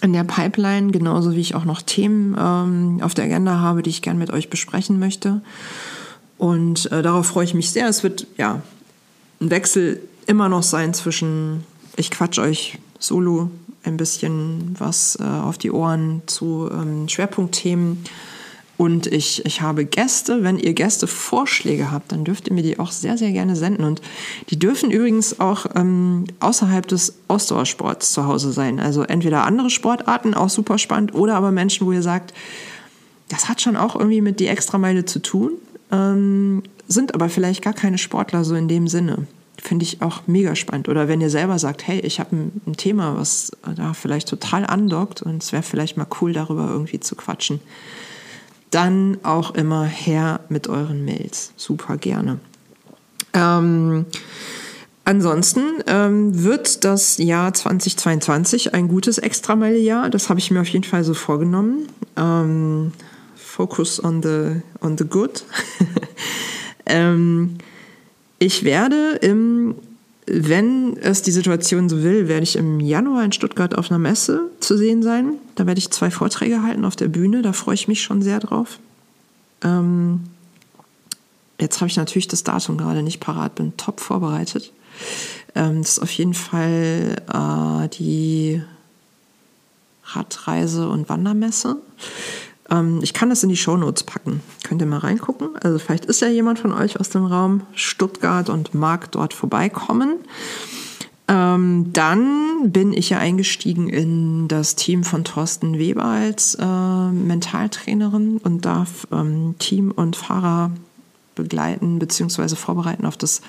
in 0.03 0.13
der 0.13 0.25
Pipeline, 0.25 0.91
genauso 0.91 1.33
wie 1.33 1.41
ich 1.41 1.55
auch 1.55 1.65
noch 1.65 1.83
Themen 1.83 2.37
ähm, 2.39 3.01
auf 3.03 3.15
der 3.15 3.25
Agenda 3.25 3.61
habe, 3.61 3.83
die 3.83 3.91
ich 3.91 4.03
gerne 4.03 4.19
mit 4.19 4.31
euch 4.31 4.51
besprechen 4.51 4.99
möchte. 4.99 5.41
Und 6.39 6.91
äh, 6.93 7.03
darauf 7.03 7.27
freue 7.27 7.45
ich 7.45 7.55
mich 7.55 7.71
sehr. 7.71 7.89
Es 7.89 8.03
wird 8.03 8.27
ja 8.37 8.63
ein 9.41 9.51
Wechsel 9.51 10.01
immer 10.27 10.49
noch 10.49 10.63
sein 10.63 10.93
zwischen, 10.93 11.65
ich 11.97 12.11
quatsch 12.11 12.39
euch 12.39 12.79
solo 12.99 13.51
ein 13.85 13.97
bisschen 13.97 14.75
was 14.79 15.17
äh, 15.21 15.25
auf 15.25 15.59
die 15.59 15.71
Ohren 15.71 16.23
zu 16.27 16.69
ähm, 16.73 17.09
Schwerpunktthemen 17.09 18.05
und 18.77 19.07
ich, 19.07 19.45
ich 19.47 19.63
habe 19.63 19.87
Gäste. 19.87 20.43
Wenn 20.43 20.59
ihr 20.59 20.75
Gästevorschläge 20.75 21.91
habt, 21.91 22.13
dann 22.13 22.25
dürft 22.25 22.49
ihr 22.49 22.55
mir 22.55 22.63
die 22.63 22.79
auch 22.79 22.93
sehr, 22.93 23.17
sehr 23.17 23.33
gerne 23.33 23.57
senden. 23.57 23.85
Und 23.85 24.03
die 24.51 24.59
dürfen 24.59 24.91
übrigens 24.91 25.41
auch 25.41 25.67
ähm, 25.75 26.25
außerhalb 26.41 26.87
des 26.87 27.15
Ausdauersports 27.29 28.13
zu 28.13 28.27
Hause 28.27 28.53
sein. 28.53 28.79
Also 28.79 29.03
entweder 29.03 29.47
andere 29.47 29.71
Sportarten, 29.71 30.35
auch 30.35 30.51
super 30.51 30.77
spannend, 30.77 31.15
oder 31.15 31.37
aber 31.37 31.53
Menschen, 31.53 31.87
wo 31.87 31.93
ihr 31.93 32.03
sagt, 32.03 32.35
das 33.29 33.49
hat 33.49 33.63
schon 33.63 33.77
auch 33.77 33.97
irgendwie 33.97 34.21
mit 34.21 34.41
die 34.41 34.47
Extrameile 34.47 35.05
zu 35.07 35.21
tun, 35.21 35.53
ähm, 35.91 36.63
sind 36.87 37.15
aber 37.15 37.29
vielleicht 37.29 37.63
gar 37.63 37.73
keine 37.73 37.99
Sportler 37.99 38.45
so 38.45 38.55
in 38.55 38.69
dem 38.69 38.89
Sinne. 38.89 39.27
Finde 39.57 39.85
ich 39.85 40.03
auch 40.03 40.21
mega 40.27 40.55
spannend. 40.55 40.91
Oder 40.91 41.09
wenn 41.09 41.23
ihr 41.23 41.31
selber 41.31 41.59
sagt, 41.59 41.89
hey, 41.89 42.01
ich 42.01 42.21
habe 42.21 42.37
ein, 42.37 42.61
ein 42.67 42.77
Thema, 42.77 43.17
was 43.17 43.53
da 43.75 43.95
vielleicht 43.95 44.29
total 44.29 44.67
andockt 44.67 45.23
und 45.23 45.43
es 45.43 45.53
wäre 45.53 45.63
vielleicht 45.63 45.97
mal 45.97 46.07
cool, 46.21 46.35
darüber 46.35 46.69
irgendwie 46.69 47.01
zu 47.01 47.17
quatschen 47.17 47.61
dann 48.71 49.19
auch 49.23 49.55
immer 49.55 49.85
her 49.85 50.41
mit 50.49 50.69
euren 50.69 51.05
Mails. 51.05 51.53
Super 51.57 51.97
gerne. 51.97 52.39
Ähm, 53.33 54.07
ansonsten 55.05 55.61
ähm, 55.87 56.43
wird 56.43 56.85
das 56.85 57.19
Jahr 57.19 57.53
2022 57.55 58.75
ein 58.75 58.89
gutes 58.89 59.19
Extrameile-Jahr. 59.19 60.11
Das 60.11 60.29
habe 60.29 60.41
ich 60.41 60.51
mir 60.51 60.61
auf 60.61 60.69
jeden 60.69 60.85
Fall 60.85 61.05
so 61.05 61.15
vorgenommen. 61.15 61.89
Ähm, 62.17 62.93
focus 63.35 64.03
on 64.03 64.23
the, 64.23 64.63
on 64.81 64.99
the 64.99 65.05
good. 65.05 65.45
ähm, 66.87 67.59
ich 68.39 68.65
werde 68.65 69.19
im 69.23 69.77
wenn 70.27 70.97
es 70.97 71.23
die 71.23 71.31
Situation 71.31 71.89
so 71.89 72.03
will, 72.03 72.27
werde 72.27 72.43
ich 72.43 72.57
im 72.57 72.81
Januar 72.81 73.25
in 73.25 73.33
Stuttgart 73.33 73.77
auf 73.77 73.91
einer 73.91 73.99
Messe 73.99 74.51
zu 74.59 74.77
sehen 74.77 75.03
sein. 75.03 75.35
Da 75.55 75.67
werde 75.67 75.79
ich 75.79 75.91
zwei 75.91 76.11
Vorträge 76.11 76.63
halten 76.63 76.85
auf 76.85 76.97
der 76.97 77.09
Bühne. 77.09 77.43
Da 77.43 77.53
freue 77.53 77.77
ich 77.77 77.87
mich 77.87 78.03
schon 78.03 78.23
sehr 78.23 78.41
drauf. 78.41 78.81
Ähm, 79.63 80.25
jetzt 81.61 81.81
habe 81.81 81.89
ich 81.89 81.97
natürlich 81.97 82.27
das 82.27 82.43
Datum 82.43 82.77
gerade 82.77 83.03
nicht 83.03 83.21
parat, 83.21 83.55
bin 83.55 83.77
top 83.77 84.01
vorbereitet. 84.01 84.73
Ähm, 85.55 85.83
das 85.83 85.93
ist 85.93 85.99
auf 86.01 86.11
jeden 86.11 86.35
Fall 86.35 87.23
äh, 87.33 87.89
die 87.97 88.63
Radreise- 90.05 90.89
und 90.89 91.09
Wandermesse. 91.09 91.77
Ähm, 92.71 93.01
ich 93.03 93.13
kann 93.13 93.31
das 93.31 93.43
in 93.43 93.49
die 93.49 93.57
Shownotes 93.57 94.05
packen. 94.05 94.41
Könnt 94.65 94.81
ihr 94.81 94.87
mal 94.87 94.99
reingucken. 94.99 95.57
Also 95.63 95.79
vielleicht 95.79 96.07
ist 96.07 96.21
ja 96.21 96.29
jemand 96.29 96.59
von 96.59 96.73
euch 96.73 96.99
aus 96.99 97.11
dem 97.11 97.25
Raum 97.25 97.63
Stuttgart 97.75 98.49
und 98.49 98.75
mag 98.75 99.11
dort 99.13 99.35
vorbeikommen. 99.35 100.17
Ähm, 101.29 101.93
dann 101.93 102.71
bin 102.71 102.93
ich 102.93 103.11
ja 103.11 103.19
eingestiegen 103.19 103.89
in 103.89 104.47
das 104.47 104.77
Team 104.77 105.03
von 105.03 105.25
Thorsten 105.25 105.79
Weber 105.79 106.05
als 106.05 106.55
äh, 106.55 106.65
Mentaltrainerin 106.65 108.39
und 108.39 108.65
darf 108.65 109.09
ähm, 109.11 109.57
Team 109.59 109.91
und 109.91 110.15
Fahrer 110.15 110.71
begleiten 111.35 111.99
bzw. 111.99 112.55
vorbereiten 112.55 113.07
auf 113.07 113.17
das 113.17 113.43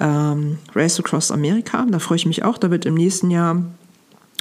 ähm, 0.00 0.58
Race 0.74 0.98
Across 0.98 1.30
America. 1.30 1.86
Da 1.88 2.00
freue 2.00 2.16
ich 2.16 2.26
mich 2.26 2.42
auch. 2.44 2.58
Da 2.58 2.72
wird 2.72 2.86
im 2.86 2.94
nächsten 2.94 3.30
Jahr 3.30 3.62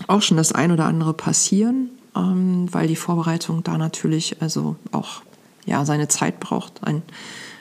auch 0.07 0.23
schon 0.23 0.37
das 0.37 0.51
ein 0.51 0.71
oder 0.71 0.85
andere 0.85 1.13
passieren 1.13 1.91
ähm, 2.19 2.67
weil 2.71 2.87
die 2.87 2.95
Vorbereitung 2.95 3.63
da 3.63 3.77
natürlich 3.77 4.41
also 4.41 4.75
auch 4.91 5.21
ja, 5.65 5.85
seine 5.85 6.07
Zeit 6.07 6.39
braucht. 6.39 6.83
Ein, 6.83 7.01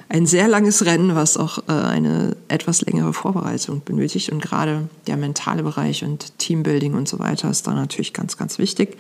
ein 0.09 0.27
sehr 0.27 0.49
langes 0.49 0.85
Rennen, 0.85 1.15
was 1.15 1.37
auch 1.37 1.59
äh, 1.69 1.73
eine 1.73 2.37
etwas 2.49 2.81
längere 2.83 3.13
Vorbereitung 3.13 3.83
benötigt. 3.85 4.31
Und 4.31 4.43
gerade 4.43 4.89
der 5.07 5.17
mentale 5.17 5.63
Bereich 5.63 6.05
und 6.05 6.39
Teambuilding 6.39 6.95
und 6.95 7.09
so 7.09 7.19
weiter 7.19 7.51
ist 7.51 7.67
da 7.67 7.75
natürlich 7.75 8.15
ganz, 8.15 8.37
ganz 8.37 8.59
wichtig. 8.59 8.97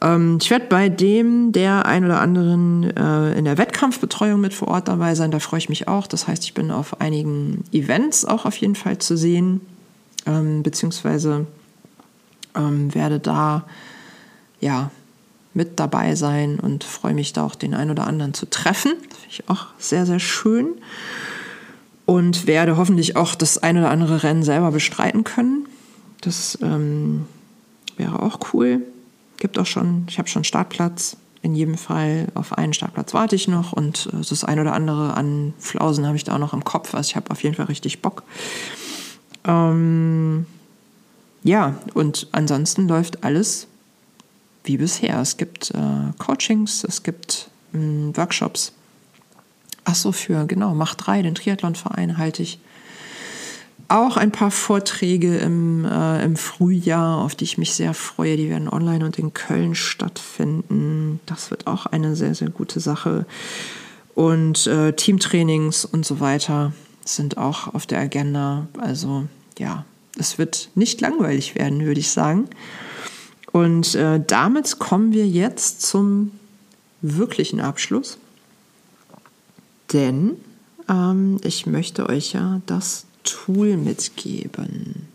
Ähm, 0.00 0.38
ich 0.40 0.50
werde 0.50 0.66
bei 0.68 0.88
dem 0.88 1.52
der 1.52 1.84
ein 1.84 2.04
oder 2.04 2.20
anderen 2.20 2.96
äh, 2.96 3.36
in 3.36 3.44
der 3.44 3.58
Wettkampfbetreuung 3.58 4.40
mit 4.40 4.54
vor 4.54 4.68
Ort 4.68 4.88
dabei 4.88 5.14
sein. 5.14 5.30
Da 5.30 5.40
freue 5.40 5.58
ich 5.58 5.68
mich 5.68 5.88
auch. 5.88 6.06
Das 6.06 6.28
heißt, 6.28 6.44
ich 6.44 6.54
bin 6.54 6.70
auf 6.70 7.00
einigen 7.00 7.64
Events 7.72 8.24
auch 8.24 8.46
auf 8.46 8.56
jeden 8.56 8.76
Fall 8.76 8.98
zu 8.98 9.16
sehen, 9.16 9.60
ähm, 10.26 10.62
beziehungsweise 10.62 11.46
ähm, 12.54 12.94
werde 12.94 13.18
da 13.18 13.64
ja, 14.60 14.90
mit 15.52 15.80
dabei 15.80 16.14
sein 16.14 16.60
und 16.60 16.84
freue 16.84 17.14
mich 17.14 17.32
da 17.32 17.44
auch 17.44 17.54
den 17.54 17.74
einen 17.74 17.90
oder 17.90 18.06
anderen 18.06 18.34
zu 18.34 18.48
treffen. 18.48 18.92
Finde 18.92 19.26
ich 19.28 19.48
auch 19.48 19.66
sehr, 19.78 20.06
sehr 20.06 20.20
schön. 20.20 20.74
Und 22.06 22.46
werde 22.46 22.76
hoffentlich 22.76 23.16
auch 23.16 23.34
das 23.34 23.58
ein 23.58 23.78
oder 23.78 23.90
andere 23.90 24.22
Rennen 24.22 24.42
selber 24.42 24.70
bestreiten 24.72 25.24
können. 25.24 25.66
Das 26.20 26.58
ähm, 26.60 27.26
wäre 27.96 28.20
auch 28.22 28.38
cool. 28.52 28.82
Gibt 29.38 29.58
auch 29.58 29.66
schon, 29.66 30.06
ich 30.08 30.18
habe 30.18 30.28
schon 30.28 30.44
Startplatz. 30.44 31.16
In 31.42 31.54
jedem 31.54 31.78
Fall 31.78 32.28
auf 32.34 32.58
einen 32.58 32.74
Startplatz 32.74 33.14
warte 33.14 33.34
ich 33.34 33.48
noch 33.48 33.72
und 33.72 34.10
äh, 34.12 34.16
das 34.28 34.44
ein 34.44 34.60
oder 34.60 34.74
andere 34.74 35.14
an 35.14 35.54
Flausen 35.58 36.06
habe 36.06 36.16
ich 36.16 36.24
da 36.24 36.34
auch 36.34 36.38
noch 36.38 36.52
im 36.52 36.64
Kopf. 36.64 36.94
Also 36.94 37.08
ich 37.08 37.16
habe 37.16 37.30
auf 37.30 37.42
jeden 37.42 37.54
Fall 37.54 37.66
richtig 37.66 38.02
Bock. 38.02 38.24
Ähm, 39.44 40.44
ja, 41.42 41.76
und 41.94 42.28
ansonsten 42.32 42.88
läuft 42.88 43.24
alles 43.24 43.68
wie 44.64 44.76
bisher. 44.76 45.20
Es 45.20 45.36
gibt 45.36 45.70
äh, 45.70 46.12
Coachings, 46.18 46.84
es 46.84 47.02
gibt 47.02 47.50
mh, 47.72 47.80
hm, 47.80 48.16
Workshops. 48.16 48.72
Ach 49.84 49.94
so, 49.94 50.12
für, 50.12 50.44
genau, 50.46 50.74
Mach 50.74 50.94
3, 50.94 51.22
den 51.22 51.34
Triathlonverein, 51.34 52.18
halte 52.18 52.42
ich 52.42 52.60
auch 53.88 54.16
ein 54.16 54.30
paar 54.30 54.52
Vorträge 54.52 55.38
im, 55.38 55.84
äh, 55.84 56.24
im 56.24 56.36
Frühjahr, 56.36 57.18
auf 57.18 57.34
die 57.34 57.44
ich 57.44 57.58
mich 57.58 57.74
sehr 57.74 57.92
freue. 57.92 58.36
Die 58.36 58.48
werden 58.48 58.68
online 58.68 59.04
und 59.04 59.18
in 59.18 59.34
Köln 59.34 59.74
stattfinden. 59.74 61.18
Das 61.26 61.50
wird 61.50 61.66
auch 61.66 61.86
eine 61.86 62.14
sehr, 62.14 62.34
sehr 62.34 62.50
gute 62.50 62.78
Sache. 62.78 63.26
Und 64.14 64.66
äh, 64.68 64.92
Teamtrainings 64.92 65.84
und 65.84 66.06
so 66.06 66.20
weiter 66.20 66.72
sind 67.04 67.36
auch 67.36 67.74
auf 67.74 67.86
der 67.86 67.98
Agenda. 67.98 68.68
Also 68.78 69.26
ja, 69.58 69.84
es 70.18 70.38
wird 70.38 70.70
nicht 70.76 71.00
langweilig 71.00 71.56
werden, 71.56 71.84
würde 71.84 72.00
ich 72.00 72.10
sagen. 72.10 72.48
Und 73.52 73.94
äh, 73.94 74.22
damit 74.24 74.78
kommen 74.78 75.12
wir 75.12 75.26
jetzt 75.26 75.82
zum 75.82 76.32
wirklichen 77.02 77.60
Abschluss. 77.60 78.18
Denn 79.92 80.36
ähm, 80.88 81.38
ich 81.42 81.66
möchte 81.66 82.08
euch 82.08 82.32
ja 82.32 82.60
das 82.66 83.06
Tool 83.24 83.76
mitgeben. 83.76 85.08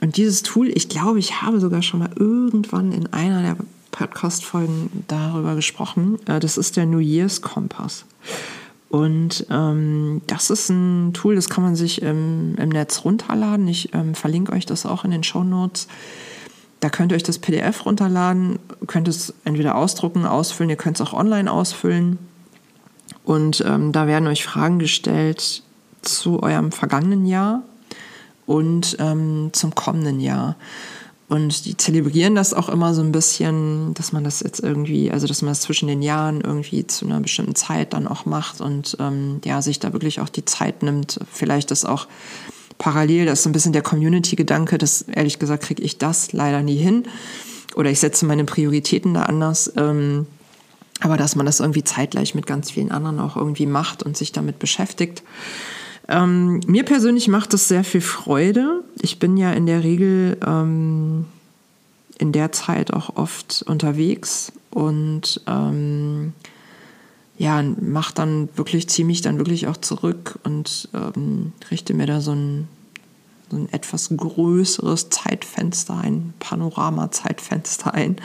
Und 0.00 0.16
dieses 0.16 0.42
Tool, 0.42 0.68
ich 0.68 0.88
glaube, 0.88 1.18
ich 1.18 1.42
habe 1.42 1.58
sogar 1.58 1.82
schon 1.82 2.00
mal 2.00 2.10
irgendwann 2.16 2.92
in 2.92 3.12
einer 3.12 3.42
der 3.42 3.56
Podcast-Folgen 3.90 5.04
darüber 5.08 5.54
gesprochen. 5.54 6.18
Äh, 6.26 6.38
das 6.38 6.58
ist 6.58 6.76
der 6.76 6.86
New 6.86 6.98
Year's 6.98 7.40
Kompass. 7.40 8.04
Und 8.88 9.46
ähm, 9.50 10.20
das 10.26 10.50
ist 10.50 10.68
ein 10.70 11.12
Tool, 11.12 11.34
das 11.34 11.48
kann 11.48 11.64
man 11.64 11.74
sich 11.74 12.02
im, 12.02 12.54
im 12.56 12.68
Netz 12.68 13.04
runterladen. 13.04 13.66
Ich 13.66 13.92
ähm, 13.94 14.14
verlinke 14.14 14.52
euch 14.52 14.64
das 14.64 14.86
auch 14.86 15.04
in 15.04 15.10
den 15.10 15.24
Show 15.24 15.42
Notes. 15.42 15.88
Da 16.86 16.90
könnt 16.90 17.10
ihr 17.10 17.16
euch 17.16 17.24
das 17.24 17.40
PDF 17.40 17.84
runterladen, 17.84 18.60
könnt 18.86 19.08
es 19.08 19.34
entweder 19.44 19.74
ausdrucken, 19.74 20.24
ausfüllen, 20.24 20.70
ihr 20.70 20.76
könnt 20.76 21.00
es 21.00 21.04
auch 21.04 21.14
online 21.14 21.50
ausfüllen. 21.50 22.16
Und 23.24 23.60
ähm, 23.66 23.90
da 23.90 24.06
werden 24.06 24.28
euch 24.28 24.44
Fragen 24.44 24.78
gestellt 24.78 25.64
zu 26.02 26.44
eurem 26.44 26.70
vergangenen 26.70 27.26
Jahr 27.26 27.62
und 28.46 28.98
ähm, 29.00 29.50
zum 29.52 29.74
kommenden 29.74 30.20
Jahr. 30.20 30.54
Und 31.28 31.64
die 31.64 31.76
zelebrieren 31.76 32.36
das 32.36 32.54
auch 32.54 32.68
immer 32.68 32.94
so 32.94 33.02
ein 33.02 33.10
bisschen, 33.10 33.92
dass 33.94 34.12
man 34.12 34.22
das 34.22 34.38
jetzt 34.38 34.60
irgendwie, 34.60 35.10
also 35.10 35.26
dass 35.26 35.42
man 35.42 35.50
das 35.50 35.62
zwischen 35.62 35.88
den 35.88 36.02
Jahren 36.02 36.40
irgendwie 36.40 36.86
zu 36.86 37.04
einer 37.04 37.18
bestimmten 37.18 37.56
Zeit 37.56 37.94
dann 37.94 38.06
auch 38.06 38.26
macht 38.26 38.60
und 38.60 38.96
ähm, 39.00 39.40
ja, 39.44 39.60
sich 39.60 39.80
da 39.80 39.92
wirklich 39.92 40.20
auch 40.20 40.28
die 40.28 40.44
Zeit 40.44 40.84
nimmt, 40.84 41.18
vielleicht 41.32 41.72
das 41.72 41.84
auch 41.84 42.06
parallel, 42.78 43.26
das 43.26 43.40
ist 43.40 43.42
so 43.44 43.50
ein 43.50 43.52
bisschen 43.52 43.72
der 43.72 43.82
Community-Gedanke, 43.82 44.78
das 44.78 45.02
ehrlich 45.02 45.38
gesagt 45.38 45.64
kriege 45.64 45.82
ich 45.82 45.98
das 45.98 46.32
leider 46.32 46.62
nie 46.62 46.76
hin. 46.76 47.04
Oder 47.74 47.90
ich 47.90 48.00
setze 48.00 48.24
meine 48.26 48.44
Prioritäten 48.44 49.14
da 49.14 49.24
anders. 49.24 49.72
Ähm, 49.76 50.26
aber 51.00 51.16
dass 51.16 51.36
man 51.36 51.46
das 51.46 51.60
irgendwie 51.60 51.84
zeitgleich 51.84 52.34
mit 52.34 52.46
ganz 52.46 52.70
vielen 52.70 52.90
anderen 52.90 53.20
auch 53.20 53.36
irgendwie 53.36 53.66
macht 53.66 54.02
und 54.02 54.16
sich 54.16 54.32
damit 54.32 54.58
beschäftigt. 54.58 55.22
Ähm, 56.08 56.60
mir 56.66 56.84
persönlich 56.84 57.28
macht 57.28 57.52
das 57.52 57.68
sehr 57.68 57.84
viel 57.84 58.00
Freude. 58.00 58.82
Ich 59.00 59.18
bin 59.18 59.36
ja 59.36 59.52
in 59.52 59.66
der 59.66 59.82
Regel 59.82 60.38
ähm, 60.46 61.26
in 62.18 62.32
der 62.32 62.52
Zeit 62.52 62.92
auch 62.92 63.16
oft 63.16 63.62
unterwegs 63.66 64.52
und 64.70 65.42
ähm, 65.46 66.32
ja, 67.38 67.62
mach 67.62 68.12
dann 68.12 68.48
wirklich, 68.56 68.88
ziehe 68.88 69.06
mich 69.06 69.20
dann 69.20 69.38
wirklich 69.38 69.66
auch 69.66 69.76
zurück 69.76 70.38
und 70.44 70.88
ähm, 70.94 71.52
richte 71.70 71.92
mir 71.94 72.06
da 72.06 72.20
so 72.20 72.32
ein, 72.32 72.68
so 73.50 73.56
ein 73.58 73.72
etwas 73.72 74.10
größeres 74.16 75.10
Zeitfenster 75.10 75.98
ein, 75.98 76.32
Panorama-Zeitfenster 76.40 77.92
ein, 77.92 78.16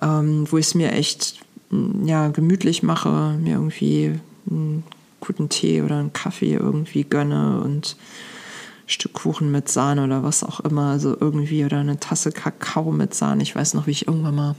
ähm, 0.00 0.46
wo 0.50 0.56
ich 0.56 0.66
es 0.66 0.74
mir 0.74 0.92
echt 0.92 1.40
mm, 1.70 2.06
ja, 2.06 2.28
gemütlich 2.28 2.82
mache, 2.82 3.36
mir 3.38 3.54
irgendwie 3.54 4.18
einen 4.50 4.84
guten 5.20 5.50
Tee 5.50 5.82
oder 5.82 5.98
einen 5.98 6.12
Kaffee 6.14 6.54
irgendwie 6.54 7.04
gönne 7.04 7.60
und 7.60 7.96
ein 8.86 8.88
Stück 8.88 9.12
Kuchen 9.12 9.50
mit 9.50 9.68
Sahne 9.68 10.04
oder 10.04 10.22
was 10.22 10.44
auch 10.44 10.60
immer, 10.60 10.90
also 10.90 11.14
irgendwie 11.18 11.64
oder 11.64 11.80
eine 11.80 12.00
Tasse 12.00 12.32
Kakao 12.32 12.90
mit 12.90 13.14
Sahne. 13.14 13.42
Ich 13.42 13.54
weiß 13.54 13.74
noch, 13.74 13.86
wie 13.86 13.92
ich 13.92 14.06
irgendwann 14.06 14.34
mal 14.34 14.54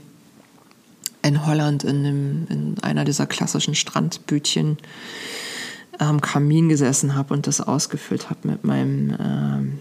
in 1.26 1.44
Holland 1.44 1.84
in, 1.84 2.04
dem, 2.04 2.46
in 2.48 2.76
einer 2.82 3.04
dieser 3.04 3.26
klassischen 3.26 3.74
Strandbütchen 3.74 4.78
am 5.98 6.20
Kamin 6.20 6.68
gesessen 6.68 7.14
habe 7.14 7.34
und 7.34 7.46
das 7.46 7.60
ausgefüllt 7.60 8.30
habe 8.30 8.48
mit 8.48 8.64
meinem 8.64 9.16
ähm, 9.18 9.78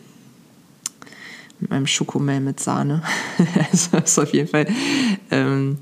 mit 1.60 1.70
meinem 1.70 1.88
Schokomel 1.88 2.41
mit 2.41 2.60
Sahne. 2.60 3.02
also 3.72 3.98
ist 3.98 4.20
auf 4.20 4.34
jeden 4.34 4.50
Fall 4.50 4.68
ähm, 5.32 5.78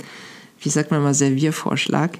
wie 0.63 0.69
sagt 0.69 0.91
man 0.91 1.03
mal, 1.03 1.13
Serviervorschlag. 1.13 2.19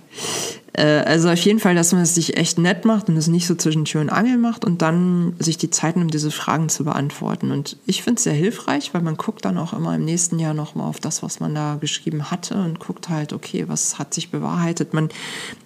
Äh, 0.74 1.04
also 1.06 1.30
auf 1.30 1.39
jeden 1.39 1.60
Fall, 1.60 1.76
dass 1.76 1.94
man 1.94 2.02
es 2.02 2.16
sich 2.16 2.36
echt 2.36 2.58
nett 2.58 2.84
macht 2.86 3.08
und 3.08 3.16
es 3.16 3.28
nicht 3.28 3.48
so 3.48 3.56
zwischen 3.56 3.86
Tür 3.86 4.02
und 4.02 4.10
Angel 4.10 4.38
macht 4.38 4.66
und 4.66 4.82
dann 4.82 5.36
sich 5.39 5.58
die 5.58 5.70
Zeit 5.70 5.96
nimmt, 5.96 6.14
diese 6.14 6.32
Fragen 6.32 6.68
zu 6.70 6.84
beantworten. 6.84 7.52
Und 7.52 7.78
ich 7.86 8.04
finde 8.04 8.18
es 8.18 8.24
sehr 8.24 8.34
hilfreich, 8.34 8.94
weil 8.94 9.02
man 9.02 9.16
guckt 9.16 9.46
dann 9.46 9.58
auch 9.58 9.74
immer 9.74 9.96
im 9.96 10.04
nächsten 10.04 10.39
Jahr 10.39 10.54
nochmal 10.54 10.88
auf 10.88 11.00
das, 11.00 11.24
was 11.24 11.39
man 11.39 11.54
da 11.54 11.78
geschrieben 11.80 12.32
hatte 12.32 12.56
und 12.56 12.80
guckt 12.80 13.10
halt, 13.10 13.34
okay, 13.34 13.66
was 13.68 14.00
hat 14.00 14.14
sich 14.14 14.32
bewahrheitet. 14.32 14.94
Man 14.94 15.10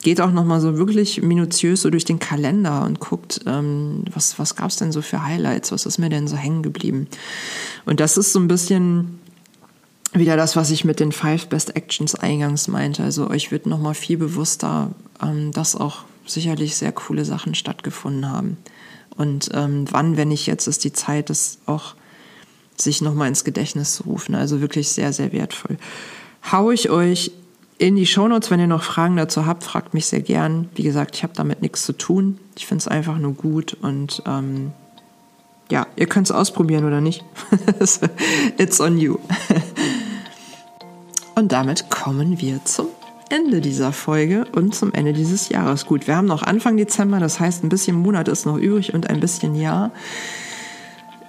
geht 0.03 0.21
auch 0.21 0.31
nochmal 0.31 0.59
so 0.59 0.77
wirklich 0.77 1.21
minutiös 1.21 1.81
so 1.81 1.89
durch 1.89 2.05
den 2.05 2.19
Kalender 2.19 2.85
und 2.85 2.99
guckt, 2.99 3.41
ähm, 3.47 4.03
was, 4.13 4.37
was 4.39 4.55
gab 4.55 4.69
es 4.69 4.75
denn 4.75 4.91
so 4.91 5.01
für 5.01 5.23
Highlights, 5.23 5.71
was 5.71 5.85
ist 5.85 5.97
mir 5.97 6.09
denn 6.09 6.27
so 6.27 6.35
hängen 6.35 6.63
geblieben. 6.63 7.07
Und 7.85 7.99
das 7.99 8.17
ist 8.17 8.33
so 8.33 8.39
ein 8.39 8.47
bisschen 8.47 9.19
wieder 10.13 10.37
das, 10.37 10.55
was 10.55 10.71
ich 10.71 10.85
mit 10.85 10.99
den 10.99 11.11
Five 11.11 11.47
Best 11.47 11.75
Actions 11.75 12.15
eingangs 12.15 12.67
meinte. 12.67 13.03
Also 13.03 13.29
euch 13.29 13.51
wird 13.51 13.65
nochmal 13.65 13.93
viel 13.93 14.17
bewusster, 14.17 14.91
ähm, 15.21 15.51
dass 15.51 15.75
auch 15.75 16.03
sicherlich 16.25 16.75
sehr 16.75 16.91
coole 16.91 17.25
Sachen 17.25 17.55
stattgefunden 17.55 18.29
haben. 18.29 18.57
Und 19.15 19.49
ähm, 19.53 19.85
wann, 19.91 20.17
wenn 20.17 20.29
nicht 20.29 20.45
jetzt, 20.45 20.67
ist 20.67 20.83
die 20.83 20.93
Zeit, 20.93 21.29
das 21.29 21.59
auch 21.65 21.95
sich 22.77 23.01
nochmal 23.01 23.27
ins 23.27 23.43
Gedächtnis 23.43 23.95
zu 23.95 24.03
rufen. 24.03 24.35
Also 24.35 24.61
wirklich 24.61 24.89
sehr, 24.89 25.11
sehr 25.11 25.31
wertvoll. 25.33 25.77
Hau 26.51 26.71
ich 26.71 26.89
euch 26.89 27.31
in 27.79 27.95
die 27.95 28.05
Shownotes, 28.05 28.49
wenn 28.51 28.59
ihr 28.59 28.67
noch 28.67 28.83
Fragen 28.83 29.17
dazu 29.17 29.45
habt, 29.45 29.63
fragt 29.63 29.93
mich 29.93 30.07
sehr 30.07 30.21
gern. 30.21 30.69
Wie 30.75 30.83
gesagt, 30.83 31.15
ich 31.15 31.23
habe 31.23 31.33
damit 31.35 31.61
nichts 31.61 31.85
zu 31.85 31.93
tun. 31.93 32.39
Ich 32.55 32.65
finde 32.65 32.81
es 32.81 32.87
einfach 32.87 33.17
nur 33.17 33.33
gut 33.33 33.75
und 33.81 34.23
ähm, 34.25 34.71
ja, 35.69 35.85
ihr 35.95 36.07
könnt 36.07 36.27
es 36.27 36.31
ausprobieren 36.31 36.85
oder 36.85 37.01
nicht. 37.01 37.23
It's 38.57 38.79
on 38.79 38.97
you. 38.97 39.17
Und 41.37 41.51
damit 41.51 41.91
kommen 41.91 42.41
wir 42.41 42.65
zum 42.65 42.87
Ende 43.29 43.61
dieser 43.61 43.93
Folge 43.93 44.45
und 44.55 44.73
zum 44.73 44.91
Ende 44.91 45.13
dieses 45.13 45.49
Jahres. 45.49 45.85
Gut, 45.85 46.07
wir 46.07 46.15
haben 46.15 46.25
noch 46.25 46.41
Anfang 46.41 46.77
Dezember, 46.77 47.19
das 47.19 47.39
heißt, 47.39 47.63
ein 47.63 47.69
bisschen 47.69 47.95
Monat 47.95 48.27
ist 48.27 48.47
noch 48.47 48.57
übrig 48.57 48.95
und 48.95 49.07
ein 49.07 49.19
bisschen 49.19 49.53
Jahr. 49.53 49.91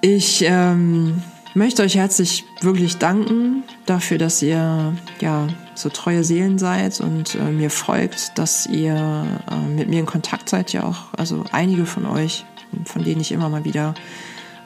Ich 0.00 0.42
ähm, 0.46 1.22
möchte 1.52 1.82
euch 1.82 1.96
herzlich 1.96 2.46
wirklich 2.62 2.96
danken 2.96 3.64
dafür, 3.84 4.16
dass 4.16 4.40
ihr 4.40 4.94
ja 5.20 5.46
so 5.74 5.90
treue 5.90 6.24
Seelen 6.24 6.58
seid 6.58 7.00
und 7.02 7.34
äh, 7.34 7.50
mir 7.50 7.68
folgt, 7.68 8.38
dass 8.38 8.64
ihr 8.64 9.26
äh, 9.50 9.68
mit 9.68 9.90
mir 9.90 10.00
in 10.00 10.06
Kontakt 10.06 10.48
seid, 10.48 10.72
ja 10.72 10.84
auch, 10.84 11.12
also 11.18 11.44
einige 11.52 11.84
von 11.84 12.06
euch, 12.06 12.46
von 12.86 13.04
denen 13.04 13.20
ich 13.20 13.30
immer 13.30 13.50
mal 13.50 13.66
wieder 13.66 13.92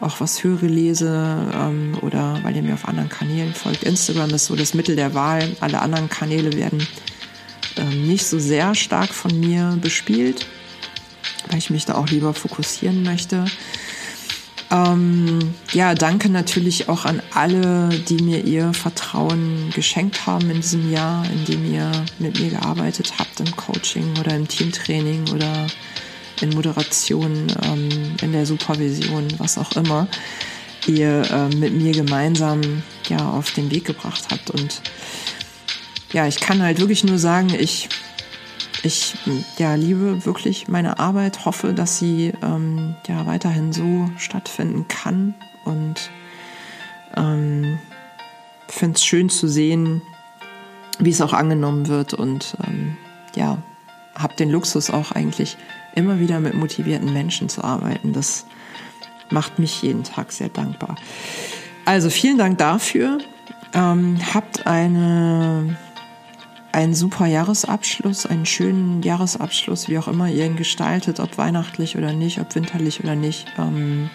auch 0.03 0.21
was 0.21 0.43
höre, 0.43 0.63
lese 0.63 1.51
ähm, 1.55 1.97
oder 2.03 2.39
weil 2.43 2.57
ihr 2.57 2.63
mir 2.63 2.75
auf 2.75 2.89
anderen 2.89 3.09
Kanälen 3.09 3.55
folgt. 3.55 3.85
Instagram 3.85 4.31
ist 4.31 4.47
so 4.47 4.57
das 4.57 4.75
Mittel 4.75 4.97
der 4.97 5.15
Wahl. 5.15 5.57
Alle 5.61 5.81
anderen 5.81 6.09
Kanäle 6.09 6.53
werden 6.55 6.87
ähm, 7.77 8.07
nicht 8.07 8.27
so 8.27 8.39
sehr 8.39 8.75
stark 8.75 9.15
von 9.15 9.39
mir 9.39 9.79
bespielt, 9.81 10.47
weil 11.49 11.59
ich 11.59 11.71
mich 11.71 11.85
da 11.85 11.95
auch 11.95 12.09
lieber 12.09 12.35
fokussieren 12.35 13.03
möchte. 13.03 13.45
Ähm, 14.73 15.55
ja, 15.73 15.95
danke 15.95 16.31
natürlich 16.31 16.89
auch 16.89 17.05
an 17.05 17.21
alle, 17.35 17.91
die 17.91 18.23
mir 18.23 18.45
ihr 18.45 18.73
Vertrauen 18.73 19.71
geschenkt 19.75 20.27
haben 20.27 20.51
in 20.51 20.63
diesem 20.63 20.91
Jahr, 20.91 21.25
in 21.27 21.45
dem 21.45 21.73
ihr 21.73 21.91
mit 22.19 22.41
mir 22.41 22.51
gearbeitet 22.51 23.13
habt 23.19 23.39
im 23.41 23.55
Coaching 23.55 24.19
oder 24.19 24.35
im 24.35 24.49
Teamtraining 24.49 25.29
oder 25.29 25.67
in 26.41 26.51
Moderation, 26.51 27.47
ähm, 27.65 28.17
in 28.23 28.33
der 28.33 28.47
Supervision, 28.47 29.27
was 29.39 29.59
auch 29.59 29.73
immer, 29.73 30.09
ihr 30.87 31.23
äh, 31.31 31.55
mit 31.55 31.75
mir 31.75 31.93
gemeinsam 31.93 32.83
ja 33.09 33.19
auf 33.31 33.53
den 33.53 33.71
Weg 33.71 33.85
gebracht 33.85 34.29
habt. 34.31 34.51
Und 34.51 34.83
ja, 36.13 36.27
ich 36.27 36.41
kann 36.41 36.63
halt 36.63 36.81
wirklich 36.81 37.05
nur 37.05 37.19
sagen, 37.19 37.55
ich, 37.59 37.89
ich 38.83 39.15
ja, 39.59 39.75
liebe 39.75 40.25
wirklich 40.25 40.69
meine 40.69 40.99
Arbeit, 40.99 41.45
hoffe, 41.45 41.73
dass 41.73 41.99
sie 41.99 42.33
ähm, 42.43 42.97
ja 43.07 43.27
weiterhin 43.27 43.73
so 43.73 44.11
stattfinden 44.17 44.89
kann 44.89 45.35
und 45.65 46.11
ähm, 47.17 47.79
finde 48.69 48.97
es 48.97 49.05
schön 49.05 49.29
zu 49.29 49.49
sehen, 49.49 50.03
wie 50.99 51.11
es 51.11 51.21
auch 51.21 51.33
angenommen 51.33 51.89
wird 51.89 52.15
und 52.15 52.57
ähm, 52.67 52.97
ja, 53.35 53.59
habe 54.15 54.37
den 54.37 54.51
Luxus 54.51 54.91
auch 54.91 55.13
eigentlich 55.13 55.57
immer 55.95 56.21
wieder 56.21 56.41
mit 56.41 56.55
motivierten 56.55 57.13
Menschen 57.13 57.49
zu 57.49 57.63
arbeiten. 57.65 58.13
Das 58.13 58.47
macht 59.31 59.59
mich 59.59 59.83
jeden 59.83 60.05
Tag 60.05 60.33
sehr 60.33 60.49
dankbar. 60.49 60.97
Also 61.85 62.11
vielen 62.11 62.39
Dank 62.39 62.59
dafür. 62.59 63.19
Ähm, 63.75 64.19
habt 64.35 64.67
eine, 64.67 65.77
einen 66.73 66.95
super 66.95 67.27
Jahresabschluss, 67.27 68.27
einen 68.27 68.47
schönen 68.47 69.03
Jahresabschluss, 69.03 69.89
wie 69.89 69.99
auch 69.99 70.09
immer 70.09 70.29
ihr 70.29 70.45
ihn 70.45 70.57
gestaltet, 70.57 71.21
ob 71.21 71.39
weihnachtlich 71.39 71.97
oder 71.97 72.13
nicht, 72.13 72.39
ob 72.41 72.55
winterlich 72.55 73.03
oder 73.03 73.15
nicht. 73.17 73.47
Ähm, 73.59 74.11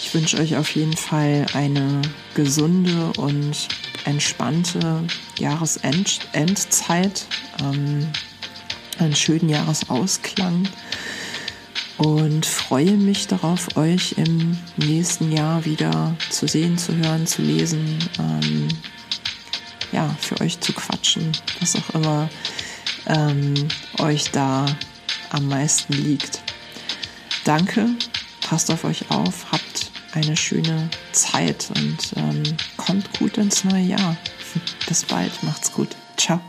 ich 0.00 0.14
wünsche 0.14 0.38
euch 0.38 0.56
auf 0.56 0.70
jeden 0.70 0.96
Fall 0.96 1.46
eine 1.54 2.02
gesunde 2.34 3.12
und 3.18 3.68
entspannte 4.04 5.02
Jahresendzeit. 5.38 7.26
Ähm, 7.62 8.06
einen 8.98 9.14
schönen 9.14 9.48
Jahresausklang 9.48 10.68
und 11.98 12.46
freue 12.46 12.96
mich 12.96 13.26
darauf, 13.26 13.76
euch 13.76 14.12
im 14.18 14.56
nächsten 14.76 15.32
Jahr 15.32 15.64
wieder 15.64 16.14
zu 16.30 16.46
sehen, 16.46 16.78
zu 16.78 16.96
hören, 16.96 17.26
zu 17.26 17.42
lesen, 17.42 17.98
ähm, 18.18 18.68
ja, 19.92 20.14
für 20.20 20.40
euch 20.40 20.60
zu 20.60 20.72
quatschen, 20.72 21.32
was 21.60 21.76
auch 21.76 21.90
immer 21.94 22.28
ähm, 23.06 23.54
euch 23.98 24.30
da 24.30 24.66
am 25.30 25.48
meisten 25.48 25.92
liegt. 25.92 26.40
Danke, 27.44 27.88
passt 28.40 28.70
auf 28.70 28.84
euch 28.84 29.10
auf, 29.10 29.50
habt 29.50 29.90
eine 30.12 30.36
schöne 30.36 30.88
Zeit 31.12 31.70
und 31.76 32.12
ähm, 32.16 32.42
kommt 32.76 33.18
gut 33.18 33.38
ins 33.38 33.64
neue 33.64 33.82
Jahr. 33.82 34.16
Bis 34.88 35.04
bald, 35.04 35.42
macht's 35.42 35.72
gut. 35.72 35.96
Ciao. 36.16 36.40